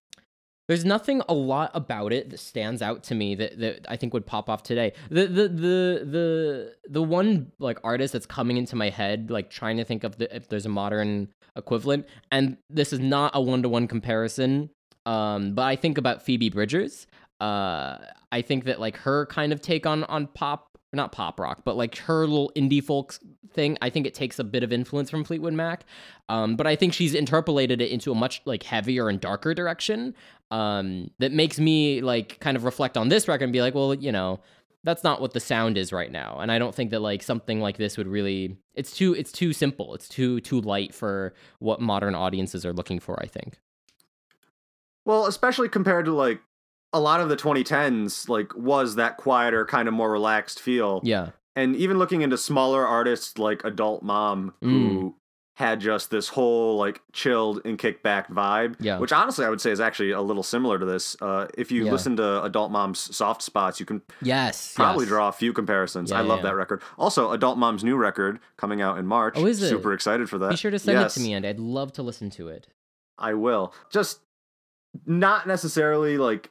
there's 0.70 0.84
nothing 0.84 1.20
a 1.28 1.34
lot 1.34 1.72
about 1.74 2.12
it 2.12 2.30
that 2.30 2.38
stands 2.38 2.80
out 2.80 3.02
to 3.02 3.12
me 3.12 3.34
that, 3.34 3.58
that 3.58 3.86
I 3.88 3.96
think 3.96 4.14
would 4.14 4.24
pop 4.24 4.48
off 4.48 4.62
today. 4.62 4.92
The 5.08 5.26
the 5.26 5.48
the 5.48 6.04
the 6.04 6.74
the 6.88 7.02
one 7.02 7.50
like 7.58 7.80
artist 7.82 8.12
that's 8.12 8.24
coming 8.24 8.56
into 8.56 8.76
my 8.76 8.88
head, 8.88 9.32
like 9.32 9.50
trying 9.50 9.78
to 9.78 9.84
think 9.84 10.04
of 10.04 10.18
the 10.18 10.32
if 10.32 10.48
there's 10.48 10.66
a 10.66 10.68
modern 10.68 11.26
equivalent, 11.56 12.06
and 12.30 12.56
this 12.68 12.92
is 12.92 13.00
not 13.00 13.32
a 13.34 13.40
one 13.40 13.64
to 13.64 13.68
one 13.68 13.88
comparison. 13.88 14.70
Um, 15.06 15.56
but 15.56 15.62
I 15.62 15.74
think 15.74 15.98
about 15.98 16.22
Phoebe 16.22 16.50
Bridgers. 16.50 17.08
Uh, 17.40 17.98
I 18.30 18.40
think 18.40 18.62
that 18.66 18.78
like 18.78 18.96
her 18.98 19.26
kind 19.26 19.52
of 19.52 19.60
take 19.60 19.86
on 19.86 20.04
on 20.04 20.28
pop 20.28 20.70
not 20.92 21.12
pop 21.12 21.38
rock, 21.38 21.62
but 21.64 21.76
like 21.76 21.96
her 21.98 22.26
little 22.26 22.52
indie 22.56 22.82
folk 22.82 23.14
thing. 23.52 23.76
I 23.80 23.90
think 23.90 24.06
it 24.06 24.14
takes 24.14 24.38
a 24.38 24.44
bit 24.44 24.62
of 24.62 24.72
influence 24.72 25.10
from 25.10 25.24
Fleetwood 25.24 25.52
Mac, 25.52 25.84
um, 26.28 26.56
but 26.56 26.66
I 26.66 26.76
think 26.76 26.94
she's 26.94 27.14
interpolated 27.14 27.80
it 27.80 27.90
into 27.90 28.10
a 28.12 28.14
much 28.14 28.42
like 28.44 28.62
heavier 28.62 29.08
and 29.08 29.20
darker 29.20 29.54
direction. 29.54 30.14
Um, 30.50 31.10
that 31.18 31.32
makes 31.32 31.58
me 31.60 32.00
like 32.00 32.40
kind 32.40 32.56
of 32.56 32.64
reflect 32.64 32.96
on 32.96 33.08
this 33.08 33.28
record 33.28 33.44
and 33.44 33.52
be 33.52 33.60
like, 33.62 33.74
well, 33.74 33.94
you 33.94 34.10
know, 34.10 34.40
that's 34.82 35.04
not 35.04 35.20
what 35.20 35.32
the 35.34 35.40
sound 35.40 35.76
is 35.78 35.92
right 35.92 36.10
now, 36.10 36.38
and 36.40 36.50
I 36.50 36.58
don't 36.58 36.74
think 36.74 36.90
that 36.90 37.00
like 37.00 37.22
something 37.22 37.60
like 37.60 37.76
this 37.76 37.96
would 37.98 38.08
really. 38.08 38.56
It's 38.74 38.92
too 38.96 39.14
it's 39.14 39.30
too 39.30 39.52
simple. 39.52 39.94
It's 39.94 40.08
too 40.08 40.40
too 40.40 40.60
light 40.60 40.94
for 40.94 41.34
what 41.58 41.80
modern 41.80 42.14
audiences 42.14 42.64
are 42.64 42.72
looking 42.72 42.98
for. 42.98 43.20
I 43.22 43.26
think. 43.26 43.58
Well, 45.04 45.26
especially 45.26 45.68
compared 45.68 46.04
to 46.06 46.12
like 46.14 46.40
a 46.92 47.00
lot 47.00 47.20
of 47.20 47.28
the 47.28 47.36
2010s, 47.36 48.28
like 48.28 48.54
was 48.56 48.96
that 48.96 49.16
quieter, 49.16 49.64
kind 49.64 49.86
of 49.88 49.94
more 49.94 50.10
relaxed 50.10 50.60
feel. 50.60 51.00
Yeah. 51.04 51.30
And 51.56 51.74
even 51.76 51.98
looking 51.98 52.22
into 52.22 52.38
smaller 52.38 52.86
artists 52.86 53.38
like 53.38 53.64
Adult 53.64 54.02
Mom, 54.02 54.54
Mm. 54.62 54.70
who 54.70 55.14
had 55.60 55.78
just 55.80 56.10
this 56.10 56.28
whole 56.28 56.76
like 56.76 57.00
chilled 57.12 57.60
and 57.64 57.78
kickback 57.78 58.26
vibe. 58.28 58.74
Yeah. 58.80 58.98
Which 58.98 59.12
honestly 59.12 59.44
I 59.44 59.48
would 59.48 59.60
say 59.60 59.70
is 59.70 59.78
actually 59.80 60.10
a 60.10 60.20
little 60.20 60.42
similar 60.42 60.78
to 60.78 60.84
this. 60.84 61.16
Uh, 61.22 61.46
if 61.56 61.70
you 61.70 61.84
Yeah. 61.84 61.92
listen 61.92 62.16
to 62.16 62.42
Adult 62.42 62.72
Mom's 62.72 63.14
soft 63.14 63.42
spots, 63.42 63.78
you 63.78 63.86
can 63.86 64.02
Yes. 64.20 64.74
probably 64.74 65.04
yes. 65.04 65.10
draw 65.10 65.28
a 65.28 65.32
few 65.32 65.52
comparisons. 65.52 66.10
Yeah, 66.10 66.18
I 66.18 66.22
love 66.22 66.42
that 66.42 66.56
record. 66.56 66.82
Also, 66.98 67.30
Adult 67.30 67.58
Mom's 67.58 67.84
new 67.84 67.96
record 67.96 68.40
coming 68.56 68.80
out 68.82 68.98
in 68.98 69.06
March. 69.06 69.34
Oh, 69.36 69.46
is 69.46 69.62
it? 69.62 69.68
Super 69.68 69.92
excited 69.92 70.28
for 70.28 70.38
that. 70.38 70.50
Be 70.50 70.56
sure 70.56 70.70
to 70.72 70.78
send 70.78 70.98
Yes. 70.98 71.16
it 71.16 71.20
to 71.20 71.26
me, 71.26 71.34
and 71.34 71.46
I'd 71.46 71.60
love 71.60 71.92
to 71.92 72.02
listen 72.02 72.30
to 72.30 72.48
it. 72.48 72.66
I 73.18 73.34
will. 73.34 73.72
Just 73.90 74.20
not 75.06 75.46
necessarily 75.46 76.18
like 76.18 76.50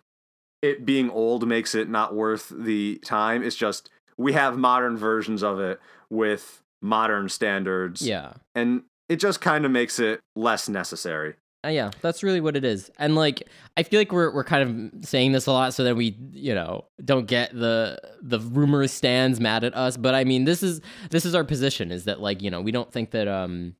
it 0.62 0.86
being 0.86 1.10
old 1.10 1.47
makes 1.47 1.76
it 1.76 1.89
not 1.89 2.16
worth 2.16 2.53
the 2.55 2.97
time. 3.03 3.43
It's 3.43 3.55
just 3.55 3.89
we 4.18 4.34
have 4.34 4.57
modern 4.57 4.97
versions 4.97 5.41
of 5.43 5.60
it 5.60 5.80
with 6.10 6.62
modern 6.82 7.28
standards. 7.30 8.01
Yeah. 8.01 8.34
And 8.55 8.84
it 9.10 9.18
just 9.18 9.41
kind 9.41 9.66
of 9.66 9.72
makes 9.72 9.99
it 9.99 10.22
less 10.36 10.70
necessary. 10.70 11.36
Uh, 11.66 11.70
yeah, 11.70 11.91
that's 12.01 12.24
really 12.24 12.39
what 12.39 12.55
it 12.55 12.64
is. 12.64 12.89
And 12.99 13.16
like 13.16 13.43
I 13.76 13.84
feel 13.84 13.99
like 13.99 14.14
we're 14.14 14.34
we're 14.34 14.45
kind 14.45 14.93
of 14.93 15.05
saying 15.05 15.34
this 15.34 15.45
a 15.45 15.51
lot 15.51 15.74
so 15.74 15.84
that 15.84 15.97
we, 15.97 16.18
you 16.32 16.55
know, 16.55 16.86
don't 17.03 17.26
get 17.26 17.53
the 17.53 17.99
the 18.22 18.39
Rumours 18.39 18.93
stands 18.93 19.41
mad 19.41 19.66
at 19.66 19.76
us, 19.76 19.97
but 19.97 20.16
I 20.16 20.24
mean, 20.24 20.45
this 20.45 20.64
is 20.64 20.80
this 21.10 21.26
is 21.26 21.36
our 21.36 21.43
position 21.43 21.91
is 21.91 22.05
that 22.05 22.22
like, 22.22 22.41
you 22.41 22.49
know, 22.49 22.62
we 22.62 22.72
don't 22.72 22.91
think 22.91 23.12
that 23.12 23.28
um 23.28 23.76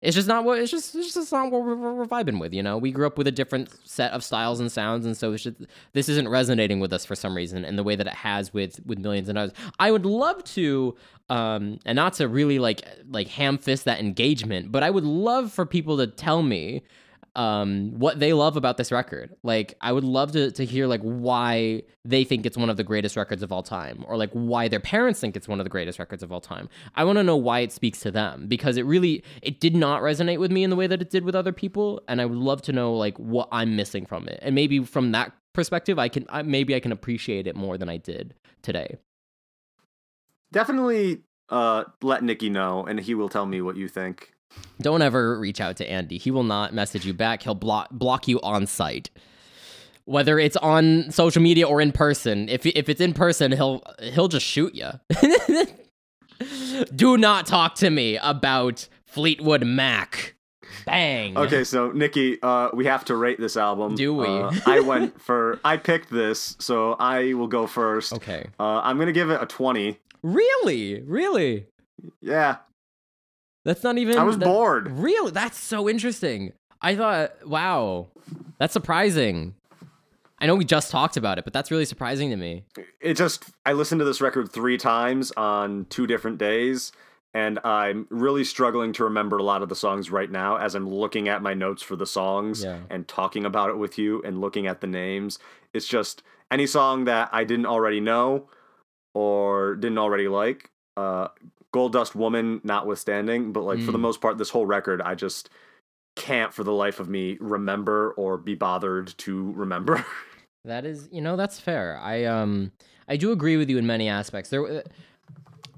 it's 0.00 0.14
just 0.14 0.28
not 0.28 0.44
what 0.44 0.58
it's 0.58 0.70
just 0.70 0.94
it's 0.94 1.14
just 1.14 1.32
not 1.32 1.50
what 1.50 1.64
we're, 1.64 1.74
we're 1.74 2.06
vibing 2.06 2.38
with, 2.38 2.54
you 2.54 2.62
know. 2.62 2.78
We 2.78 2.92
grew 2.92 3.06
up 3.06 3.18
with 3.18 3.26
a 3.26 3.32
different 3.32 3.68
set 3.88 4.12
of 4.12 4.22
styles 4.22 4.60
and 4.60 4.70
sounds 4.70 5.04
and 5.04 5.16
so 5.16 5.36
just 5.36 5.56
this 5.92 6.08
isn't 6.08 6.28
resonating 6.28 6.78
with 6.78 6.92
us 6.92 7.04
for 7.04 7.16
some 7.16 7.34
reason 7.36 7.64
in 7.64 7.76
the 7.76 7.82
way 7.82 7.96
that 7.96 8.06
it 8.06 8.14
has 8.14 8.54
with 8.54 8.80
with 8.86 8.98
millions 8.98 9.28
and 9.28 9.36
others. 9.36 9.54
I 9.78 9.90
would 9.90 10.06
love 10.06 10.44
to 10.44 10.94
um 11.30 11.80
and 11.84 11.96
not 11.96 12.12
to 12.14 12.28
really 12.28 12.60
like 12.60 12.82
like 13.10 13.28
ham 13.28 13.58
fist 13.58 13.86
that 13.86 13.98
engagement, 13.98 14.70
but 14.70 14.84
I 14.84 14.90
would 14.90 15.04
love 15.04 15.52
for 15.52 15.66
people 15.66 15.96
to 15.96 16.06
tell 16.06 16.42
me 16.42 16.82
um, 17.38 17.92
what 17.92 18.18
they 18.18 18.32
love 18.32 18.56
about 18.56 18.78
this 18.78 18.90
record. 18.90 19.32
Like, 19.44 19.76
I 19.80 19.92
would 19.92 20.02
love 20.02 20.32
to, 20.32 20.50
to 20.50 20.64
hear 20.64 20.88
like 20.88 21.00
why 21.02 21.84
they 22.04 22.24
think 22.24 22.44
it's 22.44 22.56
one 22.56 22.68
of 22.68 22.76
the 22.76 22.82
greatest 22.82 23.16
records 23.16 23.44
of 23.44 23.52
all 23.52 23.62
time, 23.62 24.04
or 24.08 24.16
like 24.16 24.30
why 24.32 24.66
their 24.66 24.80
parents 24.80 25.20
think 25.20 25.36
it's 25.36 25.46
one 25.46 25.60
of 25.60 25.64
the 25.64 25.70
greatest 25.70 26.00
records 26.00 26.24
of 26.24 26.32
all 26.32 26.40
time. 26.40 26.68
I 26.96 27.04
want 27.04 27.16
to 27.18 27.22
know 27.22 27.36
why 27.36 27.60
it 27.60 27.70
speaks 27.70 28.00
to 28.00 28.10
them 28.10 28.48
because 28.48 28.76
it 28.76 28.84
really 28.84 29.22
it 29.40 29.60
did 29.60 29.76
not 29.76 30.02
resonate 30.02 30.40
with 30.40 30.50
me 30.50 30.64
in 30.64 30.70
the 30.70 30.76
way 30.76 30.88
that 30.88 31.00
it 31.00 31.10
did 31.10 31.24
with 31.24 31.36
other 31.36 31.52
people, 31.52 32.02
and 32.08 32.20
I 32.20 32.26
would 32.26 32.38
love 32.38 32.60
to 32.62 32.72
know 32.72 32.92
like 32.92 33.16
what 33.18 33.48
I'm 33.52 33.76
missing 33.76 34.04
from 34.04 34.26
it, 34.26 34.40
and 34.42 34.56
maybe 34.56 34.84
from 34.84 35.12
that 35.12 35.32
perspective, 35.52 35.96
I 35.96 36.08
can 36.08 36.26
I, 36.28 36.42
maybe 36.42 36.74
I 36.74 36.80
can 36.80 36.90
appreciate 36.90 37.46
it 37.46 37.54
more 37.54 37.78
than 37.78 37.88
I 37.88 37.98
did 37.98 38.34
today. 38.62 38.98
Definitely 40.50 41.22
uh, 41.50 41.84
let 42.02 42.24
Nicky 42.24 42.50
know, 42.50 42.84
and 42.84 42.98
he 42.98 43.14
will 43.14 43.28
tell 43.28 43.46
me 43.46 43.60
what 43.60 43.76
you 43.76 43.86
think. 43.86 44.34
Don't 44.80 45.02
ever 45.02 45.38
reach 45.38 45.60
out 45.60 45.76
to 45.78 45.90
Andy. 45.90 46.18
He 46.18 46.30
will 46.30 46.44
not 46.44 46.72
message 46.72 47.04
you 47.04 47.12
back. 47.12 47.42
He'll 47.42 47.54
block 47.54 47.90
block 47.90 48.28
you 48.28 48.40
on 48.40 48.66
sight. 48.66 49.10
Whether 50.04 50.38
it's 50.38 50.56
on 50.56 51.10
social 51.10 51.42
media 51.42 51.66
or 51.66 51.80
in 51.80 51.92
person. 51.92 52.48
If 52.48 52.64
if 52.66 52.88
it's 52.88 53.00
in 53.00 53.12
person, 53.12 53.52
he'll 53.52 53.82
he'll 54.00 54.28
just 54.28 54.46
shoot 54.46 54.74
you. 54.74 54.90
Do 56.94 57.16
not 57.18 57.46
talk 57.46 57.74
to 57.76 57.90
me 57.90 58.16
about 58.18 58.88
Fleetwood 59.04 59.64
Mac. 59.64 60.34
Bang. 60.86 61.36
Okay, 61.36 61.64
so 61.64 61.90
Nicky, 61.90 62.40
uh, 62.42 62.70
we 62.72 62.86
have 62.86 63.04
to 63.06 63.16
rate 63.16 63.40
this 63.40 63.56
album. 63.56 63.94
Do 63.94 64.14
we? 64.14 64.26
Uh, 64.26 64.52
I 64.66 64.80
went 64.80 65.20
for 65.20 65.60
I 65.64 65.76
picked 65.76 66.10
this, 66.10 66.56
so 66.58 66.92
I 66.94 67.34
will 67.34 67.48
go 67.48 67.66
first. 67.66 68.12
Okay. 68.12 68.46
Uh, 68.58 68.80
I'm 68.82 68.98
gonna 68.98 69.12
give 69.12 69.30
it 69.30 69.42
a 69.42 69.46
20. 69.46 69.98
Really? 70.22 71.02
Really? 71.02 71.66
Yeah, 72.20 72.56
That's 73.64 73.82
not 73.84 73.98
even 73.98 74.18
I 74.18 74.22
was 74.24 74.38
that- 74.38 74.44
bored. 74.44 74.90
Really? 74.90 75.30
That's 75.30 75.58
so 75.58 75.88
interesting. 75.88 76.52
I 76.80 76.94
thought, 76.96 77.46
wow. 77.46 78.08
That's 78.58 78.72
surprising. 78.72 79.54
I 80.40 80.46
know 80.46 80.54
we 80.54 80.64
just 80.64 80.90
talked 80.92 81.16
about 81.16 81.38
it, 81.38 81.44
but 81.44 81.52
that's 81.52 81.70
really 81.70 81.84
surprising 81.84 82.30
to 82.30 82.36
me. 82.36 82.64
It 83.00 83.14
just 83.14 83.44
I 83.66 83.72
listened 83.72 83.98
to 84.00 84.04
this 84.04 84.20
record 84.20 84.52
three 84.52 84.78
times 84.78 85.32
on 85.36 85.86
two 85.90 86.06
different 86.06 86.38
days, 86.38 86.92
and 87.34 87.58
I'm 87.64 88.06
really 88.10 88.44
struggling 88.44 88.92
to 88.94 89.04
remember 89.04 89.38
a 89.38 89.42
lot 89.42 89.62
of 89.62 89.68
the 89.68 89.74
songs 89.74 90.10
right 90.12 90.30
now 90.30 90.56
as 90.56 90.76
I'm 90.76 90.88
looking 90.88 91.28
at 91.28 91.42
my 91.42 91.54
notes 91.54 91.82
for 91.82 91.96
the 91.96 92.06
songs 92.06 92.62
Yeah. 92.62 92.78
and 92.88 93.08
talking 93.08 93.44
about 93.44 93.70
it 93.70 93.78
with 93.78 93.98
you 93.98 94.22
and 94.22 94.40
looking 94.40 94.68
at 94.68 94.80
the 94.80 94.86
names. 94.86 95.40
It's 95.74 95.88
just 95.88 96.22
any 96.52 96.66
song 96.66 97.04
that 97.06 97.28
I 97.32 97.42
didn't 97.42 97.66
already 97.66 98.00
know 98.00 98.48
or 99.14 99.74
didn't 99.74 99.98
already 99.98 100.28
like. 100.28 100.70
Uh, 100.96 101.28
Gold 101.72 101.92
Dust 101.92 102.14
Woman, 102.14 102.60
notwithstanding, 102.64 103.52
but 103.52 103.62
like 103.64 103.80
for 103.80 103.92
the 103.92 103.98
Mm. 103.98 104.02
most 104.02 104.20
part, 104.20 104.38
this 104.38 104.50
whole 104.50 104.66
record, 104.66 105.00
I 105.02 105.14
just 105.14 105.50
can't 106.16 106.52
for 106.52 106.64
the 106.64 106.72
life 106.72 106.98
of 107.00 107.08
me 107.08 107.36
remember 107.40 108.12
or 108.12 108.36
be 108.38 108.54
bothered 108.54 109.14
to 109.18 109.52
remember. 109.52 110.04
That 110.64 110.84
is, 110.84 111.08
you 111.10 111.20
know, 111.22 111.36
that's 111.36 111.58
fair. 111.60 111.98
I 112.02 112.24
um 112.24 112.72
I 113.08 113.16
do 113.16 113.32
agree 113.32 113.56
with 113.56 113.70
you 113.70 113.78
in 113.78 113.86
many 113.86 114.08
aspects. 114.08 114.50
There 114.50 114.66
uh, 114.66 114.82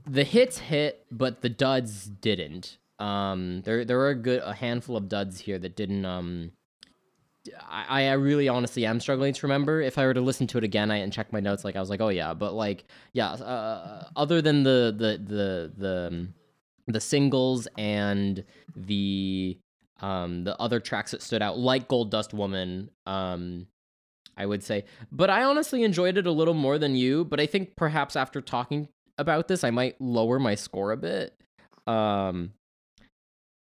the 0.05 0.25
hits 0.25 0.59
hit, 0.59 1.07
but 1.13 1.43
the 1.43 1.49
duds 1.49 2.07
didn't. 2.07 2.79
Um 2.99 3.61
there 3.63 3.85
there 3.85 3.99
were 3.99 4.09
a 4.09 4.15
good 4.17 4.43
a 4.45 4.55
handful 4.55 4.97
of 4.97 5.09
duds 5.09 5.41
here 5.41 5.59
that 5.59 5.77
didn't 5.77 6.05
um 6.07 6.53
I, 7.69 8.05
I 8.05 8.13
really 8.13 8.49
honestly 8.49 8.85
am 8.85 9.01
struggling 9.01 9.33
to 9.33 9.47
remember. 9.47 9.81
If 9.81 9.99
I 9.99 10.07
were 10.07 10.15
to 10.15 10.21
listen 10.21 10.47
to 10.49 10.59
it 10.59 10.65
again 10.65 10.91
I 10.91 10.97
and 10.97 11.13
check 11.13 11.33
my 11.33 11.41
notes, 11.41 11.65
like 11.65 11.77
I 11.77 11.81
was 11.81 11.91
like, 11.91 12.01
oh 12.01 12.09
yeah, 12.09 12.35
but 12.35 12.55
like 12.55 12.85
yeah, 13.13 13.31
uh, 13.31 14.09
other 14.17 14.43
than 14.43 14.63
the 14.63 14.95
the 14.97 15.35
the 15.35 15.73
the 15.77 16.07
um, 16.09 16.35
the 16.87 17.01
singles 17.01 17.69
and 17.79 18.45
the 18.77 19.59
um 20.01 20.45
the 20.45 20.61
other 20.61 20.81
tracks 20.81 21.13
that 21.13 21.23
stood 21.23 21.43
out, 21.43 21.59
like 21.59 21.89
Gold 21.89 22.11
Dust 22.11 22.35
Woman, 22.35 22.91
um 23.07 23.67
I 24.37 24.47
would 24.47 24.63
say. 24.63 24.85
But 25.13 25.31
I 25.31 25.45
honestly 25.45 25.83
enjoyed 25.83 26.17
it 26.17 26.27
a 26.27 26.33
little 26.33 26.55
more 26.55 26.79
than 26.79 26.95
you. 26.95 27.25
But 27.25 27.41
I 27.41 27.47
think 27.47 27.77
perhaps 27.77 28.17
after 28.17 28.41
talking 28.41 28.89
about 29.19 29.49
this, 29.49 29.65
I 29.65 29.71
might 29.71 30.01
lower 30.01 30.39
my 30.39 30.55
score 30.55 30.93
a 30.93 30.97
bit. 30.97 31.37
Um, 31.87 32.53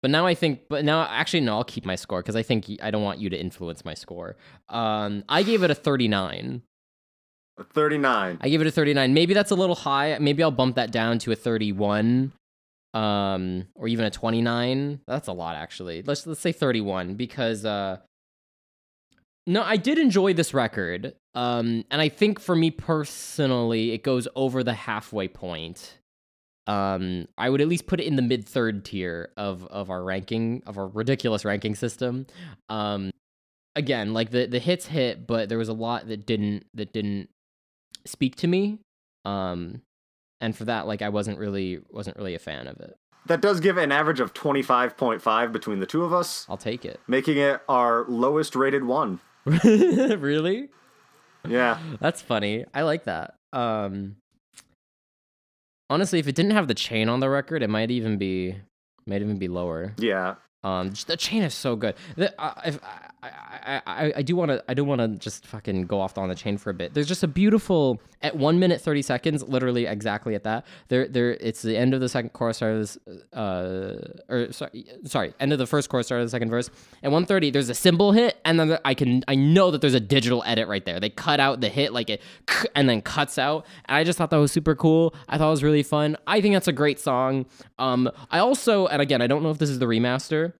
but 0.05 0.11
now 0.11 0.27
I 0.27 0.35
think, 0.35 0.67
but 0.69 0.85
now 0.85 1.01
actually 1.09 1.39
no, 1.39 1.55
I'll 1.55 1.63
keep 1.63 1.83
my 1.83 1.95
score 1.95 2.21
because 2.21 2.35
I 2.35 2.43
think 2.43 2.67
I 2.79 2.91
don't 2.91 3.01
want 3.01 3.17
you 3.17 3.27
to 3.31 3.35
influence 3.35 3.83
my 3.83 3.95
score. 3.95 4.35
Um, 4.69 5.23
I 5.27 5.41
gave 5.41 5.63
it 5.63 5.71
a 5.71 5.73
39. 5.73 6.61
A 7.57 7.63
39. 7.63 8.37
I 8.39 8.49
gave 8.49 8.61
it 8.61 8.67
a 8.67 8.71
39. 8.71 9.15
Maybe 9.15 9.33
that's 9.33 9.49
a 9.49 9.55
little 9.55 9.73
high. 9.73 10.15
Maybe 10.19 10.43
I'll 10.43 10.51
bump 10.51 10.75
that 10.75 10.91
down 10.91 11.17
to 11.17 11.31
a 11.31 11.35
31. 11.35 12.33
Um, 12.93 13.65
or 13.73 13.87
even 13.87 14.05
a 14.05 14.11
29. 14.11 14.99
That's 15.07 15.27
a 15.27 15.33
lot 15.33 15.55
actually. 15.55 16.03
Let's 16.03 16.27
let's 16.27 16.39
say 16.39 16.51
31 16.51 17.15
because 17.15 17.65
uh 17.65 17.97
no, 19.47 19.63
I 19.63 19.77
did 19.77 19.97
enjoy 19.97 20.33
this 20.33 20.53
record. 20.53 21.15
Um, 21.33 21.83
and 21.89 21.99
I 21.99 22.09
think 22.09 22.39
for 22.39 22.55
me 22.55 22.69
personally, 22.69 23.91
it 23.91 24.03
goes 24.03 24.27
over 24.35 24.63
the 24.63 24.73
halfway 24.73 25.27
point. 25.27 25.97
Um, 26.67 27.27
I 27.37 27.49
would 27.49 27.61
at 27.61 27.67
least 27.67 27.85
put 27.85 27.99
it 27.99 28.05
in 28.05 28.15
the 28.15 28.21
mid 28.21 28.45
third 28.45 28.85
tier 28.85 29.29
of 29.37 29.65
of 29.67 29.89
our 29.89 30.03
ranking 30.03 30.63
of 30.65 30.77
our 30.77 30.87
ridiculous 30.87 31.45
ranking 31.45 31.75
system. 31.75 32.25
Um, 32.69 33.11
again, 33.75 34.13
like 34.13 34.31
the 34.31 34.45
the 34.47 34.59
hits 34.59 34.87
hit, 34.87 35.27
but 35.27 35.49
there 35.49 35.57
was 35.57 35.69
a 35.69 35.73
lot 35.73 36.07
that 36.07 36.25
didn't 36.25 36.65
that 36.73 36.91
didn't 36.91 37.29
speak 38.05 38.35
to 38.37 38.47
me. 38.47 38.79
Um, 39.25 39.81
and 40.41 40.55
for 40.55 40.65
that, 40.65 40.87
like 40.87 41.01
I 41.01 41.09
wasn't 41.09 41.37
really 41.39 41.79
wasn't 41.89 42.17
really 42.17 42.35
a 42.35 42.39
fan 42.39 42.67
of 42.67 42.79
it. 42.79 42.95
That 43.27 43.41
does 43.41 43.59
give 43.59 43.77
an 43.77 43.91
average 43.91 44.19
of 44.19 44.35
25.5 44.35 45.51
between 45.51 45.79
the 45.79 45.87
two 45.87 46.03
of 46.03 46.13
us, 46.13 46.45
I'll 46.47 46.57
take 46.57 46.85
it. 46.85 46.99
making 47.07 47.37
it 47.37 47.59
our 47.67 48.05
lowest 48.07 48.55
rated 48.55 48.83
one. 48.83 49.19
really? 49.45 50.69
Yeah. 51.47 51.79
That's 51.99 52.21
funny. 52.21 52.65
I 52.73 52.83
like 52.83 53.05
that. 53.05 53.35
Um 53.53 54.17
honestly, 55.89 56.19
if 56.19 56.27
it 56.27 56.35
didn't 56.35 56.51
have 56.51 56.67
the 56.67 56.73
chain 56.73 57.09
on 57.09 57.19
the 57.19 57.29
record, 57.29 57.63
it 57.63 57.69
might 57.69 57.91
even 57.91 58.17
be 58.17 58.55
might 59.07 59.21
even 59.21 59.37
be 59.37 59.47
lower. 59.47 59.93
Yeah. 59.97 60.35
Um, 60.65 60.91
the 61.05 61.15
chain 61.15 61.43
is 61.43 61.53
so 61.53 61.75
good. 61.75 61.93
The, 62.15 62.33
uh, 62.41 62.59
if, 62.65 62.79
I, 63.21 63.29
I, 63.63 63.81
I, 63.85 64.13
I 64.17 64.21
do 64.23 64.35
want 64.35 64.49
to, 64.49 64.63
I 64.67 64.73
do 64.73 64.83
want 64.83 64.99
to 64.99 65.07
just 65.09 65.45
fucking 65.45 65.85
go 65.85 66.01
off 66.01 66.17
on 66.17 66.27
the 66.27 66.33
chain 66.33 66.57
for 66.57 66.71
a 66.71 66.73
bit. 66.73 66.95
There's 66.95 67.07
just 67.07 67.21
a 67.21 67.27
beautiful 67.27 68.01
at 68.23 68.35
one 68.35 68.57
minute 68.57 68.81
thirty 68.81 69.03
seconds, 69.03 69.43
literally 69.43 69.85
exactly 69.85 70.33
at 70.33 70.43
that. 70.43 70.65
There, 70.87 71.07
there. 71.07 71.35
It's 71.35 71.61
the 71.61 71.77
end 71.77 71.93
of 71.93 72.01
the 72.01 72.09
second 72.09 72.31
chorus, 72.33 72.63
of 72.63 72.79
this, 72.79 72.97
uh, 73.33 73.93
or 74.27 74.51
sorry, 74.51 74.85
sorry, 75.05 75.33
end 75.39 75.53
of 75.53 75.59
the 75.59 75.67
first 75.67 75.89
chorus, 75.89 76.09
of 76.09 76.19
the 76.19 76.29
second 76.29 76.49
verse. 76.49 76.71
At 77.03 77.11
one 77.11 77.27
thirty, 77.27 77.51
there's 77.51 77.69
a 77.69 77.75
cymbal 77.75 78.11
hit, 78.13 78.37
and 78.43 78.59
then 78.59 78.79
I 78.83 78.95
can, 78.95 79.23
I 79.27 79.35
know 79.35 79.69
that 79.69 79.81
there's 79.81 79.93
a 79.93 79.99
digital 79.99 80.43
edit 80.47 80.67
right 80.67 80.83
there. 80.83 80.99
They 80.99 81.11
cut 81.11 81.39
out 81.39 81.61
the 81.61 81.69
hit 81.69 81.93
like 81.93 82.09
it, 82.09 82.23
and 82.75 82.89
then 82.89 83.03
cuts 83.03 83.37
out. 83.37 83.67
And 83.85 83.97
I 83.97 84.03
just 84.03 84.17
thought 84.17 84.31
that 84.31 84.37
was 84.37 84.51
super 84.51 84.73
cool. 84.73 85.13
I 85.29 85.37
thought 85.37 85.49
it 85.49 85.51
was 85.51 85.63
really 85.63 85.83
fun. 85.83 86.17
I 86.25 86.41
think 86.41 86.55
that's 86.55 86.67
a 86.67 86.73
great 86.73 86.99
song. 86.99 87.45
Um, 87.77 88.09
I 88.31 88.39
also, 88.39 88.87
and 88.87 88.99
again, 88.99 89.21
I 89.21 89.27
don't 89.27 89.43
know 89.43 89.51
if 89.51 89.59
this 89.59 89.69
is 89.69 89.77
the 89.77 89.85
remaster 89.85 90.53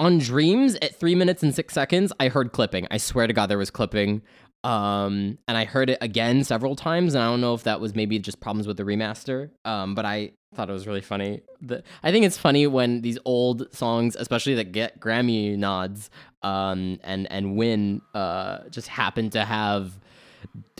on 0.00 0.18
dreams 0.18 0.76
at 0.82 0.96
three 0.98 1.14
minutes 1.14 1.42
and 1.44 1.54
six 1.54 1.74
seconds 1.74 2.12
i 2.18 2.28
heard 2.28 2.52
clipping. 2.52 2.88
I 2.90 2.96
swear 2.96 3.26
to 3.28 3.32
god 3.32 3.46
there 3.46 3.58
was 3.58 3.70
clipping. 3.70 4.22
Um 4.64 5.38
and 5.46 5.56
i 5.56 5.64
heard 5.64 5.90
it 5.90 5.98
again 6.00 6.42
several 6.42 6.74
times 6.74 7.14
and 7.14 7.22
i 7.22 7.26
don't 7.28 7.40
know 7.40 7.54
if 7.54 7.62
that 7.64 7.80
was 7.80 7.94
maybe 7.94 8.18
just 8.18 8.40
problems 8.40 8.66
with 8.66 8.76
the 8.78 8.82
remaster 8.82 9.50
um 9.64 9.94
but 9.94 10.04
i 10.04 10.32
thought 10.54 10.68
it 10.68 10.72
was 10.72 10.86
really 10.86 11.00
funny. 11.00 11.42
The, 11.60 11.84
i 12.02 12.10
think 12.10 12.24
it's 12.26 12.36
funny 12.38 12.66
when 12.66 13.02
these 13.02 13.18
old 13.24 13.72
songs 13.74 14.16
especially 14.16 14.54
that 14.56 14.72
get 14.72 14.98
grammy 14.98 15.56
nods 15.56 16.10
um 16.42 16.98
and 17.04 17.30
and 17.30 17.56
win 17.56 18.00
uh 18.14 18.68
just 18.70 18.88
happen 18.88 19.30
to 19.30 19.44
have 19.44 19.98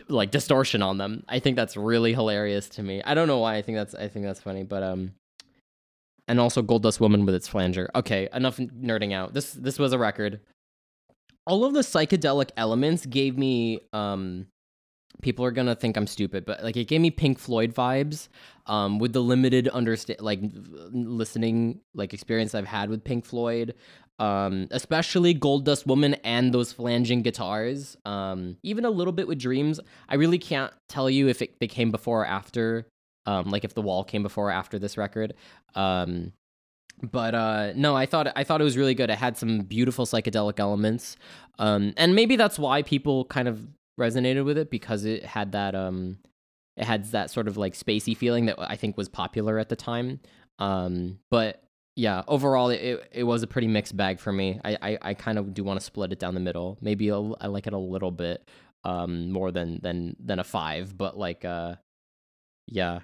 like 0.08 0.30
distortion 0.32 0.82
on 0.82 0.98
them. 0.98 1.22
I 1.28 1.38
think 1.38 1.54
that's 1.56 1.76
really 1.76 2.14
hilarious 2.14 2.68
to 2.70 2.82
me. 2.82 3.00
I 3.04 3.14
don't 3.14 3.28
know 3.28 3.38
why 3.38 3.56
i 3.56 3.62
think 3.62 3.76
that's 3.76 3.94
i 3.94 4.08
think 4.08 4.24
that's 4.24 4.40
funny 4.40 4.64
but 4.64 4.82
um 4.82 5.12
and 6.30 6.38
also 6.38 6.62
Gold 6.62 6.84
Dust 6.84 7.00
Woman 7.00 7.26
with 7.26 7.34
its 7.34 7.48
flanger. 7.48 7.90
Okay, 7.96 8.28
enough 8.32 8.58
nerding 8.58 9.12
out. 9.12 9.34
This 9.34 9.52
this 9.52 9.80
was 9.80 9.92
a 9.92 9.98
record. 9.98 10.38
All 11.44 11.64
of 11.64 11.74
the 11.74 11.80
psychedelic 11.80 12.50
elements 12.56 13.04
gave 13.04 13.36
me 13.36 13.80
um 13.92 14.46
people 15.22 15.44
are 15.44 15.50
gonna 15.50 15.74
think 15.74 15.96
I'm 15.96 16.06
stupid, 16.06 16.46
but 16.46 16.62
like 16.62 16.76
it 16.76 16.84
gave 16.84 17.00
me 17.00 17.10
Pink 17.10 17.40
Floyd 17.40 17.74
vibes. 17.74 18.28
Um, 18.66 19.00
with 19.00 19.12
the 19.12 19.20
limited 19.20 19.66
understand 19.68 20.20
like 20.20 20.38
listening 20.92 21.80
like 21.94 22.14
experience 22.14 22.54
I've 22.54 22.64
had 22.66 22.90
with 22.90 23.02
Pink 23.02 23.24
Floyd, 23.24 23.74
um, 24.20 24.68
especially 24.70 25.34
Gold 25.34 25.64
Dust 25.64 25.84
Woman 25.84 26.14
and 26.22 26.54
those 26.54 26.72
flanging 26.72 27.22
guitars. 27.22 27.96
Um, 28.04 28.56
even 28.62 28.84
a 28.84 28.90
little 28.90 29.12
bit 29.12 29.26
with 29.26 29.40
Dreams. 29.40 29.80
I 30.08 30.14
really 30.14 30.38
can't 30.38 30.72
tell 30.88 31.10
you 31.10 31.26
if 31.26 31.42
it 31.42 31.58
they 31.58 31.66
came 31.66 31.90
before 31.90 32.22
or 32.22 32.26
after. 32.26 32.86
Um, 33.26 33.50
like 33.50 33.64
if 33.64 33.74
the 33.74 33.82
wall 33.82 34.02
came 34.02 34.22
before 34.22 34.48
or 34.48 34.52
after 34.52 34.78
this 34.78 34.96
record. 34.96 35.34
Um, 35.74 36.32
but 37.02 37.34
uh, 37.34 37.72
no, 37.74 37.96
I 37.96 38.06
thought 38.06 38.32
I 38.36 38.44
thought 38.44 38.60
it 38.60 38.64
was 38.64 38.76
really 38.76 38.94
good. 38.94 39.10
It 39.10 39.18
had 39.18 39.36
some 39.36 39.60
beautiful 39.60 40.06
psychedelic 40.06 40.58
elements, 40.58 41.16
um, 41.58 41.92
and 41.96 42.14
maybe 42.14 42.36
that's 42.36 42.58
why 42.58 42.82
people 42.82 43.24
kind 43.26 43.48
of 43.48 43.66
resonated 43.98 44.44
with 44.44 44.58
it 44.58 44.70
because 44.70 45.04
it 45.04 45.24
had 45.24 45.52
that 45.52 45.74
um, 45.74 46.18
it 46.76 46.84
had 46.84 47.04
that 47.12 47.30
sort 47.30 47.48
of 47.48 47.56
like 47.56 47.74
spacey 47.74 48.16
feeling 48.16 48.46
that 48.46 48.56
I 48.58 48.76
think 48.76 48.96
was 48.96 49.08
popular 49.08 49.58
at 49.58 49.68
the 49.68 49.76
time. 49.76 50.20
Um, 50.58 51.18
but 51.30 51.62
yeah, 51.96 52.22
overall 52.28 52.70
it, 52.70 53.08
it 53.12 53.24
was 53.24 53.42
a 53.42 53.46
pretty 53.46 53.68
mixed 53.68 53.96
bag 53.96 54.20
for 54.20 54.32
me. 54.32 54.60
I 54.64 54.76
I, 54.82 54.98
I 55.02 55.14
kind 55.14 55.38
of 55.38 55.54
do 55.54 55.64
want 55.64 55.80
to 55.80 55.84
split 55.84 56.12
it 56.12 56.18
down 56.18 56.34
the 56.34 56.40
middle. 56.40 56.78
Maybe 56.80 57.08
a, 57.08 57.18
I 57.18 57.46
like 57.46 57.66
it 57.66 57.72
a 57.72 57.78
little 57.78 58.10
bit 58.10 58.48
um 58.84 59.30
more 59.30 59.52
than 59.52 59.80
than 59.82 60.16
than 60.18 60.38
a 60.38 60.44
5, 60.44 60.96
but 60.96 61.16
like 61.18 61.44
uh 61.44 61.76
yeah, 62.66 63.00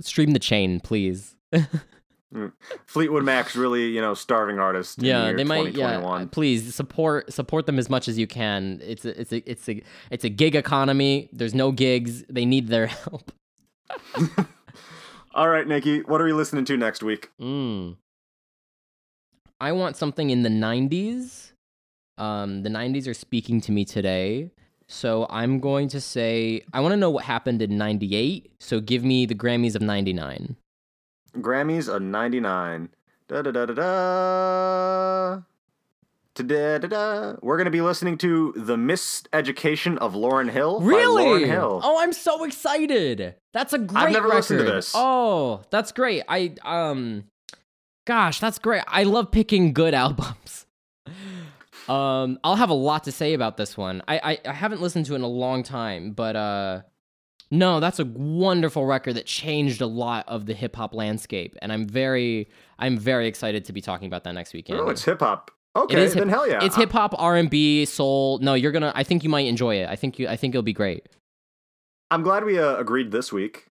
stream 0.00 0.32
the 0.32 0.38
chain, 0.38 0.80
please. 0.80 1.36
Fleetwood 2.86 3.24
Mac's 3.24 3.56
really, 3.56 3.88
you 3.88 4.00
know, 4.00 4.14
starving 4.14 4.58
artist. 4.58 4.98
in 4.98 5.02
the 5.02 5.08
yeah, 5.08 5.26
year 5.26 5.36
they 5.36 5.44
might 5.44 5.74
yeah, 5.74 5.98
2021. 5.98 6.28
please 6.28 6.74
support 6.74 7.32
support 7.32 7.66
them 7.66 7.78
as 7.78 7.90
much 7.90 8.06
as 8.06 8.18
you 8.18 8.26
can. 8.26 8.80
It's 8.82 9.04
a, 9.04 9.20
it's 9.20 9.32
a 9.32 9.50
it's 9.50 9.68
a 9.68 9.82
it's 10.10 10.24
a 10.24 10.28
gig 10.28 10.54
economy. 10.54 11.28
There's 11.32 11.54
no 11.54 11.72
gigs. 11.72 12.22
They 12.28 12.44
need 12.44 12.68
their 12.68 12.86
help. 12.86 13.32
All 15.34 15.48
right, 15.48 15.66
Nicky, 15.66 16.02
what 16.02 16.20
are 16.20 16.24
we 16.24 16.32
listening 16.32 16.64
to 16.66 16.76
next 16.76 17.02
week? 17.02 17.30
Mm. 17.40 17.96
I 19.60 19.72
want 19.72 19.96
something 19.96 20.30
in 20.30 20.42
the 20.42 20.48
90s. 20.48 21.52
Um, 22.18 22.62
the 22.62 22.70
90s 22.70 23.06
are 23.06 23.14
speaking 23.14 23.60
to 23.62 23.72
me 23.72 23.84
today. 23.84 24.50
So 24.92 25.26
I'm 25.30 25.60
going 25.60 25.86
to 25.90 26.00
say, 26.00 26.62
I 26.72 26.80
want 26.80 26.92
to 26.92 26.96
know 26.96 27.10
what 27.10 27.24
happened 27.24 27.62
in 27.62 27.78
98. 27.78 28.50
So 28.58 28.80
give 28.80 29.04
me 29.04 29.24
the 29.24 29.36
Grammys 29.36 29.76
of 29.76 29.82
99. 29.82 30.56
Grammys 31.36 31.88
of 31.88 32.02
99. 32.02 32.88
Da 33.28 33.42
da 33.42 33.50
da 33.52 33.66
da 33.66 33.74
da. 33.74 35.40
Da 36.34 36.78
da 36.78 36.88
da. 36.88 37.36
We're 37.42 37.58
gonna 37.58 37.70
be 37.70 37.80
listening 37.82 38.16
to 38.18 38.52
"The 38.56 38.76
Miseducation 38.76 39.98
of 39.98 40.14
Lauryn 40.14 40.50
Hill" 40.50 40.80
by 40.80 40.86
Lauryn 40.86 41.46
Hill. 41.46 41.80
Oh, 41.84 42.00
I'm 42.00 42.12
so 42.12 42.44
excited. 42.44 43.34
That's 43.52 43.72
a 43.72 43.78
great 43.78 44.04
I've 44.04 44.12
never 44.12 44.26
record. 44.26 44.36
listened 44.38 44.58
to 44.60 44.64
this. 44.64 44.92
Oh, 44.94 45.62
that's 45.70 45.92
great. 45.92 46.22
I, 46.28 46.54
um, 46.64 47.24
gosh, 48.06 48.40
that's 48.40 48.58
great. 48.58 48.82
I 48.88 49.02
love 49.02 49.30
picking 49.30 49.72
good 49.72 49.92
albums. 50.04 50.66
Um, 51.90 52.38
I'll 52.44 52.56
have 52.56 52.70
a 52.70 52.74
lot 52.74 53.04
to 53.04 53.12
say 53.12 53.34
about 53.34 53.56
this 53.56 53.76
one. 53.76 54.00
I, 54.06 54.18
I, 54.22 54.38
I 54.50 54.52
haven't 54.52 54.80
listened 54.80 55.06
to 55.06 55.14
it 55.14 55.16
in 55.16 55.22
a 55.22 55.26
long 55.28 55.64
time, 55.64 56.12
but 56.12 56.36
uh, 56.36 56.82
no, 57.50 57.80
that's 57.80 57.98
a 57.98 58.04
wonderful 58.04 58.86
record 58.86 59.14
that 59.14 59.26
changed 59.26 59.80
a 59.80 59.86
lot 59.86 60.28
of 60.28 60.46
the 60.46 60.54
hip 60.54 60.76
hop 60.76 60.94
landscape, 60.94 61.56
and 61.60 61.72
I'm 61.72 61.86
very 61.88 62.48
I'm 62.78 62.96
very 62.96 63.26
excited 63.26 63.64
to 63.64 63.72
be 63.72 63.80
talking 63.80 64.06
about 64.06 64.22
that 64.24 64.32
next 64.34 64.54
weekend. 64.54 64.78
Oh, 64.78 64.88
it's 64.88 65.04
hip 65.04 65.18
hop. 65.18 65.50
Okay, 65.74 65.96
It 65.96 66.02
is 66.02 66.14
hip- 66.14 66.20
then 66.22 66.28
hell 66.28 66.48
yeah. 66.48 66.62
It's 66.62 66.76
hip 66.76 66.92
hop, 66.92 67.14
R 67.18 67.36
and 67.36 67.50
B, 67.50 67.84
soul. 67.86 68.38
No, 68.38 68.54
you're 68.54 68.72
gonna. 68.72 68.92
I 68.94 69.02
think 69.02 69.24
you 69.24 69.30
might 69.30 69.46
enjoy 69.46 69.76
it. 69.76 69.88
I 69.88 69.96
think 69.96 70.18
you. 70.18 70.28
I 70.28 70.36
think 70.36 70.54
it'll 70.54 70.62
be 70.62 70.72
great. 70.72 71.08
I'm 72.12 72.22
glad 72.22 72.44
we 72.44 72.58
uh, 72.58 72.76
agreed 72.76 73.10
this 73.10 73.32
week. 73.32 73.66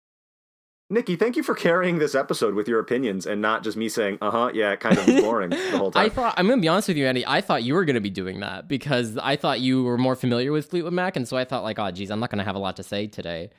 Nicky, 0.92 1.16
thank 1.16 1.36
you 1.36 1.44
for 1.44 1.54
carrying 1.54 2.00
this 2.00 2.16
episode 2.16 2.56
with 2.56 2.68
your 2.68 2.80
opinions 2.80 3.28
and 3.28 3.42
not 3.42 3.64
just 3.64 3.78
me 3.78 3.90
saying, 3.90 4.18
uh 4.22 4.32
huh, 4.32 4.52
yeah, 4.56 4.76
kind 4.76 4.98
of 4.98 5.06
boring 5.22 5.52
the 5.52 5.78
whole 5.78 5.92
time. 5.92 6.06
I 6.06 6.10
thought 6.10 6.34
I'm 6.36 6.48
gonna 6.48 6.60
be 6.62 6.68
honest 6.68 6.88
with 6.88 6.98
you, 6.98 7.06
Andy. 7.06 7.24
I 7.28 7.42
thought 7.42 7.62
you 7.64 7.76
were 7.76 7.86
gonna 7.86 8.02
be 8.02 8.10
doing 8.10 8.40
that 8.40 8.68
because 8.68 9.16
I 9.18 9.36
thought 9.36 9.60
you 9.60 9.84
were 9.84 10.00
more 10.00 10.16
familiar 10.16 10.52
with 10.52 10.68
Fleetwood 10.72 10.94
Mac, 10.94 11.16
and 11.16 11.28
so 11.28 11.38
I 11.38 11.46
thought 11.46 11.62
like, 11.62 11.78
oh, 11.78 11.92
geez, 11.92 12.10
I'm 12.10 12.20
not 12.20 12.32
gonna 12.32 12.44
have 12.44 12.56
a 12.56 12.60
lot 12.60 12.76
to 12.78 12.84
say 12.84 13.06
today. 13.06 13.52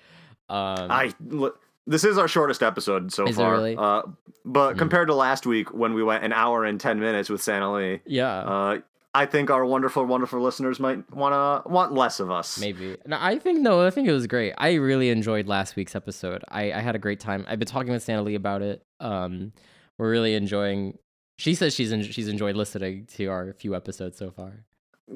Um, 0.48 0.90
I 0.90 1.12
l- 1.32 1.54
this 1.86 2.02
is 2.02 2.18
our 2.18 2.26
shortest 2.26 2.62
episode 2.64 3.12
so 3.12 3.26
Is 3.28 3.36
it 3.36 3.40
far. 3.40 3.52
really? 3.52 3.76
Uh, 3.76 4.02
but 4.44 4.72
Hmm. 4.72 4.78
compared 4.78 5.06
to 5.08 5.14
last 5.14 5.46
week 5.46 5.72
when 5.72 5.94
we 5.94 6.02
went 6.02 6.24
an 6.24 6.32
hour 6.32 6.64
and 6.64 6.80
ten 6.80 6.98
minutes 6.98 7.28
with 7.30 7.40
Santa 7.40 7.72
Lee, 7.72 8.00
yeah, 8.06 8.38
uh, 8.40 8.78
I 9.12 9.26
think 9.26 9.50
our 9.50 9.64
wonderful, 9.64 10.04
wonderful 10.06 10.40
listeners 10.40 10.78
might 10.78 11.10
wanna 11.12 11.62
want 11.66 11.92
less 11.92 12.20
of 12.20 12.30
us. 12.30 12.58
maybe. 12.58 12.96
No, 13.06 13.18
I 13.20 13.38
think 13.38 13.60
no. 13.60 13.84
I 13.84 13.90
think 13.90 14.06
it 14.08 14.12
was 14.12 14.26
great. 14.26 14.54
I 14.56 14.74
really 14.74 15.10
enjoyed 15.10 15.48
last 15.48 15.74
week's 15.76 15.96
episode. 15.96 16.44
I, 16.48 16.72
I 16.72 16.80
had 16.80 16.94
a 16.94 16.98
great 16.98 17.18
time. 17.18 17.44
I've 17.48 17.58
been 17.58 17.66
talking 17.66 17.92
with 17.92 18.02
Santa 18.02 18.22
Lee 18.22 18.36
about 18.36 18.62
it. 18.62 18.84
Um, 19.00 19.52
we're 19.98 20.10
really 20.10 20.34
enjoying. 20.34 20.96
She 21.38 21.54
says 21.54 21.74
she's 21.74 21.92
en- 21.92 22.02
she's 22.02 22.28
enjoyed 22.28 22.54
listening 22.54 23.06
to 23.16 23.26
our 23.26 23.52
few 23.54 23.74
episodes 23.74 24.16
so 24.16 24.30
far. 24.30 24.64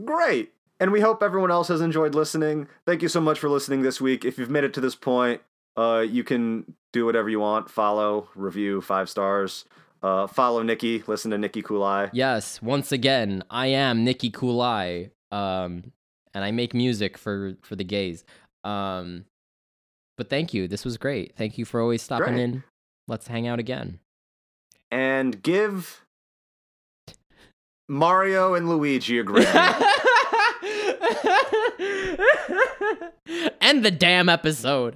Great. 0.05 0.53
And 0.81 0.91
we 0.91 1.01
hope 1.01 1.23
everyone 1.23 1.53
else 1.53 1.69
has 1.69 1.81
enjoyed 1.81 2.17
listening. 2.17 2.67
Thank 2.85 3.01
you 3.01 3.09
so 3.09 3.21
much 3.21 3.39
for 3.39 3.49
listening 3.49 3.83
this 3.83 4.01
week. 4.01 4.25
If 4.25 4.39
you've 4.39 4.51
made 4.51 4.65
it 4.65 4.75
to 4.75 4.81
this 4.81 4.97
point, 4.97 5.41
uh, 5.77 6.05
you 6.07 6.25
can 6.25 6.75
do 6.93 7.07
whatever 7.07 7.29
you 7.29 7.39
want. 7.41 7.71
Follow, 7.71 8.29
review, 8.35 8.81
five 8.81 9.09
stars. 9.09 9.65
Uh, 10.05 10.27
follow 10.27 10.63
Nicky. 10.63 11.03
Listen 11.07 11.31
to 11.31 11.39
Nicky 11.39 11.63
Kulai. 11.63 12.11
Yes, 12.13 12.61
once 12.61 12.93
again, 12.93 13.43
I 13.49 13.69
am 13.69 14.05
Nicky 14.05 14.31
Kulai, 14.31 15.11
um, 15.33 15.93
and 16.35 16.45
I 16.45 16.51
make 16.51 16.75
music 16.75 17.17
for 17.17 17.57
for 17.63 17.75
the 17.75 17.85
gays. 17.85 18.23
Um, 18.65 19.25
but 20.19 20.29
thank 20.29 20.53
you. 20.53 20.69
This 20.69 20.85
was 20.85 20.99
great. 20.99 21.35
Thank 21.37 21.57
you 21.57 21.65
for 21.65 21.81
always 21.81 22.03
stopping 22.03 22.35
Great. 22.35 22.43
in. 22.43 22.65
Let's 23.09 23.29
hang 23.29 23.47
out 23.47 23.59
again. 23.59 23.99
And 24.91 25.43
give 25.43 26.05
Mario 27.89 28.55
and 28.55 28.69
Luigi 28.69 29.19
a 29.19 29.25
Grammy. 29.25 29.91
End 33.63 33.83
the 33.85 33.91
damn 33.91 34.29
episode. 34.29 34.95